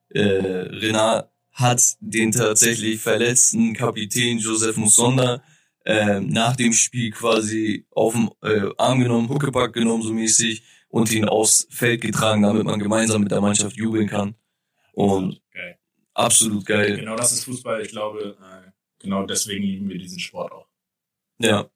äh, 0.09 0.21
Renat 0.21 1.31
hat 1.51 1.81
den 1.99 2.31
tatsächlich 2.31 3.01
verletzten 3.01 3.73
Kapitän 3.73 4.37
Joseph 4.37 4.77
Musonda 4.77 5.41
ähm, 5.85 6.27
nach 6.29 6.55
dem 6.55 6.73
Spiel 6.73 7.11
quasi 7.11 7.87
auf 7.91 8.13
dem 8.13 8.29
äh, 8.43 8.69
Arm 8.77 8.99
genommen, 8.99 9.29
Huckepack 9.29 9.73
genommen 9.73 10.03
so 10.03 10.13
mäßig 10.13 10.63
und 10.95 11.11
ihn 11.11 11.25
aufs 11.25 11.67
Feld 11.69 11.99
getragen, 11.99 12.43
damit 12.43 12.63
man 12.63 12.79
gemeinsam 12.79 13.21
mit 13.21 13.29
der 13.29 13.41
Mannschaft 13.41 13.75
jubeln 13.75 14.07
kann. 14.07 14.33
Und 14.93 15.41
Geil. 15.51 15.77
absolut 16.13 16.65
geil. 16.65 16.95
Genau 16.95 17.17
das 17.17 17.33
ist 17.33 17.43
Fußball. 17.43 17.81
Ich 17.81 17.89
glaube, 17.89 18.37
äh, 18.39 18.71
genau 18.99 19.25
deswegen 19.25 19.65
lieben 19.65 19.89
wir 19.89 19.97
diesen 19.97 20.19
Sport 20.19 20.53
auch. 20.53 20.69
Ja. 21.37 21.69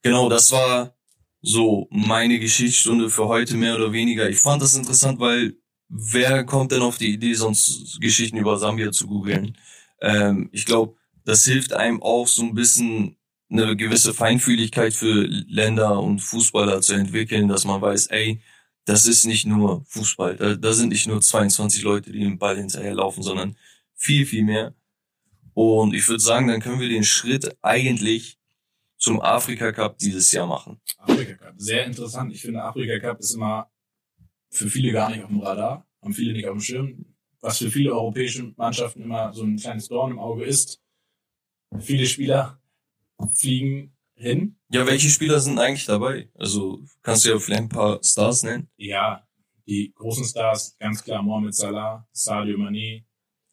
Genau, 0.00 0.30
das 0.30 0.50
war 0.52 0.96
so 1.42 1.86
meine 1.90 2.38
Geschichtsstunde 2.38 3.10
für 3.10 3.28
heute 3.28 3.58
mehr 3.58 3.74
oder 3.74 3.92
weniger. 3.92 4.26
Ich 4.30 4.38
fand 4.38 4.62
das 4.62 4.74
interessant, 4.74 5.20
weil 5.20 5.58
wer 5.90 6.44
kommt 6.44 6.72
denn 6.72 6.80
auf 6.80 6.96
die 6.96 7.12
Idee, 7.12 7.34
sonst 7.34 8.00
Geschichten 8.00 8.38
über 8.38 8.56
Sambia 8.56 8.90
zu 8.90 9.06
googeln? 9.06 9.58
Ähm, 10.00 10.48
ich 10.50 10.64
glaube, 10.64 10.96
das 11.26 11.44
hilft 11.44 11.74
einem 11.74 12.02
auch 12.02 12.26
so 12.26 12.42
ein 12.42 12.54
bisschen 12.54 13.18
eine 13.50 13.76
gewisse 13.76 14.14
Feinfühligkeit 14.14 14.94
für 14.94 15.26
Länder 15.26 16.00
und 16.00 16.20
Fußballer 16.20 16.80
zu 16.80 16.94
entwickeln, 16.94 17.48
dass 17.48 17.64
man 17.64 17.80
weiß, 17.80 18.08
ey, 18.08 18.40
das 18.84 19.06
ist 19.06 19.24
nicht 19.24 19.46
nur 19.46 19.84
Fußball. 19.86 20.36
Da, 20.36 20.54
da 20.54 20.72
sind 20.72 20.90
nicht 20.90 21.06
nur 21.06 21.20
22 21.20 21.82
Leute, 21.82 22.12
die 22.12 22.20
den 22.20 22.38
Ball 22.38 22.56
hinterherlaufen, 22.56 23.22
sondern 23.22 23.56
viel, 23.94 24.26
viel 24.26 24.44
mehr. 24.44 24.74
Und 25.54 25.94
ich 25.94 26.06
würde 26.08 26.20
sagen, 26.20 26.48
dann 26.48 26.60
können 26.60 26.80
wir 26.80 26.88
den 26.88 27.04
Schritt 27.04 27.56
eigentlich 27.62 28.38
zum 28.96 29.20
Afrika 29.20 29.72
Cup 29.72 29.98
dieses 29.98 30.32
Jahr 30.32 30.46
machen. 30.46 30.80
Afrika 30.98 31.34
Cup. 31.34 31.54
Sehr 31.56 31.86
interessant. 31.86 32.32
Ich 32.32 32.42
finde, 32.42 32.62
Afrika 32.62 32.98
Cup 32.98 33.20
ist 33.20 33.34
immer 33.34 33.70
für 34.50 34.68
viele 34.68 34.92
gar 34.92 35.10
nicht 35.10 35.22
auf 35.22 35.28
dem 35.28 35.40
Radar, 35.40 35.86
haben 36.02 36.14
viele 36.14 36.32
nicht 36.32 36.46
auf 36.46 36.54
dem 36.54 36.60
Schirm. 36.60 37.06
Was 37.40 37.58
für 37.58 37.70
viele 37.70 37.92
europäische 37.92 38.54
Mannschaften 38.56 39.02
immer 39.02 39.32
so 39.32 39.42
ein 39.42 39.56
kleines 39.56 39.88
Dorn 39.88 40.12
im 40.12 40.18
Auge 40.18 40.44
ist. 40.44 40.80
Viele 41.78 42.06
Spieler 42.06 42.60
fliegen 43.32 43.94
hin. 44.14 44.56
Ja, 44.70 44.86
welche 44.86 45.08
Spieler 45.08 45.40
sind 45.40 45.58
eigentlich 45.58 45.86
dabei? 45.86 46.28
Also 46.34 46.80
kannst 47.02 47.24
du 47.24 47.30
ja 47.30 47.38
vielleicht 47.38 47.62
ein 47.62 47.68
paar 47.68 48.00
Stars 48.02 48.42
nennen? 48.42 48.68
Ja, 48.76 49.26
die 49.66 49.92
großen 49.94 50.24
Stars, 50.24 50.76
ganz 50.78 51.02
klar 51.02 51.22
Mohamed 51.22 51.54
Salah, 51.54 52.06
Sadio 52.12 52.56
Mané, 52.58 53.04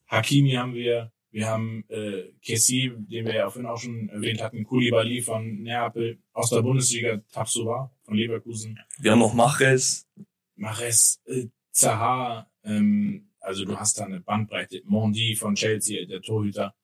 Hakimi 0.08 0.52
haben 0.52 0.74
wir, 0.74 1.12
wir 1.32 1.48
haben 1.48 1.86
äh, 1.88 2.34
Kessi, 2.42 2.92
den 2.98 3.26
wir 3.26 3.36
ja 3.36 3.50
vorhin 3.50 3.70
auch 3.70 3.78
schon 3.78 4.10
erwähnt 4.10 4.42
hatten, 4.42 4.64
Koulibaly 4.64 5.22
von 5.22 5.62
Neapel, 5.62 6.20
aus 6.34 6.50
der 6.50 6.62
Bundesliga 6.62 7.22
Tapsoba 7.32 7.92
von 8.04 8.16
Leverkusen, 8.16 8.78
Wir 9.00 9.12
haben 9.12 9.20
noch 9.20 9.34
Maches. 9.34 10.08
Mares, 10.56 11.22
äh, 11.26 11.48
Zaha, 11.72 12.48
ähm, 12.64 13.30
also 13.40 13.66
du 13.66 13.78
hast 13.80 14.00
da 14.00 14.06
eine 14.06 14.20
Bandbreite, 14.20 14.82
Mondi 14.86 15.36
von 15.36 15.56
Chelsea, 15.56 16.06
der 16.06 16.22
Torhüter. 16.22 16.76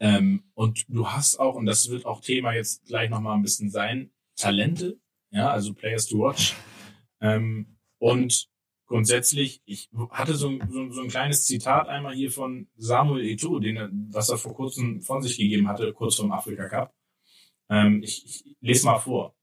Ähm, 0.00 0.44
und 0.54 0.84
du 0.88 1.08
hast 1.08 1.38
auch, 1.40 1.54
und 1.54 1.66
das 1.66 1.88
wird 1.90 2.06
auch 2.06 2.20
Thema 2.20 2.52
jetzt 2.54 2.86
gleich 2.86 3.10
nochmal 3.10 3.36
ein 3.36 3.42
bisschen 3.42 3.70
sein, 3.70 4.10
Talente, 4.36 4.98
ja, 5.30 5.50
also 5.50 5.74
Players 5.74 6.06
to 6.06 6.18
Watch. 6.20 6.54
Ähm, 7.20 7.76
und 7.98 8.48
grundsätzlich, 8.86 9.60
ich 9.66 9.90
hatte 10.10 10.34
so, 10.34 10.48
ein- 10.48 10.68
so, 10.70 10.90
so 10.90 11.02
ein 11.02 11.08
kleines 11.08 11.44
Zitat 11.44 11.88
einmal 11.88 12.14
hier 12.14 12.30
von 12.30 12.68
Samuel 12.76 13.24
Eto'o, 13.24 13.60
den 13.60 14.08
was 14.12 14.28
er 14.30 14.38
vor 14.38 14.54
kurzem 14.54 15.02
von 15.02 15.20
sich 15.22 15.36
gegeben 15.36 15.68
hatte, 15.68 15.92
kurz 15.92 16.14
vorm 16.16 16.32
Afrika 16.32 16.68
Cup. 16.68 16.94
Ähm, 17.68 18.02
ich, 18.02 18.24
ich 18.24 18.56
lese 18.60 18.86
mal 18.86 18.98
vor. 18.98 19.34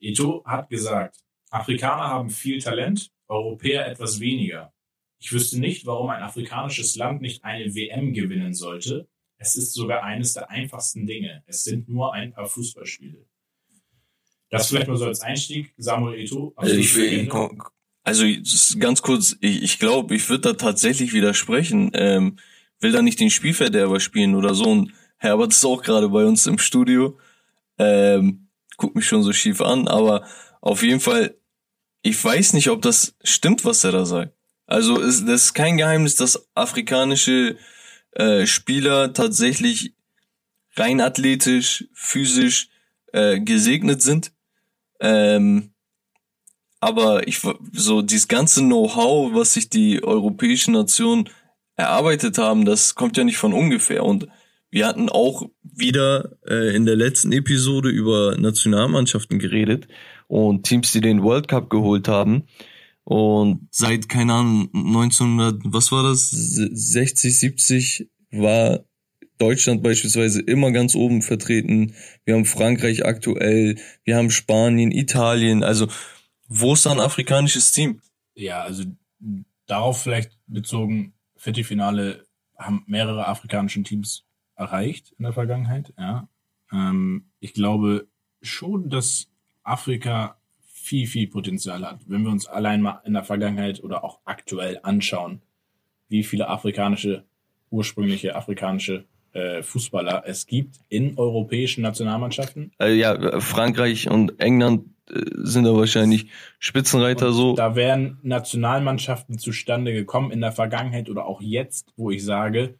Eto'o 0.00 0.44
hat 0.44 0.68
gesagt, 0.70 1.18
Afrikaner 1.50 2.04
haben 2.08 2.30
viel 2.30 2.60
Talent, 2.62 3.10
Europäer 3.28 3.86
etwas 3.88 4.20
weniger. 4.20 4.72
Ich 5.18 5.32
wüsste 5.32 5.58
nicht, 5.58 5.84
warum 5.86 6.10
ein 6.10 6.22
afrikanisches 6.22 6.94
Land 6.96 7.22
nicht 7.22 7.44
eine 7.44 7.74
WM 7.74 8.12
gewinnen 8.12 8.54
sollte. 8.54 9.08
Es 9.38 9.56
ist 9.56 9.74
sogar 9.74 10.02
eines 10.02 10.34
der 10.34 10.50
einfachsten 10.50 11.06
Dinge. 11.06 11.42
Es 11.46 11.64
sind 11.64 11.88
nur 11.88 12.12
ein 12.14 12.32
paar 12.32 12.46
Fußballspiele. 12.46 13.26
Das 14.50 14.68
vielleicht 14.68 14.88
mal 14.88 14.96
so 14.96 15.06
als 15.06 15.20
Einstieg. 15.20 15.74
Samuel 15.76 16.18
Eto'o. 16.20 16.52
Also, 16.56 16.74
ich 16.74 16.94
will, 16.94 17.28
also 18.04 18.24
ganz 18.78 19.02
kurz, 19.02 19.36
ich, 19.40 19.62
ich 19.62 19.78
glaube, 19.78 20.14
ich 20.14 20.28
würde 20.28 20.42
da 20.42 20.52
tatsächlich 20.52 21.12
widersprechen. 21.12 21.90
Ähm, 21.94 22.38
will 22.80 22.92
da 22.92 23.02
nicht 23.02 23.20
den 23.20 23.30
Spielverderber 23.30 24.00
spielen 24.00 24.34
oder 24.34 24.54
so. 24.54 24.64
Und 24.64 24.92
Herbert 25.18 25.52
ist 25.52 25.64
auch 25.64 25.82
gerade 25.82 26.08
bei 26.08 26.24
uns 26.24 26.46
im 26.46 26.58
Studio. 26.58 27.18
Ähm, 27.78 28.48
guckt 28.76 28.94
mich 28.94 29.06
schon 29.06 29.22
so 29.22 29.32
schief 29.32 29.60
an, 29.60 29.88
aber 29.88 30.26
auf 30.60 30.82
jeden 30.82 31.00
Fall, 31.00 31.36
ich 32.02 32.22
weiß 32.22 32.52
nicht, 32.52 32.70
ob 32.70 32.82
das 32.82 33.16
stimmt, 33.22 33.64
was 33.64 33.84
er 33.84 33.92
da 33.92 34.06
sagt. 34.06 34.34
Also 34.66 35.00
ist, 35.00 35.26
das 35.26 35.46
ist 35.46 35.54
kein 35.54 35.76
Geheimnis, 35.76 36.16
dass 36.16 36.48
afrikanische 36.54 37.56
äh, 38.16 38.46
Spieler 38.46 39.12
tatsächlich 39.12 39.94
rein 40.74 41.00
athletisch, 41.00 41.84
physisch 41.92 42.68
äh, 43.12 43.40
gesegnet 43.40 44.02
sind. 44.02 44.32
Ähm, 45.00 45.70
aber 46.80 47.26
ich 47.28 47.40
so 47.72 48.02
dieses 48.02 48.28
ganze 48.28 48.60
Know-how, 48.60 49.34
was 49.34 49.54
sich 49.54 49.68
die 49.68 50.02
europäischen 50.02 50.72
Nationen 50.72 51.28
erarbeitet 51.76 52.38
haben, 52.38 52.64
das 52.64 52.94
kommt 52.94 53.16
ja 53.16 53.24
nicht 53.24 53.36
von 53.36 53.52
ungefähr. 53.52 54.04
Und 54.04 54.28
wir 54.70 54.86
hatten 54.86 55.08
auch 55.08 55.48
wieder 55.62 56.36
äh, 56.48 56.74
in 56.74 56.86
der 56.86 56.96
letzten 56.96 57.32
Episode 57.32 57.90
über 57.90 58.36
Nationalmannschaften 58.38 59.38
geredet 59.38 59.88
und 60.26 60.64
Teams, 60.64 60.92
die 60.92 61.00
den 61.00 61.22
World 61.22 61.48
Cup 61.48 61.70
geholt 61.70 62.08
haben. 62.08 62.44
Und 63.08 63.68
seit, 63.70 64.08
keine 64.08 64.32
Ahnung, 64.32 64.68
1900, 64.74 65.60
was 65.66 65.92
war 65.92 66.02
das? 66.02 66.28
60, 66.28 67.38
70 67.38 68.10
war 68.32 68.80
Deutschland 69.38 69.84
beispielsweise 69.84 70.40
immer 70.40 70.72
ganz 70.72 70.96
oben 70.96 71.22
vertreten. 71.22 71.94
Wir 72.24 72.34
haben 72.34 72.46
Frankreich 72.46 73.06
aktuell, 73.06 73.76
wir 74.02 74.16
haben 74.16 74.32
Spanien, 74.32 74.90
Italien. 74.90 75.62
Also 75.62 75.86
Wo 76.48 76.72
ist 76.72 76.84
da 76.84 76.90
ein 76.90 76.98
afrikanisches 76.98 77.70
Team? 77.70 78.00
Ja, 78.34 78.62
also 78.62 78.82
darauf 79.66 80.02
vielleicht 80.02 80.36
bezogen, 80.48 81.12
Viertelfinale 81.36 82.26
haben 82.58 82.82
mehrere 82.88 83.28
afrikanische 83.28 83.84
Teams 83.84 84.24
erreicht 84.56 85.14
in 85.16 85.22
der 85.22 85.32
Vergangenheit. 85.32 85.94
Ja, 85.96 86.28
ähm, 86.72 87.26
ich 87.38 87.54
glaube 87.54 88.08
schon, 88.42 88.90
dass 88.90 89.28
Afrika 89.62 90.40
viel, 90.86 91.06
viel 91.08 91.26
Potenzial 91.26 91.84
hat. 91.84 92.00
Wenn 92.06 92.22
wir 92.22 92.30
uns 92.30 92.46
allein 92.46 92.80
mal 92.80 93.00
in 93.04 93.14
der 93.14 93.24
Vergangenheit 93.24 93.82
oder 93.82 94.04
auch 94.04 94.20
aktuell 94.24 94.78
anschauen, 94.84 95.42
wie 96.08 96.22
viele 96.22 96.48
afrikanische, 96.48 97.24
ursprüngliche 97.70 98.36
afrikanische 98.36 99.04
äh, 99.32 99.64
Fußballer 99.64 100.22
es 100.26 100.46
gibt 100.46 100.76
in 100.88 101.18
europäischen 101.18 101.82
Nationalmannschaften. 101.82 102.70
Äh, 102.80 102.94
ja, 102.94 103.40
Frankreich 103.40 104.08
und 104.08 104.38
England 104.40 104.84
äh, 105.10 105.20
sind 105.34 105.64
da 105.64 105.74
wahrscheinlich 105.74 106.28
Spitzenreiter 106.60 107.28
Und 107.28 107.34
so. 107.34 107.54
Da 107.56 107.74
wären 107.74 108.18
Nationalmannschaften 108.22 109.38
zustande 109.38 109.92
gekommen 109.92 110.30
in 110.30 110.40
der 110.40 110.52
Vergangenheit 110.52 111.10
oder 111.10 111.26
auch 111.26 111.42
jetzt, 111.42 111.92
wo 111.96 112.12
ich 112.12 112.24
sage, 112.24 112.76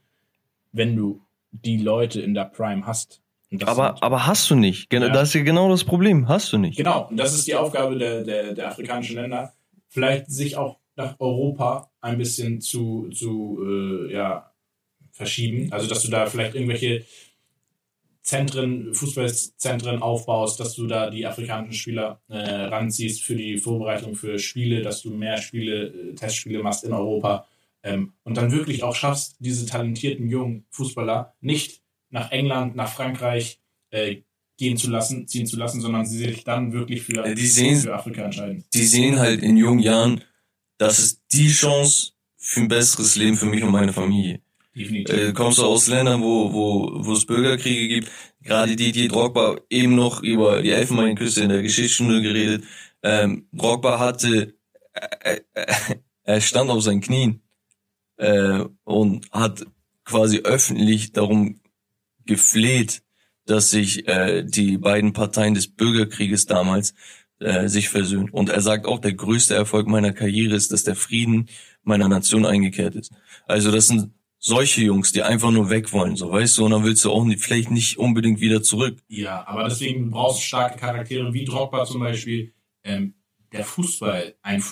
wenn 0.71 0.95
du 0.95 1.21
die 1.51 1.79
Leute 1.79 2.21
in 2.21 2.35
der 2.35 2.45
Prime 2.45 2.87
hast. 2.87 3.21
Aber, 3.65 4.03
aber 4.03 4.27
hast 4.27 4.51
du 4.51 4.55
nicht. 4.55 4.91
Genau, 4.91 5.07
Ja. 5.07 5.13
Das 5.13 5.29
ist 5.29 5.35
ja 5.35 5.43
genau 5.43 5.69
das 5.69 5.85
Problem. 5.85 6.29
Hast 6.29 6.53
du 6.53 6.59
nicht. 6.59 6.77
Genau, 6.77 7.09
und 7.09 7.17
das 7.17 7.35
ist 7.35 7.47
die 7.47 7.55
Aufgabe 7.55 7.97
der, 7.97 8.25
der, 8.25 8.55
der 8.55 8.69
afrikanischen 8.69 9.17
Länder, 9.17 9.53
vielleicht 9.89 10.31
sich 10.31 10.57
auch 10.57 10.79
nach 10.97 11.17
Europa 11.19 11.91
ein 12.01 12.19
bisschen 12.19 12.61
zu, 12.61 13.09
zu 13.11 13.59
äh, 14.09 14.13
ja, 14.13 14.53
verschieben. 15.13 15.73
Also, 15.73 15.87
dass 15.87 16.03
du 16.03 16.11
da 16.11 16.27
vielleicht 16.27 16.55
irgendwelche 16.55 17.05
Zentren, 18.23 18.93
Fußballzentren 18.93 20.03
aufbaust, 20.03 20.59
dass 20.59 20.75
du 20.75 20.89
da 20.89 21.11
die 21.11 21.27
afrikanischen 21.27 21.75
Spieler 21.75 22.21
äh, 22.29 22.39
ranziehst 22.39 23.23
für 23.23 23.37
die 23.37 23.57
Vorbereitung 23.57 24.17
für 24.17 24.41
Spiele, 24.41 24.83
dass 24.83 25.03
du 25.03 25.11
mehr 25.11 25.39
Spiele, 25.39 25.87
äh, 25.87 26.15
Testspiele 26.15 26.61
machst 26.61 26.83
in 26.83 26.93
Europa 26.93 27.47
ähm, 27.85 28.15
und 28.25 28.37
dann 28.37 28.51
wirklich 28.51 28.83
auch 28.83 28.97
schaffst, 28.97 29.37
diese 29.39 29.65
talentierten 29.65 30.29
jungen 30.29 30.67
Fußballer 30.71 31.35
nicht 31.41 31.83
nach 32.17 32.31
England, 32.33 32.75
nach 32.77 32.91
Frankreich 32.99 33.61
äh, 33.91 34.17
gehen 34.57 34.77
zu 34.79 34.89
lassen, 34.91 35.29
ziehen 35.29 35.47
zu 35.47 35.57
lassen, 35.59 35.81
sondern 35.83 36.07
sie 36.07 36.17
sich 36.19 36.45
dann 36.45 36.73
wirklich 36.73 37.03
für, 37.03 37.17
Ja, 37.17 37.35
die 37.35 37.47
sehen- 37.47 37.81
für 37.81 37.95
Afrika 37.95 38.23
entscheiden. 38.23 38.65
Die 38.73 38.87
sehen 38.87 39.19
halt 39.19 39.43
in 39.43 39.57
jungen 39.59 39.81
Jahren, 39.81 40.23
das 40.79 40.99
ist 40.99 41.21
die 41.33 41.49
Chance 41.51 42.13
für 42.39 42.61
ein 42.61 42.69
besseres 42.69 43.17
Leben 43.17 43.37
für 43.37 43.47
mich 43.47 43.63
und 43.63 43.71
meine 43.71 43.93
Familie. 43.93 44.41
Definitiv. 44.75 45.15
Äh, 45.15 45.33
kommst 45.35 45.59
du 45.59 45.65
aus 45.65 45.89
Ländern, 45.89 46.23
wo, 46.23 46.53
wo, 46.53 46.91
wo 47.05 47.13
es 47.13 47.27
Bürgerkriege 47.27 47.87
gibt, 47.89 48.11
gerade 48.43 48.77
Didier 48.77 49.09
Drogba 49.09 49.57
eben 49.69 49.95
noch 49.95 50.23
über 50.23 50.63
die 50.63 50.71
Elfenbeinküste 50.71 51.43
in 51.43 51.51
der 51.51 51.63
Geschichtsstunde 51.63 52.23
geredet. 52.23 52.65
Ähm, 53.03 53.47
Drogba 53.53 53.99
hatte, 53.99 54.55
äh, 54.95 55.41
äh, 55.55 55.67
er 56.25 56.41
stand 56.41 56.71
auf 56.71 56.83
seinen 56.83 57.01
Knien 57.03 57.43
äh, 58.17 58.65
und 58.85 59.31
hat 59.33 59.67
quasi 60.05 60.39
öffentlich 60.45 61.13
darum 61.13 61.61
gefleht, 62.27 63.03
dass 63.47 63.71
sich 63.71 64.07
äh, 64.09 64.43
die 64.45 64.79
beiden 64.79 65.13
Parteien 65.13 65.55
des 65.55 65.69
Bürgerkrieges 65.69 66.47
damals 66.47 66.95
äh, 67.39 67.69
sich 67.69 67.89
versöhnen. 67.89 68.31
Und 68.31 68.49
er 68.49 68.61
sagt 68.61 68.87
auch, 68.87 68.99
der 68.99 69.15
größte 69.15 69.55
Erfolg 69.55 69.87
meiner 69.87 70.13
Karriere 70.13 70.55
ist, 70.57 70.73
dass 70.73 70.85
der 70.85 70.97
Frieden 70.97 71.49
meiner 71.83 72.09
Nation 72.09 72.45
eingekehrt 72.45 72.97
ist. 72.97 73.13
Also 73.47 73.71
das 73.71 73.89
sind 73.89 74.11
solche 74.39 74.83
Jungs, 74.83 75.13
die 75.13 75.23
einfach 75.23 75.51
nur 75.51 75.71
weg 75.71 75.93
wollen, 75.93 76.17
so 76.17 76.31
weißt 76.31 76.59
du, 76.59 76.65
und 76.65 76.71
dann 76.71 76.85
willst 76.85 77.05
du 77.05 77.11
auch 77.11 77.25
nicht, 77.25 77.43
vielleicht 77.43 77.71
nicht 77.71 77.99
unbedingt 77.99 78.41
wieder 78.41 78.63
zurück. 78.63 78.99
Ja, 79.09 79.47
aber 79.47 79.65
deswegen 79.65 80.05
du 80.05 80.11
brauchst 80.11 80.43
starke 80.43 80.79
Charaktere 80.79 81.33
wie 81.33 81.45
Drogba 81.45 81.85
zum 81.85 82.01
Beispiel. 82.01 82.53
Ähm, 82.85 83.15
der 83.53 83.65
Fußball, 83.65 84.35
ein, 84.43 84.63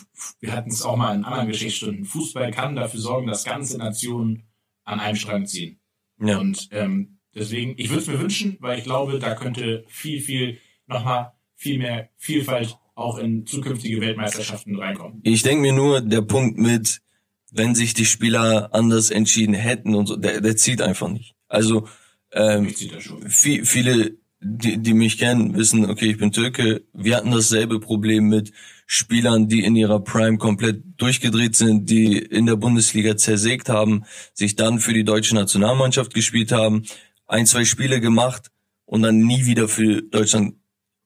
wir 0.41 0.53
hatten 0.53 0.71
es 0.71 0.83
auch 0.83 0.97
mal 0.97 1.15
in 1.15 1.25
anderen 1.25 1.49
Geschichtsstunden, 1.49 2.05
Fußball 2.05 2.51
kann 2.51 2.77
dafür 2.77 3.01
sorgen, 3.01 3.27
dass 3.27 3.45
ganze 3.45 3.79
Nationen 3.79 4.45
an 4.85 5.01
einem 5.01 5.17
Strang 5.17 5.47
ziehen. 5.47 5.81
Ja. 6.21 6.39
Und 6.39 6.69
ähm, 6.71 7.14
deswegen, 7.35 7.75
ich 7.77 7.91
würde 7.91 8.03
es 8.03 8.09
mir 8.09 8.21
wünschen, 8.21 8.57
weil 8.61 8.79
ich 8.79 8.85
glaube, 8.85 9.19
da 9.19 9.35
könnte 9.35 9.85
viel, 9.89 10.21
viel, 10.21 10.59
nochmal 10.87 11.33
viel 11.55 11.79
mehr 11.79 12.09
Vielfalt 12.17 12.79
auch 12.95 13.19
in 13.19 13.47
zukünftige 13.47 14.01
Weltmeisterschaften 14.01 14.77
reinkommen. 14.77 15.21
Ich 15.25 15.43
denke 15.43 15.63
mir 15.63 15.73
nur, 15.73 16.01
der 16.01 16.23
Punkt 16.23 16.59
mit, 16.59 17.01
wenn 17.53 17.75
sich 17.75 17.95
die 17.95 18.05
Spieler 18.05 18.71
anders 18.73 19.11
entschieden 19.11 19.55
hätten 19.55 19.95
und 19.95 20.07
so, 20.07 20.17
der, 20.17 20.41
der 20.41 20.57
zieht 20.57 20.83
einfach 20.83 21.09
nicht. 21.09 21.35
Also 21.49 21.89
ähm, 22.33 22.73
viel, 23.29 23.65
viele, 23.65 24.17
die, 24.41 24.79
die 24.79 24.95
mich 24.95 25.19
kennen, 25.19 25.57
wissen, 25.57 25.89
okay, 25.89 26.11
ich 26.11 26.19
bin 26.19 26.33
Türke. 26.33 26.83
Wir 26.93 27.17
hatten 27.17 27.31
dasselbe 27.31 27.81
Problem 27.81 28.29
mit 28.29 28.53
Spielern, 28.87 29.49
die 29.49 29.65
in 29.65 29.77
ihrer 29.77 30.01
Prime 30.01 30.37
komplett 30.37 30.83
durchgedreht 30.97 31.57
sind, 31.57 31.89
die 31.89 32.19
in 32.19 32.47
der 32.47 32.57
Bundesliga 32.57 33.17
zersägt 33.17 33.69
haben, 33.69 34.05
sich 34.35 34.57
dann 34.57 34.79
für 34.79 34.93
die 34.93 35.05
deutsche 35.05 35.35
Nationalmannschaft 35.35 36.13
gespielt 36.13 36.53
haben, 36.53 36.85
ein, 37.35 37.47
zwei 37.47 37.65
Spiele 37.65 38.01
gemacht 38.01 38.51
und 38.87 39.03
dann 39.03 39.19
nie 39.19 39.45
wieder 39.45 39.69
für 39.69 40.03
Deutschland 40.03 40.55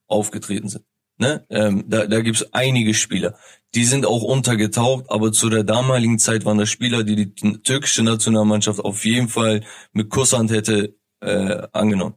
aufgetreten 0.06 0.68
sind. 0.68 0.84
Ne? 1.16 1.44
Ähm, 1.50 1.84
da 1.88 2.06
da 2.06 2.20
gibt's 2.20 2.52
einige 2.52 2.94
Spieler. 2.94 3.34
Die 3.74 3.84
sind 3.84 4.06
auch 4.06 4.22
untergetaucht, 4.22 5.06
aber 5.08 5.32
zu 5.32 5.48
der 5.48 5.64
damaligen 5.64 6.18
Zeit 6.18 6.44
waren 6.44 6.58
das 6.58 6.70
Spieler, 6.70 7.02
die 7.02 7.16
die 7.16 7.62
türkische 7.62 8.02
Nationalmannschaft 8.02 8.80
auf 8.80 9.04
jeden 9.04 9.28
Fall 9.28 9.64
mit 9.92 10.10
Kusshand 10.10 10.50
hätte 10.50 10.94
äh, 11.20 11.66
angenommen. 11.72 12.14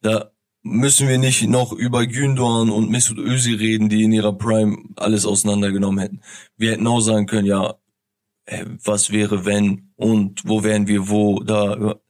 Da 0.00 0.32
müssen 0.62 1.08
wir 1.08 1.18
nicht 1.18 1.46
noch 1.46 1.72
über 1.72 2.00
Gündoğan 2.00 2.70
und 2.70 2.90
Mesut 2.90 3.18
Özil 3.18 3.56
reden, 3.56 3.88
die 3.88 4.02
in 4.02 4.12
ihrer 4.12 4.32
Prime 4.32 4.76
alles 4.96 5.26
auseinandergenommen 5.26 6.00
hätten. 6.00 6.20
Wir 6.56 6.72
hätten 6.72 6.86
auch 6.86 7.00
sagen 7.00 7.26
können, 7.26 7.46
ja, 7.46 7.74
äh, 8.46 8.64
was 8.84 9.10
wäre 9.10 9.44
wenn 9.44 9.92
und 9.96 10.42
wo 10.44 10.64
wären 10.64 10.86
wir 10.86 11.08
wo, 11.08 11.40
da 11.40 12.00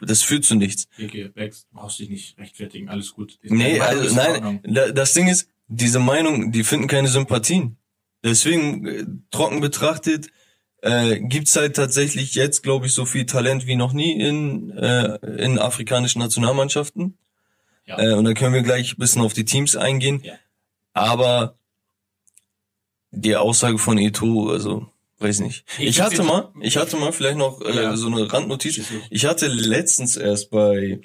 das 0.00 0.22
führt 0.22 0.44
zu 0.44 0.54
nichts. 0.54 0.88
Eke, 0.98 1.28
Bex, 1.30 1.66
brauchst 1.72 1.98
dich 1.98 2.08
nicht 2.10 2.38
rechtfertigen, 2.38 2.88
alles 2.88 3.12
gut. 3.12 3.38
Nee, 3.42 3.80
also 3.80 4.14
nein, 4.14 4.60
da- 4.64 4.90
das 4.92 5.14
Ding 5.14 5.28
ist, 5.28 5.48
diese 5.68 5.98
Meinung, 6.00 6.52
die 6.52 6.64
finden 6.64 6.86
keine 6.88 7.08
Sympathien. 7.08 7.76
Deswegen, 8.22 8.86
äh, 8.86 9.06
trocken 9.30 9.60
betrachtet, 9.60 10.28
äh, 10.82 11.20
gibt's 11.20 11.56
halt 11.56 11.76
tatsächlich 11.76 12.34
jetzt, 12.34 12.62
glaube 12.62 12.86
ich, 12.86 12.92
so 12.92 13.04
viel 13.06 13.24
Talent 13.26 13.66
wie 13.66 13.76
noch 13.76 13.92
nie 13.92 14.12
in, 14.20 14.70
äh, 14.76 15.14
in 15.42 15.58
afrikanischen 15.58 16.18
Nationalmannschaften. 16.20 17.16
Ja. 17.86 17.98
Äh, 17.98 18.12
und 18.14 18.24
dann 18.24 18.34
können 18.34 18.54
wir 18.54 18.62
gleich 18.62 18.92
ein 18.94 18.98
bisschen 18.98 19.22
auf 19.22 19.32
die 19.32 19.44
Teams 19.44 19.76
eingehen. 19.76 20.20
Ja. 20.22 20.34
Aber 20.92 21.56
die 23.10 23.36
Aussage 23.36 23.78
von 23.78 23.98
Eto, 23.98 24.50
also, 24.50 24.86
weiß 25.20 25.40
nicht. 25.40 25.64
Ich 25.78 26.00
hatte 26.00 26.22
mal, 26.22 26.52
ich 26.60 26.76
hatte 26.76 26.96
mal 26.96 27.12
vielleicht 27.12 27.36
noch 27.38 27.60
äh, 27.62 27.74
Ja. 27.82 27.96
so 27.96 28.06
eine 28.08 28.32
Randnotiz. 28.32 28.80
Ich 29.10 29.26
hatte 29.26 29.46
letztens 29.48 30.16
erst 30.16 30.50
bei 30.50 31.00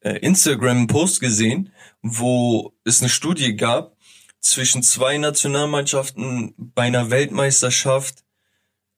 äh, 0.00 0.18
Instagram 0.18 0.76
einen 0.78 0.86
Post 0.86 1.20
gesehen, 1.20 1.70
wo 2.02 2.72
es 2.84 3.00
eine 3.00 3.08
Studie 3.10 3.54
gab 3.56 3.96
zwischen 4.40 4.82
zwei 4.82 5.18
Nationalmannschaften 5.18 6.54
bei 6.56 6.82
einer 6.84 7.10
Weltmeisterschaft, 7.10 8.24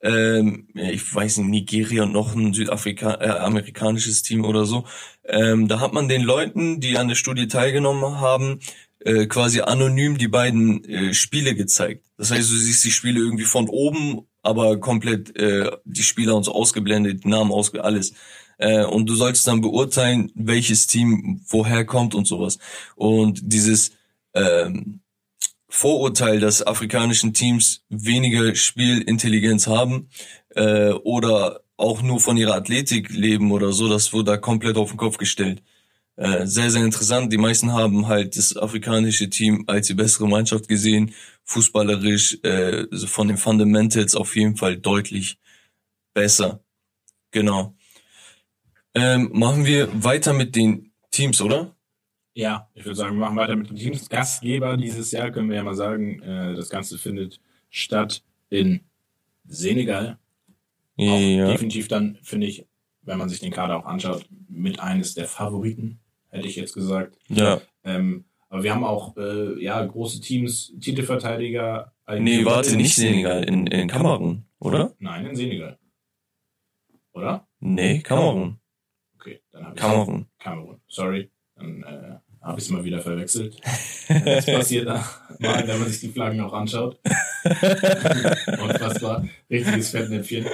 ähm, 0.02 0.68
ich 0.74 1.14
weiß 1.14 1.38
nicht, 1.38 1.48
Nigeria 1.48 2.04
und 2.04 2.12
noch 2.12 2.34
ein 2.34 2.52
Südafrika 2.54 3.14
äh, 3.20 3.28
amerikanisches 3.40 4.22
Team 4.22 4.44
oder 4.44 4.64
so. 4.66 4.86
Ähm, 5.24 5.68
da 5.68 5.80
hat 5.80 5.92
man 5.92 6.08
den 6.08 6.22
Leuten, 6.22 6.80
die 6.80 6.96
an 6.98 7.08
der 7.08 7.14
Studie 7.14 7.48
teilgenommen 7.48 8.20
haben, 8.20 8.60
äh, 9.00 9.26
quasi 9.26 9.60
anonym 9.60 10.16
die 10.18 10.28
beiden 10.28 10.84
äh, 10.84 11.14
Spiele 11.14 11.54
gezeigt. 11.54 12.06
Das 12.16 12.30
heißt, 12.30 12.50
du 12.50 12.56
siehst 12.56 12.84
die 12.84 12.90
Spiele 12.90 13.20
irgendwie 13.20 13.44
von 13.44 13.68
oben, 13.68 14.26
aber 14.44 14.78
komplett 14.78 15.36
äh, 15.36 15.70
die 15.84 16.02
Spieler 16.02 16.36
und 16.36 16.44
so 16.44 16.52
ausgeblendet, 16.52 17.24
Namen 17.26 17.50
ausge 17.50 17.82
alles. 17.82 18.14
Äh, 18.58 18.84
und 18.84 19.08
du 19.08 19.14
sollst 19.14 19.46
dann 19.46 19.60
beurteilen, 19.60 20.30
welches 20.34 20.86
Team 20.86 21.40
woher 21.48 21.84
kommt 21.84 22.14
und 22.14 22.26
sowas. 22.26 22.58
Und 22.94 23.40
dieses 23.42 23.92
ähm, 24.34 25.00
Vorurteil, 25.68 26.38
dass 26.38 26.64
afrikanischen 26.64 27.32
Teams 27.32 27.84
weniger 27.88 28.54
Spielintelligenz 28.54 29.66
haben 29.66 30.08
äh, 30.50 30.92
oder 30.92 31.62
auch 31.76 32.02
nur 32.02 32.20
von 32.20 32.36
ihrer 32.36 32.54
Athletik 32.54 33.10
leben 33.10 33.50
oder 33.50 33.72
so, 33.72 33.88
das 33.88 34.12
wurde 34.12 34.32
da 34.32 34.36
komplett 34.36 34.76
auf 34.76 34.90
den 34.90 34.98
Kopf 34.98 35.16
gestellt. 35.16 35.62
Äh, 36.16 36.46
sehr, 36.46 36.70
sehr 36.70 36.84
interessant. 36.84 37.32
Die 37.32 37.38
meisten 37.38 37.72
haben 37.72 38.06
halt 38.06 38.36
das 38.36 38.56
afrikanische 38.56 39.28
Team 39.30 39.64
als 39.66 39.88
die 39.88 39.94
bessere 39.94 40.28
Mannschaft 40.28 40.68
gesehen, 40.68 41.12
fußballerisch, 41.44 42.38
äh, 42.44 42.86
von 43.06 43.28
den 43.28 43.36
Fundamentals 43.36 44.14
auf 44.14 44.36
jeden 44.36 44.56
Fall 44.56 44.76
deutlich 44.76 45.38
besser. 46.12 46.60
Genau. 47.32 47.74
Ähm, 48.94 49.30
machen 49.32 49.66
wir 49.66 49.88
weiter 50.04 50.32
mit 50.32 50.54
den 50.54 50.92
Teams, 51.10 51.40
oder? 51.42 51.74
Ja, 52.34 52.68
ich 52.74 52.84
würde 52.84 52.96
sagen, 52.96 53.16
wir 53.16 53.20
machen 53.20 53.36
weiter 53.36 53.56
mit 53.56 53.70
den 53.70 53.76
Teams. 53.76 54.08
Gastgeber 54.08 54.76
dieses 54.76 55.10
Jahr 55.10 55.32
können 55.32 55.48
wir 55.48 55.56
ja 55.56 55.64
mal 55.64 55.74
sagen, 55.74 56.22
äh, 56.22 56.54
das 56.54 56.68
Ganze 56.68 56.96
findet 56.96 57.40
statt 57.70 58.22
in 58.50 58.80
Senegal. 59.46 60.18
Auch 60.96 61.18
definitiv 61.18 61.88
dann, 61.88 62.18
finde 62.22 62.46
ich, 62.46 62.66
wenn 63.02 63.18
man 63.18 63.28
sich 63.28 63.40
den 63.40 63.52
Kader 63.52 63.78
auch 63.78 63.84
anschaut, 63.84 64.26
mit 64.48 64.78
eines 64.78 65.14
der 65.14 65.26
Favoriten, 65.26 65.98
hätte 66.34 66.48
ich 66.48 66.56
jetzt 66.56 66.74
gesagt. 66.74 67.16
Ja. 67.28 67.60
Ähm, 67.84 68.24
Aber 68.48 68.62
wir 68.62 68.74
haben 68.74 68.84
auch 68.84 69.16
äh, 69.16 69.62
ja 69.62 69.84
große 69.84 70.20
Teams, 70.20 70.74
Titelverteidiger. 70.80 71.92
Nee, 72.18 72.44
warte, 72.44 72.76
nicht 72.76 72.94
Senegal, 72.94 73.44
in, 73.44 73.66
in 73.66 73.88
Kamerun, 73.88 74.44
oder? 74.58 74.94
Nein, 74.98 75.26
in 75.26 75.36
Senegal. 75.36 75.78
Oder? 77.12 77.46
Nee, 77.60 78.00
Kamerun. 78.00 78.58
Okay, 79.14 79.40
dann 79.50 79.64
habe 79.64 79.74
ich 79.74 79.80
Kamerun. 79.80 80.26
Kamerun. 80.38 80.80
Sorry, 80.86 81.30
dann 81.54 81.82
äh, 81.82 82.18
habe 82.42 82.58
ich 82.58 82.64
es 82.66 82.70
mal 82.70 82.84
wieder 82.84 83.00
verwechselt. 83.00 83.56
das 84.08 84.44
passiert 84.44 84.88
da 84.88 85.04
mal, 85.38 85.66
wenn 85.66 85.78
man 85.78 85.88
sich 85.88 86.00
die 86.00 86.08
Flaggen 86.08 86.40
auch 86.40 86.52
anschaut. 86.52 87.00
Unfassbar. 87.44 89.26
Richtiges 89.48 89.90
Fettnäpfchen. 89.90 90.46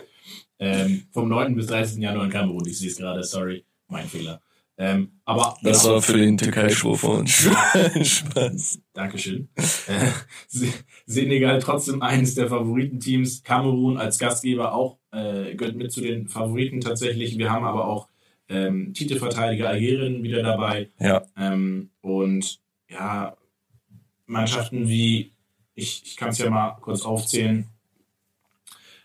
Ähm, 0.58 1.04
vom 1.10 1.28
9. 1.28 1.56
bis 1.56 1.66
30. 1.66 1.98
Januar 1.98 2.26
in 2.26 2.30
Kamerun. 2.30 2.66
Ich 2.66 2.78
sehe 2.78 2.90
es 2.90 2.96
gerade, 2.96 3.24
sorry. 3.24 3.64
Mein 3.88 4.06
Fehler. 4.06 4.40
Ähm, 4.82 5.20
aber 5.26 5.58
Das 5.62 5.82
genau. 5.82 5.94
war 5.96 6.02
für 6.02 6.16
den 6.16 6.38
Türkei-Schwur 6.38 6.96
von. 6.96 7.26
Spaß. 8.02 8.80
Dankeschön. 8.94 9.50
Äh, 9.56 10.08
Se- 10.48 10.72
Senegal 11.04 11.58
trotzdem 11.60 12.00
eines 12.00 12.34
der 12.34 12.48
Favoritenteams. 12.48 13.42
Kamerun 13.42 13.98
als 13.98 14.18
Gastgeber 14.18 14.72
auch 14.72 14.98
äh, 15.12 15.54
gehört 15.54 15.76
mit 15.76 15.92
zu 15.92 16.00
den 16.00 16.28
Favoriten 16.28 16.80
tatsächlich. 16.80 17.36
Wir 17.36 17.50
haben 17.52 17.66
aber 17.66 17.88
auch 17.88 18.08
ähm, 18.48 18.94
Titelverteidiger 18.94 19.68
Algerien 19.68 20.22
wieder 20.22 20.42
dabei. 20.42 20.88
Ja, 20.98 21.26
Ähm, 21.36 21.90
und 22.00 22.58
ja, 22.88 23.36
Mannschaften 24.24 24.88
wie, 24.88 25.32
ich, 25.74 26.02
ich 26.06 26.16
kann 26.16 26.30
es 26.30 26.38
ja 26.38 26.48
mal 26.48 26.78
kurz 26.80 27.02
aufzählen. 27.02 27.66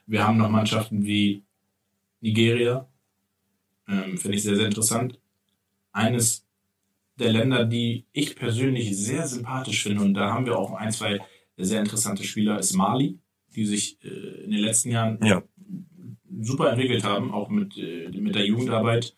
Wir 0.07 0.25
haben 0.25 0.37
noch 0.37 0.49
Mannschaften 0.49 1.03
wie 1.05 1.43
Nigeria. 2.21 2.87
Ähm, 3.89 4.17
Finde 4.17 4.37
ich 4.37 4.43
sehr, 4.43 4.55
sehr 4.55 4.67
interessant. 4.67 5.19
Eines 5.95 6.45
der 7.17 7.31
Länder, 7.31 7.63
die 7.63 8.05
ich 8.11 8.35
persönlich 8.35 8.97
sehr 8.97 9.25
sympathisch 9.27 9.83
finde, 9.83 10.03
und 10.03 10.13
da 10.13 10.33
haben 10.33 10.45
wir 10.45 10.59
auch 10.59 10.73
ein, 10.73 10.91
zwei 10.91 11.21
sehr 11.55 11.79
interessante 11.79 12.25
Spieler, 12.25 12.59
ist 12.59 12.73
Mali, 12.73 13.17
die 13.55 13.65
sich 13.65 13.97
äh, 14.03 14.43
in 14.43 14.51
den 14.51 14.59
letzten 14.59 14.91
Jahren 14.91 15.19
ja. 15.23 15.41
super 16.41 16.69
entwickelt 16.69 17.05
haben, 17.05 17.33
auch 17.33 17.47
mit, 17.47 17.77
äh, 17.77 18.09
mit 18.09 18.35
der 18.35 18.45
Jugendarbeit. 18.45 19.15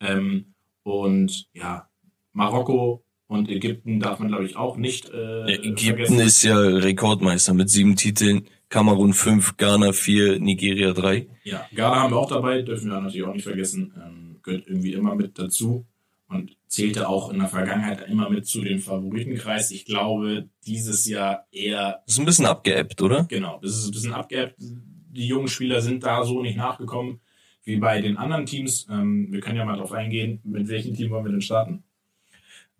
Ähm, 0.00 0.54
und 0.82 1.48
ja, 1.52 1.88
Marokko 2.32 3.04
und 3.28 3.48
Ägypten 3.48 4.00
darf 4.00 4.18
man, 4.18 4.28
glaube 4.28 4.46
ich, 4.46 4.56
auch 4.56 4.76
nicht 4.76 5.08
äh, 5.10 5.54
Ägypten 5.54 5.84
vergessen. 5.84 6.18
ist 6.18 6.42
ja 6.42 6.58
Rekordmeister 6.58 7.54
mit 7.54 7.70
sieben 7.70 7.94
Titeln. 7.94 8.48
Kamerun 8.70 9.12
fünf, 9.12 9.56
Ghana 9.56 9.92
vier, 9.92 10.40
Nigeria 10.40 10.92
drei. 10.92 11.28
Ja, 11.44 11.64
Ghana 11.72 12.00
haben 12.00 12.12
wir 12.12 12.18
auch 12.18 12.28
dabei, 12.28 12.62
dürfen 12.62 12.90
wir 12.90 13.00
natürlich 13.00 13.24
auch 13.24 13.34
nicht 13.34 13.44
vergessen. 13.44 13.94
Ähm, 14.04 14.40
gehört 14.42 14.66
irgendwie 14.66 14.94
immer 14.94 15.14
mit 15.14 15.38
dazu 15.38 15.86
und 16.28 16.56
zählte 16.66 17.08
auch 17.08 17.30
in 17.30 17.38
der 17.38 17.48
Vergangenheit 17.48 18.06
immer 18.08 18.28
mit 18.28 18.46
zu 18.46 18.62
den 18.62 18.78
Favoritenkreis. 18.80 19.70
Ich 19.70 19.84
glaube, 19.86 20.48
dieses 20.66 21.06
Jahr 21.06 21.46
eher, 21.50 22.02
Das 22.06 22.14
ist 22.14 22.18
ein 22.20 22.26
bisschen 22.26 22.46
abgeebbt, 22.46 23.00
oder? 23.02 23.24
genau, 23.24 23.58
das 23.62 23.76
ist 23.78 23.86
ein 23.86 23.90
bisschen 23.92 24.12
abgeebbt. 24.12 24.56
Die 24.58 25.26
jungen 25.26 25.48
Spieler 25.48 25.80
sind 25.80 26.02
da 26.04 26.24
so 26.24 26.42
nicht 26.42 26.56
nachgekommen 26.56 27.20
wie 27.64 27.76
bei 27.76 28.00
den 28.00 28.16
anderen 28.16 28.46
Teams. 28.46 28.86
Ähm, 28.90 29.28
wir 29.32 29.40
können 29.40 29.56
ja 29.56 29.64
mal 29.64 29.76
drauf 29.78 29.92
eingehen, 29.92 30.40
mit 30.44 30.68
welchem 30.68 30.94
Team 30.94 31.10
wollen 31.10 31.24
wir 31.24 31.32
denn 31.32 31.40
starten? 31.42 31.82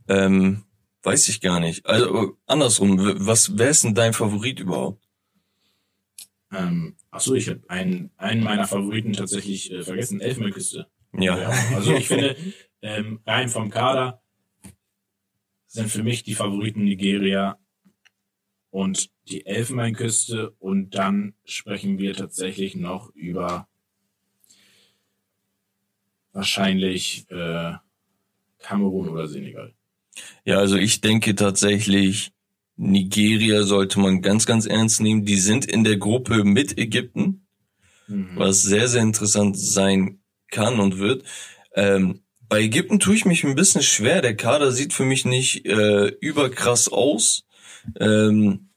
Ähm, 0.08 0.64
weiß 1.02 1.28
ich 1.28 1.40
gar 1.40 1.60
nicht. 1.60 1.84
Also 1.86 2.36
andersrum, 2.46 2.98
w- 2.98 3.14
was, 3.18 3.56
wer 3.58 3.70
ist 3.70 3.84
denn 3.84 3.94
dein 3.94 4.12
Favorit 4.14 4.60
überhaupt? 4.60 5.02
Ähm, 6.52 6.96
achso, 7.10 7.34
ich 7.34 7.48
habe 7.48 7.60
einen, 7.68 8.10
einen 8.16 8.42
meiner 8.42 8.66
Favoriten 8.66 9.12
tatsächlich 9.12 9.70
äh, 9.70 9.82
vergessen, 9.82 10.20
Elfenbeinküste. 10.20 10.86
Ja. 11.18 11.34
Also 11.74 11.94
ich 11.94 12.08
finde, 12.08 12.36
ähm, 12.82 13.20
rein 13.26 13.48
vom 13.48 13.70
Kader 13.70 14.22
sind 15.66 15.90
für 15.90 16.02
mich 16.02 16.22
die 16.22 16.34
Favoriten 16.34 16.84
Nigeria 16.84 17.58
und 18.70 19.10
die 19.28 19.44
Elfenbeinküste 19.46 20.50
und 20.58 20.94
dann 20.94 21.34
sprechen 21.44 21.98
wir 21.98 22.14
tatsächlich 22.14 22.74
noch 22.74 23.10
über 23.14 23.68
wahrscheinlich 26.32 27.26
äh, 27.30 27.74
Kamerun 28.58 29.08
oder 29.08 29.26
Senegal. 29.28 29.74
Ja, 30.44 30.58
also 30.58 30.76
ich 30.76 31.00
denke 31.00 31.34
tatsächlich, 31.34 32.32
Nigeria 32.76 33.62
sollte 33.62 34.00
man 34.00 34.22
ganz, 34.22 34.46
ganz 34.46 34.66
ernst 34.66 35.00
nehmen. 35.00 35.24
Die 35.24 35.36
sind 35.36 35.64
in 35.64 35.84
der 35.84 35.96
Gruppe 35.96 36.44
mit 36.44 36.78
Ägypten, 36.78 37.44
Mhm. 38.06 38.36
was 38.36 38.62
sehr, 38.62 38.88
sehr 38.88 39.02
interessant 39.02 39.58
sein 39.58 40.22
kann 40.50 40.80
und 40.80 40.98
wird. 40.98 41.24
Ähm, 41.74 42.22
bei 42.48 42.62
Ägypten 42.62 42.98
tue 42.98 43.14
ich 43.14 43.24
mich 43.24 43.44
ein 43.44 43.54
bisschen 43.54 43.82
schwer. 43.82 44.22
Der 44.22 44.36
Kader 44.36 44.72
sieht 44.72 44.92
für 44.92 45.04
mich 45.04 45.24
nicht 45.24 45.66
äh, 45.66 46.06
überkrass 46.20 46.88
aus. 46.90 47.44
Ähm, 47.98 48.70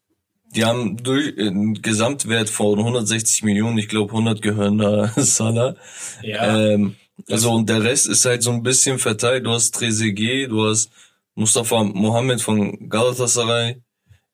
die 0.53 0.65
haben 0.65 0.97
durch 0.97 1.37
einen 1.37 1.81
Gesamtwert 1.81 2.49
von 2.49 2.77
160 2.77 3.43
Millionen, 3.43 3.77
ich 3.77 3.87
glaube 3.87 4.11
100 4.11 4.41
gehören 4.41 4.77
da 4.77 5.07
Salah. 5.15 5.75
Ja, 6.21 6.57
Ähm, 6.57 6.95
also 7.29 7.51
und 7.53 7.69
der 7.69 7.83
Rest 7.83 8.07
ist 8.07 8.25
halt 8.25 8.43
so 8.43 8.51
ein 8.51 8.63
bisschen 8.63 8.99
verteilt. 8.99 9.45
Du 9.45 9.51
hast 9.51 9.71
Trezeguet, 9.71 10.49
du 10.49 10.67
hast 10.67 10.91
Mustafa 11.35 11.83
Mohammed 11.83 12.41
von 12.41 12.89
Galatasaray, 12.89 13.81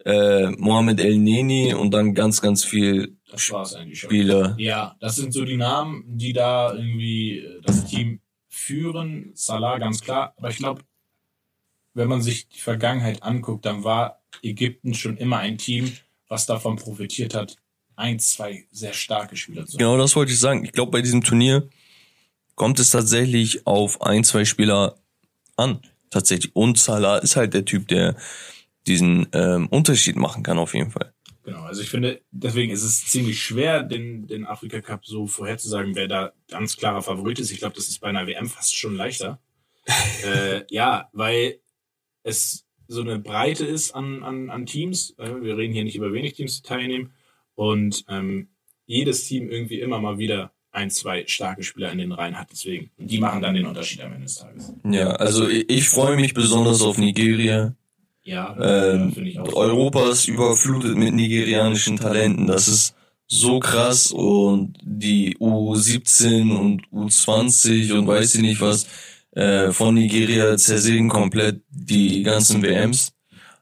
äh, 0.06 0.50
Mohamed 0.52 1.00
El 1.00 1.18
Neni 1.18 1.74
und 1.74 1.92
dann 1.92 2.16
ganz, 2.16 2.42
ganz 2.42 2.64
viel 2.64 3.18
das 3.32 3.52
war's 3.52 3.76
eigentlich 3.76 4.00
schon. 4.00 4.10
Spieler. 4.10 4.56
Ja, 4.58 4.96
das 5.00 5.18
sind 5.18 5.34
so 5.34 5.44
die 5.46 5.58
Namen, 5.58 6.04
die 6.08 6.34
da 6.34 6.74
irgendwie 6.74 7.40
äh, 7.40 7.62
das 7.64 7.86
Team 7.86 8.22
führen. 8.58 9.32
Salah 9.34 9.78
ganz 9.78 10.02
klar. 10.02 10.34
Aber 10.38 10.50
ich 10.50 10.58
glaube, 10.58 10.84
wenn 11.94 12.08
man 12.08 12.22
sich 12.22 12.48
die 12.50 12.60
Vergangenheit 12.60 13.24
anguckt, 13.24 13.66
dann 13.66 13.84
war 13.84 14.22
Ägypten 14.42 14.94
schon 14.94 15.18
immer 15.18 15.38
ein 15.38 15.58
Team, 15.58 15.92
was 16.28 16.46
davon 16.46 16.76
profitiert 16.76 17.34
hat, 17.34 17.58
ein, 17.96 18.20
zwei 18.20 18.68
sehr 18.72 18.94
starke 18.94 19.36
Spieler 19.36 19.66
zu 19.66 19.74
haben. 19.74 19.80
Genau 19.80 19.98
das 19.98 20.16
wollte 20.16 20.32
ich 20.32 20.40
sagen. 20.40 20.64
Ich 20.64 20.72
glaube, 20.72 20.92
bei 20.92 21.02
diesem 21.02 21.24
Turnier 21.24 21.70
kommt 22.56 22.80
es 22.80 22.92
tatsächlich 22.92 23.66
auf 23.66 24.02
ein, 24.02 24.24
zwei 24.24 24.46
Spieler 24.46 24.98
an. 25.56 25.82
Tatsächlich. 26.10 26.56
Und 26.56 26.78
Salah 26.78 27.18
ist 27.18 27.36
halt 27.36 27.54
der 27.54 27.66
Typ, 27.66 27.88
der 27.88 28.16
diesen 28.86 29.28
ähm, 29.34 29.68
Unterschied 29.68 30.16
machen 30.16 30.44
kann, 30.44 30.58
auf 30.58 30.74
jeden 30.74 30.92
Fall. 30.92 31.14
Genau, 31.48 31.62
also 31.62 31.82
ich 31.82 31.90
finde, 31.90 32.20
deswegen 32.30 32.74
ist 32.74 32.84
es 32.84 33.06
ziemlich 33.06 33.42
schwer, 33.42 33.82
den, 33.82 34.28
den 34.28 34.46
Afrika 34.46 34.82
Cup 34.82 35.06
so 35.06 35.28
vorherzusagen, 35.28 35.96
wer 35.96 36.10
da 36.10 36.34
ganz 36.50 36.76
klarer 36.76 37.02
Favorit 37.02 37.40
ist. 37.40 37.52
Ich 37.52 37.60
glaube, 37.60 37.74
das 37.74 37.88
ist 37.88 38.02
bei 38.02 38.10
einer 38.10 38.28
WM 38.28 38.48
fast 38.48 38.76
schon 38.76 38.98
leichter. 38.98 39.40
äh, 40.26 40.64
ja, 40.70 41.08
weil 41.14 41.62
es 42.24 42.66
so 42.90 43.00
eine 43.00 43.18
Breite 43.18 43.66
ist 43.66 43.92
an, 43.92 44.24
an, 44.24 44.50
an 44.50 44.66
Teams. 44.66 45.16
Äh, 45.18 45.42
Wir 45.42 45.56
reden 45.56 45.72
hier 45.74 45.86
nicht 45.86 45.96
über 45.96 46.12
wenig 46.12 46.34
Teams, 46.34 46.62
die 46.62 46.68
teilnehmen. 46.68 47.14
Und 47.56 48.04
ähm, 48.10 48.50
jedes 48.86 49.24
Team 49.24 49.50
irgendwie 49.50 49.80
immer 49.80 50.00
mal 50.00 50.18
wieder 50.18 50.52
ein, 50.72 50.90
zwei 50.90 51.26
starke 51.28 51.64
Spieler 51.64 51.94
in 51.94 52.00
den 52.00 52.12
Reihen 52.12 52.38
hat. 52.38 52.50
Deswegen, 52.52 52.92
und 52.98 53.10
die 53.10 53.20
machen 53.20 53.42
dann 53.42 53.56
den 53.56 53.68
Unterschied 53.68 54.02
am 54.02 54.12
Ende 54.12 54.26
des 54.26 54.36
Tages. 54.36 54.74
Ja, 54.84 55.12
also 55.12 55.48
ich, 55.48 55.70
ich 55.70 55.88
freue 55.88 56.18
mich 56.18 56.34
besonders 56.34 56.82
auf 56.82 56.98
Nigeria. 56.98 57.74
Ja, 58.28 58.54
Ähm, 58.60 59.14
auch. 59.40 59.54
Europa 59.54 60.10
ist 60.10 60.28
überflutet 60.28 60.98
mit 60.98 61.14
nigerianischen 61.14 61.96
Talenten. 61.96 62.46
Das 62.46 62.68
ist 62.68 62.94
so 63.26 63.60
krass 63.60 64.12
und 64.12 64.78
die 64.84 65.38
U17 65.38 66.54
und 66.54 66.86
U20 66.90 67.94
und 67.94 68.06
weiß 68.06 68.36
ich 68.36 68.42
nicht 68.42 68.60
was 68.60 68.86
äh, 69.32 69.72
von 69.72 69.96
Nigeria 69.96 70.58
zersägen 70.58 71.08
komplett 71.08 71.62
die 71.70 72.22
ganzen 72.24 72.62
WMs. 72.62 73.14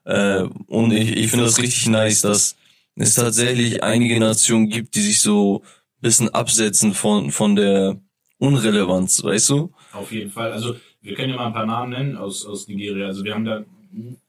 Äh, 0.03 0.45
und 0.65 0.91
ich, 0.93 1.15
ich 1.15 1.29
finde 1.29 1.45
das 1.45 1.59
richtig 1.59 1.85
nice, 1.87 2.21
dass 2.21 2.55
es 2.95 3.13
tatsächlich 3.13 3.83
einige 3.83 4.19
Nationen 4.19 4.69
gibt, 4.69 4.95
die 4.95 5.01
sich 5.01 5.21
so 5.21 5.61
ein 5.61 6.01
bisschen 6.01 6.29
absetzen 6.29 6.95
von, 6.95 7.29
von 7.29 7.55
der 7.55 7.99
Unrelevanz, 8.39 9.23
weißt 9.23 9.47
du? 9.49 9.71
Auf 9.93 10.11
jeden 10.11 10.31
Fall. 10.31 10.51
Also 10.51 10.75
wir 11.01 11.13
können 11.13 11.29
ja 11.29 11.35
mal 11.35 11.47
ein 11.47 11.53
paar 11.53 11.67
Namen 11.67 11.91
nennen 11.91 12.17
aus, 12.17 12.47
aus 12.47 12.67
Nigeria. 12.67 13.05
Also 13.05 13.23
wir 13.23 13.35
haben 13.35 13.45
da 13.45 13.63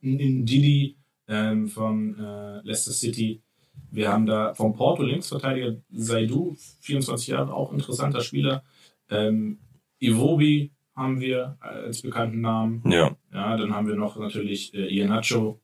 Ndidi 0.00 0.96
ähm, 1.28 1.68
von 1.68 2.18
äh, 2.18 2.60
Leicester 2.62 2.92
City. 2.92 3.42
Wir 3.90 4.12
haben 4.12 4.26
da 4.26 4.54
vom 4.54 4.74
Porto 4.74 5.02
Linksverteidiger 5.02 5.76
Saidu, 5.92 6.56
24 6.80 7.28
Jahre, 7.28 7.52
auch 7.54 7.72
interessanter 7.72 8.20
Spieler. 8.20 8.62
Ähm, 9.10 9.58
Iwobi 10.00 10.72
haben 10.94 11.20
wir 11.20 11.56
als 11.60 12.02
bekannten 12.02 12.40
Namen. 12.40 12.82
Ja. 12.90 13.16
Ja, 13.32 13.56
dann 13.56 13.74
haben 13.74 13.86
wir 13.88 13.96
noch 13.96 14.16
natürlich 14.18 14.72
äh, 14.74 14.86
Iheanacho. 14.86 15.60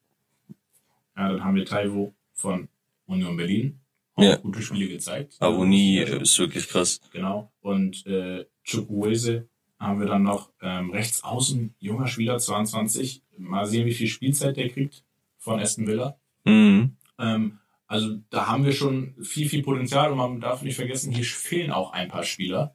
Ja, 1.16 1.28
dann 1.32 1.44
haben 1.44 1.56
wir 1.56 1.64
Taiwo 1.64 2.14
von 2.34 2.68
Union 3.06 3.36
Berlin. 3.36 3.80
Auch 4.14 4.22
Ja. 4.22 4.36
gute 4.36 4.60
Spiele 4.62 4.88
gezeigt. 4.88 5.36
Aboni 5.40 5.96
Sehr 5.98 6.06
schön. 6.06 6.20
ist 6.22 6.38
wirklich 6.38 6.68
krass. 6.68 7.00
Genau. 7.12 7.50
Und 7.60 8.06
äh, 8.06 8.44
Chukwueze 8.62 9.48
haben 9.82 10.00
wir 10.00 10.06
dann 10.06 10.22
noch 10.22 10.50
ähm, 10.60 10.90
rechts 10.90 11.24
außen, 11.24 11.74
junger 11.78 12.06
Spieler, 12.06 12.38
22. 12.38 13.22
Mal 13.38 13.66
sehen, 13.66 13.86
wie 13.86 13.94
viel 13.94 14.06
Spielzeit 14.08 14.56
der 14.56 14.68
kriegt 14.68 15.04
von 15.38 15.60
Aston 15.60 15.86
Villa. 15.86 16.18
Mhm. 16.44 16.96
Ähm, 17.18 17.58
also 17.86 18.16
da 18.30 18.46
haben 18.46 18.64
wir 18.64 18.72
schon 18.72 19.14
viel, 19.22 19.48
viel 19.48 19.62
Potenzial 19.62 20.12
und 20.12 20.18
man 20.18 20.40
darf 20.40 20.62
nicht 20.62 20.76
vergessen, 20.76 21.12
hier 21.12 21.24
fehlen 21.24 21.70
auch 21.70 21.92
ein 21.92 22.08
paar 22.08 22.22
Spieler, 22.22 22.74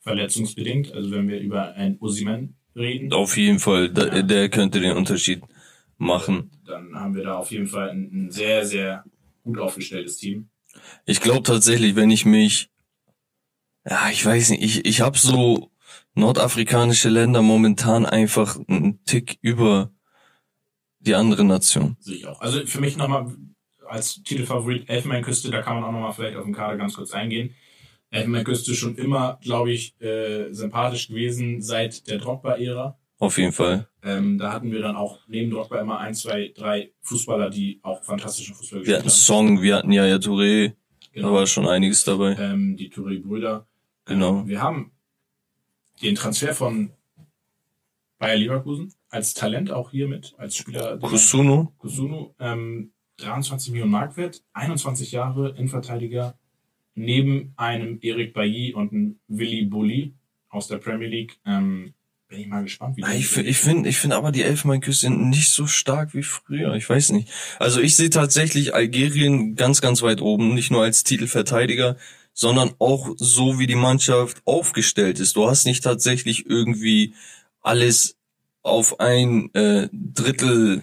verletzungsbedingt. 0.00 0.92
Also 0.92 1.10
wenn 1.10 1.28
wir 1.28 1.40
über 1.40 1.74
ein 1.74 1.98
Osimen 2.00 2.56
reden. 2.74 3.12
Auf 3.12 3.36
jeden 3.36 3.58
Fall, 3.58 3.90
da, 3.90 4.06
Ja. 4.16 4.22
der 4.22 4.48
könnte 4.48 4.80
den 4.80 4.96
Unterschied 4.96 5.42
machen. 5.98 6.50
Dann 6.64 6.94
haben 6.94 7.14
wir 7.14 7.22
da 7.24 7.34
auf 7.36 7.50
jeden 7.50 7.66
Fall 7.66 7.90
ein, 7.90 8.10
ein 8.12 8.30
sehr, 8.30 8.64
sehr 8.66 9.04
gut 9.44 9.58
aufgestelltes 9.58 10.16
Team. 10.18 10.48
Ich 11.04 11.20
glaube 11.20 11.42
tatsächlich, 11.42 11.96
wenn 11.96 12.10
ich 12.10 12.24
mich, 12.26 12.70
ja, 13.88 14.10
ich 14.10 14.24
weiß 14.24 14.50
nicht, 14.50 14.62
ich, 14.62 14.84
ich 14.84 15.00
habe 15.00 15.16
so 15.18 15.70
nordafrikanische 16.16 17.08
Länder 17.08 17.42
momentan 17.42 18.04
einfach 18.06 18.58
einen 18.68 19.04
Tick 19.04 19.38
über 19.42 19.90
die 20.98 21.14
andere 21.14 21.44
Nation. 21.44 21.96
Sehe 22.00 22.16
ich 22.16 22.26
auch. 22.26 22.40
Also 22.40 22.66
für 22.66 22.80
mich 22.80 22.96
nochmal 22.96 23.32
als 23.86 24.22
Titelfavorit 24.24 24.88
Elfenbeinküste, 24.88 25.50
da 25.50 25.62
kann 25.62 25.76
man 25.76 25.84
auch 25.84 25.92
nochmal 25.92 26.12
vielleicht 26.12 26.36
auf 26.36 26.44
den 26.44 26.54
Kader 26.54 26.76
ganz 26.76 26.94
kurz 26.96 27.12
eingehen. 27.12 27.54
Elfenbeinküste 28.10 28.74
schon 28.74 28.96
immer, 28.96 29.38
glaube 29.42 29.70
ich, 29.72 30.00
äh, 30.00 30.52
sympathisch 30.52 31.08
gewesen 31.08 31.62
seit 31.62 32.08
der 32.08 32.18
Drogba-Ära. 32.18 32.98
Auf 33.18 33.38
jeden 33.38 33.52
Fall. 33.52 33.88
Ähm, 34.02 34.38
da 34.38 34.52
hatten 34.52 34.72
wir 34.72 34.80
dann 34.80 34.96
auch 34.96 35.20
neben 35.26 35.50
Drogba 35.50 35.80
immer 35.80 35.98
ein, 35.98 36.14
zwei, 36.14 36.52
drei 36.54 36.92
Fußballer, 37.02 37.50
die 37.50 37.80
auch 37.82 38.02
fantastischen 38.04 38.54
Fußball 38.54 38.80
Wir 38.80 38.80
gespielt 38.80 38.98
hatten 38.98 39.08
haben. 39.08 39.14
Song, 39.16 39.62
wir 39.62 39.76
hatten 39.76 39.92
Yaya 39.92 40.16
Touré, 40.16 40.72
Genau. 41.12 41.28
da 41.28 41.34
war 41.34 41.46
schon 41.46 41.66
einiges 41.66 42.04
dabei. 42.04 42.36
ähm, 42.38 42.76
die 42.76 42.90
Touré-Brüder. 42.90 43.66
Genau. 44.04 44.40
Ähm, 44.40 44.48
wir 44.48 44.60
haben 44.60 44.92
den 46.02 46.14
Transfer 46.14 46.54
von 46.54 46.90
Bayer 48.18 48.36
Leverkusen 48.36 48.92
als 49.10 49.34
Talent 49.34 49.70
auch 49.70 49.90
hier 49.90 50.08
mit, 50.08 50.34
als 50.38 50.56
Spieler. 50.56 50.98
Kusuno, 50.98 51.72
Kusunu, 51.78 52.34
ähm, 52.38 52.92
23 53.18 53.70
Millionen 53.72 53.92
Mark 53.92 54.16
wert, 54.16 54.42
21 54.54 55.12
Jahre 55.12 55.50
Innenverteidiger, 55.56 56.38
neben 56.94 57.52
einem 57.56 57.98
Erik 58.02 58.32
Bailly 58.34 58.72
und 58.74 58.92
einem 58.92 59.18
Willy 59.28 59.64
Bulli 59.66 60.14
aus 60.48 60.68
der 60.68 60.78
Premier 60.78 61.08
League. 61.08 61.38
Ähm, 61.46 61.92
bin 62.28 62.40
ich 62.40 62.46
mal 62.48 62.62
gespannt, 62.64 62.96
wie 62.96 63.02
Ja, 63.02 63.08
der- 63.08 63.16
ich 63.18 63.28
finde 63.28 63.50
ich 63.50 63.58
find, 63.58 63.86
ich 63.86 63.98
find 63.98 64.12
aber 64.12 64.32
die 64.32 64.42
Elfenbeinküste 64.42 65.10
nicht 65.10 65.50
so 65.50 65.66
stark 65.66 66.12
wie 66.14 66.22
früher. 66.24 66.74
Ich 66.74 66.88
weiß 66.88 67.12
nicht. 67.12 67.30
Also 67.58 67.80
ich 67.80 67.94
sehe 67.96 68.10
tatsächlich 68.10 68.74
Algerien 68.74 69.54
ganz, 69.54 69.80
ganz 69.80 70.02
weit 70.02 70.20
oben. 70.20 70.54
Nicht 70.54 70.70
nur 70.70 70.82
als 70.82 71.04
Titelverteidiger, 71.04 71.96
sondern 72.36 72.72
auch 72.78 73.14
so, 73.16 73.58
wie 73.58 73.66
die 73.66 73.74
Mannschaft 73.74 74.42
aufgestellt 74.44 75.18
ist. 75.20 75.36
Du 75.36 75.48
hast 75.48 75.64
nicht 75.64 75.82
tatsächlich 75.82 76.44
irgendwie 76.46 77.14
alles 77.62 78.18
auf 78.62 79.00
ein 79.00 79.52
äh, 79.54 79.88
Drittel 79.90 80.82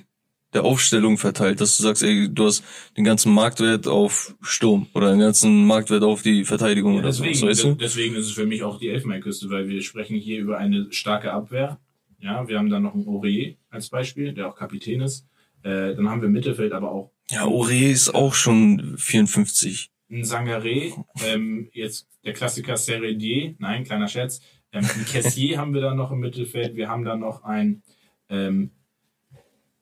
der 0.54 0.64
Aufstellung 0.66 1.18
verteilt, 1.20 1.62
dass 1.62 1.78
du 1.78 1.84
sagst, 1.84 2.01
ey, 2.01 2.28
du 2.32 2.45
hast 2.45 2.64
den 2.97 3.04
ganzen 3.04 3.34
Marktwert 3.34 3.88
auf 3.88 4.36
Sturm 4.41 4.88
oder 4.95 5.12
den 5.12 5.20
ganzen 5.20 5.66
Marktwert 5.66 6.04
auf 6.04 6.24
die 6.24 6.43
Verteidigung 6.43 6.93
Ja, 6.95 6.99
oder 6.99 7.14
so, 7.14 7.24
deswegen, 7.24 7.47
weißt 7.47 7.64
du? 7.64 7.76
deswegen 7.76 8.16
ist 8.16 8.26
es 8.28 8.32
für 8.32 8.45
mich 8.47 8.64
auch 8.64 8.80
die 8.80 8.89
Elfenbeinküste, 8.89 9.49
weil 9.51 9.68
wir 9.70 9.82
sprechen 9.84 10.18
hier 10.18 10.39
über 10.39 10.58
eine 10.58 10.88
starke 10.91 11.32
Abwehr. 11.32 11.80
Ja, 12.20 12.47
wir 12.47 12.58
haben 12.58 12.70
dann 12.70 12.82
noch 12.84 12.95
einen 12.95 13.08
Aurier 13.08 13.56
als 13.70 13.89
Beispiel, 13.89 14.34
der 14.34 14.47
auch 14.47 14.56
Kapitän 14.56 15.01
ist. 15.01 15.26
Äh, 15.62 15.93
dann 15.95 16.10
haben 16.10 16.22
wir 16.22 16.30
Mittelfeld 16.30 16.72
aber 16.74 16.91
auch 16.91 17.12
Ja, 17.30 17.45
Ore 17.45 17.76
ist 17.89 18.14
auch 18.16 18.34
schon 18.34 18.95
54. 18.97 19.91
einen 20.14 20.24
Sangaré, 20.24 20.93
ähm, 21.24 21.70
jetzt 21.74 22.07
der 22.24 22.34
Klassiker 22.34 22.78
Seredier, 22.78 23.55
nein, 23.59 23.84
kleiner 23.84 24.07
Scherz. 24.07 24.41
Ähm, 24.72 24.86
einen 24.86 25.05
Kessier 25.05 25.57
haben 25.57 25.74
wir 25.74 25.82
dann 25.82 25.97
noch 25.97 26.11
im 26.11 26.20
Mittelfeld. 26.20 26.76
Wir 26.76 26.89
haben 26.89 27.03
dann 27.03 27.20
noch 27.20 27.43
ein 27.43 27.82
ähm, 28.30 28.72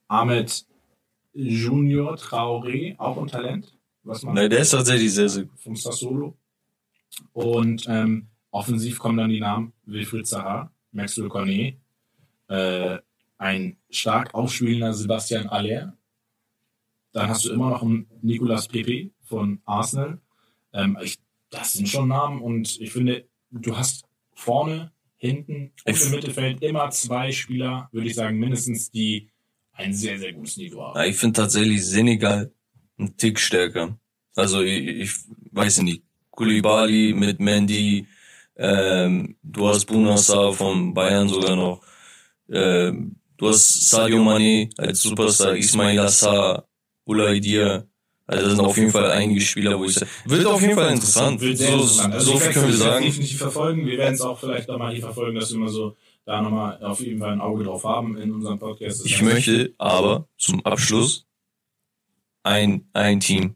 Ahmed 0.08 0.66
Junior 1.34 2.16
Traoré, 2.16 2.98
auch 2.98 3.18
ein 3.18 3.28
Talent. 3.28 3.78
Was 4.04 4.24
man 4.24 4.36
Nein, 4.36 4.50
der 4.50 4.60
ist 4.60 4.72
tatsächlich 4.72 5.14
sehr, 5.14 5.30
sehr 5.30 5.44
gut. 5.46 5.60
vom 5.60 5.76
Sassolo. 5.76 6.38
Und 7.34 7.86
ähm, 7.88 8.28
offensiv 8.50 9.00
kommen 9.00 9.18
dann 9.18 9.30
die 9.30 9.40
Namen 9.40 9.74
Wilfried 9.86 10.26
Zaha, 10.26 10.72
Maxwell 10.92 11.30
Cornet, 11.30 11.76
äh, 12.48 12.98
ein 13.38 13.78
stark 13.90 14.34
aufspielender 14.34 14.94
Sebastian 14.94 15.48
Aller. 15.48 15.98
Dann 17.12 17.30
hast 17.30 17.46
du 17.46 17.52
immer 17.52 17.70
noch 17.70 17.82
einen 17.82 18.08
Nicolas 18.22 18.68
Pepe 18.68 19.12
von 19.32 19.62
Arsenal. 19.66 20.20
Ähm, 20.74 20.98
ich, 21.02 21.18
das 21.50 21.74
sind 21.74 21.90
schon 21.90 22.10
Namen 22.10 22.42
und 22.42 22.80
ich 22.80 22.92
finde, 22.92 23.26
du 23.50 23.76
hast 23.76 24.06
vorne, 24.34 24.92
hinten 25.18 25.72
und 25.86 26.02
im 26.02 26.12
Mittelfeld 26.12 26.64
immer 26.64 26.90
zwei 26.90 27.32
Spieler, 27.32 27.90
würde 27.92 28.08
ich 28.08 28.16
sagen, 28.16 28.40
mindestens, 28.40 28.90
die 28.90 29.30
ein 29.74 29.94
sehr, 29.94 30.18
sehr 30.18 30.34
gutes 30.34 30.58
Niveau 30.58 30.84
haben. 30.84 31.00
Ja, 31.00 31.06
ich 31.06 31.16
finde 31.16 31.42
tatsächlich 31.42 31.86
Senegal 31.86 32.52
ein 32.98 33.16
Tick 33.18 33.40
stärker. 33.40 34.00
Also 34.36 34.62
ich, 34.62 34.88
ich 34.88 35.12
weiß 35.52 35.84
nicht, 35.84 36.04
Koulibaly 36.32 37.14
mit 37.14 37.40
Mendy, 37.40 38.08
ähm, 38.56 39.38
du 39.44 39.68
hast 39.68 39.86
Bunassar 39.86 40.54
von 40.54 40.94
Bayern 40.94 41.30
sogar 41.30 41.56
noch, 41.56 41.82
ähm, 42.50 43.16
du 43.38 43.50
hast 43.50 43.90
Sadio 43.90 44.24
Mane 44.24 44.70
als 44.78 45.04
Superstar, 45.04 45.56
Ismail 45.56 46.00
Assar, 46.00 46.68
Ulaidir. 47.06 47.88
Also 48.32 48.46
das 48.48 48.56
sind 48.56 48.66
auf 48.66 48.78
jeden 48.78 48.92
Fall 48.92 49.12
einige 49.12 49.42
Spieler, 49.42 49.78
wo 49.78 49.84
ich 49.86 49.94
sage, 49.94 50.10
wird 50.26 50.46
auf 50.46 50.62
jeden 50.62 50.76
Fall 50.76 50.92
interessant. 50.94 51.42
Wird 51.42 51.58
sehr 51.58 51.68
So, 51.68 51.74
interessant. 51.74 52.14
Also 52.14 52.32
so 52.32 52.38
viel 52.38 52.54
können 52.54 52.68
wir 52.68 52.74
sagen. 52.78 53.06
definitiv 53.06 53.38
verfolgen. 53.38 53.86
Wir 53.86 53.98
werden 53.98 54.14
es 54.14 54.22
auch 54.22 54.40
vielleicht 54.40 54.70
auch 54.70 54.78
mal 54.78 54.94
hier 54.94 55.02
verfolgen, 55.04 55.38
dass 55.38 55.50
wir 55.52 55.58
immer 55.58 55.68
so 55.70 55.96
da 56.26 56.42
nochmal 56.42 56.82
auf 56.84 57.02
jeden 57.02 57.20
Fall 57.20 57.32
ein 57.34 57.42
Auge 57.42 57.64
drauf 57.66 57.84
haben 57.84 58.16
in 58.18 58.32
unserem 58.32 58.58
Podcast. 58.58 59.06
Ich 59.06 59.22
möchte 59.22 59.74
aber 59.78 60.28
zum 60.38 60.66
Abschluss 60.66 61.26
ein, 62.44 62.88
ein 62.94 63.20
Team, 63.20 63.56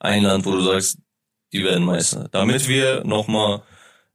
ein 0.00 0.24
Land, 0.24 0.44
wo 0.44 0.52
du 0.52 0.60
sagst, 0.60 0.98
die 1.52 1.62
werden 1.62 1.84
Meister. 1.84 2.28
Damit 2.32 2.66
wir 2.68 3.04
nochmal 3.04 3.62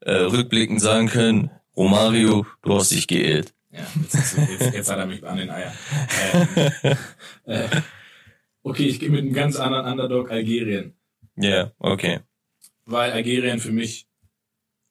äh, 0.02 0.12
rückblickend 0.14 0.82
sagen 0.82 1.08
können, 1.08 1.52
Romario, 1.78 2.46
du 2.64 2.76
hast 2.76 2.92
dich 2.92 3.08
geirrt. 3.08 3.54
Ja, 3.72 3.80
jetzt, 4.02 4.38
jetzt, 4.38 4.74
jetzt 4.74 4.92
hat 4.92 5.00
er 5.00 5.06
mich 5.08 5.26
an 5.26 5.38
den 5.38 5.50
Eiern. 5.50 5.72
Ähm, 7.46 7.62
äh, 7.64 7.68
okay, 8.64 8.86
ich 8.86 9.00
gehe 9.00 9.10
mit 9.10 9.22
einem 9.22 9.34
ganz 9.34 9.58
anderen 9.58 9.86
Underdog 9.86 10.32
Algerien. 10.32 10.96
Ja, 11.36 11.72
okay. 11.80 12.22
Weil 12.86 13.12
Algerien 13.12 13.60
für 13.60 13.72
mich, 13.72 14.08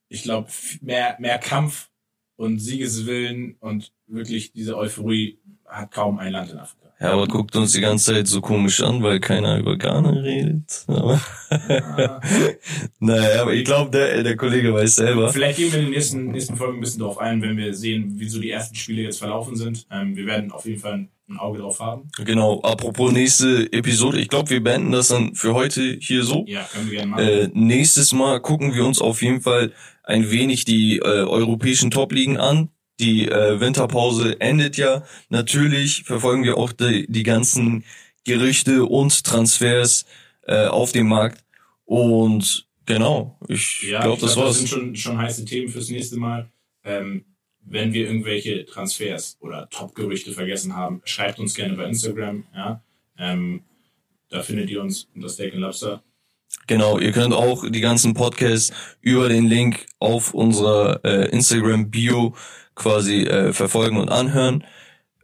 ich 0.08 0.22
glaube, 0.22 0.50
mehr, 0.80 1.16
mehr 1.18 1.38
Kampf 1.38 1.90
und 2.36 2.58
Siegeswillen 2.58 3.56
und 3.60 3.92
wirklich 4.06 4.52
diese 4.52 4.76
Euphorie 4.76 5.40
hat 5.66 5.90
kaum 5.92 6.18
ein 6.18 6.32
Land 6.32 6.50
in 6.50 6.58
Afrika. 6.58 6.81
Herbert 7.02 7.30
guckt 7.30 7.56
uns 7.56 7.72
die 7.72 7.80
ganze 7.80 8.12
Zeit 8.14 8.28
so 8.28 8.40
komisch 8.40 8.80
an, 8.80 9.02
weil 9.02 9.18
keiner 9.18 9.58
über 9.58 9.76
Ghana 9.76 10.10
redet. 10.10 10.84
Aber 10.86 11.20
Ah, 11.50 12.20
naja, 13.00 13.42
aber 13.42 13.54
ich 13.54 13.64
glaube, 13.64 13.90
der, 13.90 14.22
der 14.22 14.36
Kollege 14.36 14.72
weiß 14.72 14.96
selber. 14.96 15.32
Vielleicht 15.32 15.58
gehen 15.58 15.72
wir 15.72 15.80
in 15.80 15.86
den 15.86 15.94
nächsten, 15.94 16.30
nächsten 16.30 16.56
Folgen 16.56 16.78
ein 16.78 16.80
bisschen 16.80 17.00
drauf 17.00 17.18
ein, 17.18 17.42
wenn 17.42 17.56
wir 17.56 17.74
sehen, 17.74 18.14
wie 18.20 18.28
so 18.28 18.40
die 18.40 18.50
ersten 18.50 18.76
Spiele 18.76 19.02
jetzt 19.02 19.18
verlaufen 19.18 19.56
sind. 19.56 19.86
Ähm, 19.90 20.16
wir 20.16 20.26
werden 20.26 20.52
auf 20.52 20.64
jeden 20.64 20.80
Fall 20.80 20.92
ein, 20.92 21.08
ein 21.28 21.38
Auge 21.38 21.58
drauf 21.58 21.80
haben. 21.80 22.08
Genau, 22.24 22.60
apropos 22.62 23.12
nächste 23.12 23.72
Episode. 23.72 24.20
Ich 24.20 24.28
glaube, 24.28 24.50
wir 24.50 24.62
beenden 24.62 24.92
das 24.92 25.08
dann 25.08 25.34
für 25.34 25.54
heute 25.54 25.96
hier 26.00 26.22
so. 26.22 26.44
Ja, 26.46 26.62
können 26.72 26.86
wir 26.90 26.98
gerne 26.98 27.10
machen. 27.10 27.24
Äh, 27.24 27.48
nächstes 27.52 28.12
Mal 28.12 28.40
gucken 28.40 28.74
wir 28.74 28.84
uns 28.84 29.00
auf 29.00 29.22
jeden 29.22 29.40
Fall 29.40 29.72
ein 30.04 30.30
wenig 30.30 30.64
die 30.64 30.98
äh, 30.98 31.02
europäischen 31.02 31.90
Top-Ligen 31.90 32.38
an. 32.38 32.68
Die 33.02 33.26
äh, 33.26 33.58
Winterpause 33.58 34.40
endet 34.40 34.76
ja. 34.76 35.04
Natürlich 35.28 36.04
verfolgen 36.04 36.44
wir 36.44 36.56
auch 36.56 36.72
die, 36.72 37.06
die 37.08 37.24
ganzen 37.24 37.84
Gerüchte 38.24 38.84
und 38.84 39.24
Transfers 39.24 40.06
äh, 40.46 40.66
auf 40.66 40.92
dem 40.92 41.08
Markt. 41.08 41.44
Und 41.84 42.68
genau, 42.86 43.36
ich 43.48 43.82
ja, 43.82 44.02
glaube, 44.02 44.20
das 44.20 44.34
glaub, 44.34 44.46
war's. 44.46 44.60
das 44.60 44.68
sind 44.68 44.68
schon, 44.68 44.96
schon 44.96 45.18
heiße 45.18 45.44
Themen 45.44 45.68
fürs 45.68 45.90
nächste 45.90 46.16
Mal. 46.16 46.48
Ähm, 46.84 47.24
wenn 47.64 47.92
wir 47.92 48.06
irgendwelche 48.06 48.64
Transfers 48.66 49.36
oder 49.40 49.68
Top-Gerüchte 49.70 50.32
vergessen 50.32 50.76
haben, 50.76 51.02
schreibt 51.04 51.40
uns 51.40 51.54
gerne 51.54 51.74
bei 51.74 51.84
Instagram. 51.84 52.44
Ja, 52.54 52.82
ähm, 53.18 53.62
da 54.30 54.42
findet 54.42 54.70
ihr 54.70 54.80
uns 54.80 55.08
unter 55.14 55.28
Steak 55.28 55.54
and 55.54 55.62
Lobster. 55.62 56.02
Genau, 56.66 56.98
ihr 56.98 57.12
könnt 57.12 57.34
auch 57.34 57.68
die 57.68 57.80
ganzen 57.80 58.14
Podcasts 58.14 58.72
über 59.00 59.28
den 59.28 59.46
Link 59.46 59.86
auf 59.98 60.34
unserer 60.34 61.00
äh, 61.04 61.28
Instagram-Bio 61.30 62.34
quasi 62.74 63.22
äh, 63.22 63.52
verfolgen 63.52 63.96
und 63.96 64.08
anhören. 64.08 64.64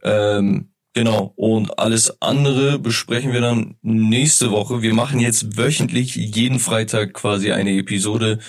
Ähm, 0.03 0.69
genau, 0.93 1.33
und 1.35 1.79
alles 1.79 2.21
andere 2.21 2.79
besprechen 2.79 3.33
wir 3.33 3.41
dann 3.41 3.75
nächste 3.81 4.51
Woche. 4.51 4.81
Wir 4.81 4.93
machen 4.93 5.19
jetzt 5.19 5.57
wöchentlich 5.57 6.15
jeden 6.15 6.59
Freitag 6.59 7.13
quasi 7.13 7.51
eine 7.51 7.77
Episode. 7.77 8.39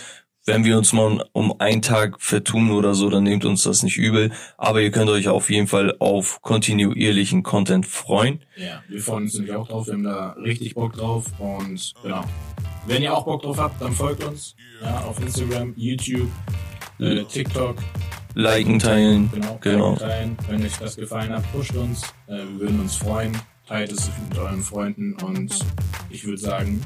Wenn 0.47 0.65
wir 0.65 0.79
uns 0.79 0.93
mal 0.93 1.23
um 1.33 1.61
einen 1.61 1.83
Tag 1.83 2.21
vertun 2.21 2.71
oder 2.71 2.95
so, 2.95 3.11
dann 3.11 3.25
nehmt 3.25 3.45
uns 3.45 3.63
das 3.63 3.83
nicht 3.83 3.99
übel. 3.99 4.33
Aber 4.57 4.81
ihr 4.81 4.91
könnt 4.91 5.11
euch 5.11 5.29
auf 5.29 5.51
jeden 5.51 5.67
Fall 5.67 5.95
auf 5.99 6.41
kontinuierlichen 6.41 7.43
Content 7.43 7.87
freuen. 7.87 8.43
Ja, 8.57 8.83
wir 8.89 9.01
freuen 9.01 9.25
uns 9.25 9.35
nämlich 9.35 9.55
auch 9.55 9.69
drauf. 9.69 9.87
Wir 9.87 9.95
haben 9.95 10.03
da 10.03 10.31
richtig 10.43 10.75
Bock 10.75 10.95
drauf. 10.95 11.27
Und 11.39 11.93
genau. 12.03 12.25
Wenn 12.87 13.03
ihr 13.03 13.15
auch 13.15 13.27
Bock 13.27 13.43
drauf 13.43 13.59
habt, 13.59 13.81
dann 13.83 13.93
folgt 13.93 14.25
uns. 14.25 14.57
Ja, 14.83 15.03
auf 15.03 15.21
Instagram, 15.21 15.75
YouTube, 15.77 16.31
äh, 16.99 17.23
TikTok. 17.25 17.77
Liken, 18.35 18.79
teilen. 18.79 19.31
Genau, 19.33 19.59
Genau. 19.61 19.97
teilen. 19.97 20.37
Wenn 20.49 20.65
euch 20.65 20.77
das 20.79 20.97
gefallen 20.97 21.33
hat, 21.33 21.51
pusht 21.53 21.75
uns. 21.75 22.03
Äh, 22.27 22.37
wir 22.39 22.61
würden 22.61 22.81
uns 22.81 22.97
freuen. 22.97 23.37
Teilt 23.67 23.93
es 23.93 24.11
mit 24.29 24.39
euren 24.39 24.63
Freunden. 24.63 25.15
Und 25.23 25.55
ich 26.11 26.25
würde 26.25 26.39
sagen, 26.39 26.81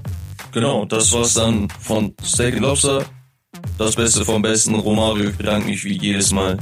Genau, 0.52 0.84
das 0.84 1.12
war's 1.12 1.34
dann 1.34 1.68
von 1.80 2.14
Steak 2.24 2.54
and 2.54 2.62
Lobster. 2.62 3.04
Das 3.78 3.96
Beste 3.96 4.24
vom 4.24 4.40
Besten. 4.42 4.74
Romario, 4.74 5.30
ich 5.30 5.36
bedanke 5.36 5.68
mich 5.68 5.84
wie 5.84 5.96
jedes 5.98 6.30
Mal. 6.32 6.58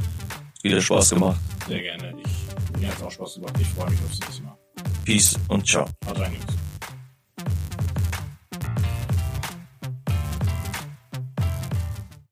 Wieder 0.63 0.81
Spaß 0.81 1.11
gemacht. 1.11 1.39
sehr 1.67 1.81
gerne. 1.81 2.13
Ich 2.23 2.79
Mir 2.81 2.87
hat 2.87 2.95
es 2.97 3.03
auch 3.03 3.11
Spaß 3.11 3.35
gemacht. 3.35 3.53
Ich 3.59 3.67
freue 3.67 3.89
mich 3.91 3.99
aufs 4.07 4.19
nächste 4.19 4.43
Mal. 4.43 4.57
Peace 5.05 5.35
und 5.49 5.67
ciao. 5.67 5.85
Haut 6.07 6.19
rein, 6.19 6.31
Jungs. 6.33 6.72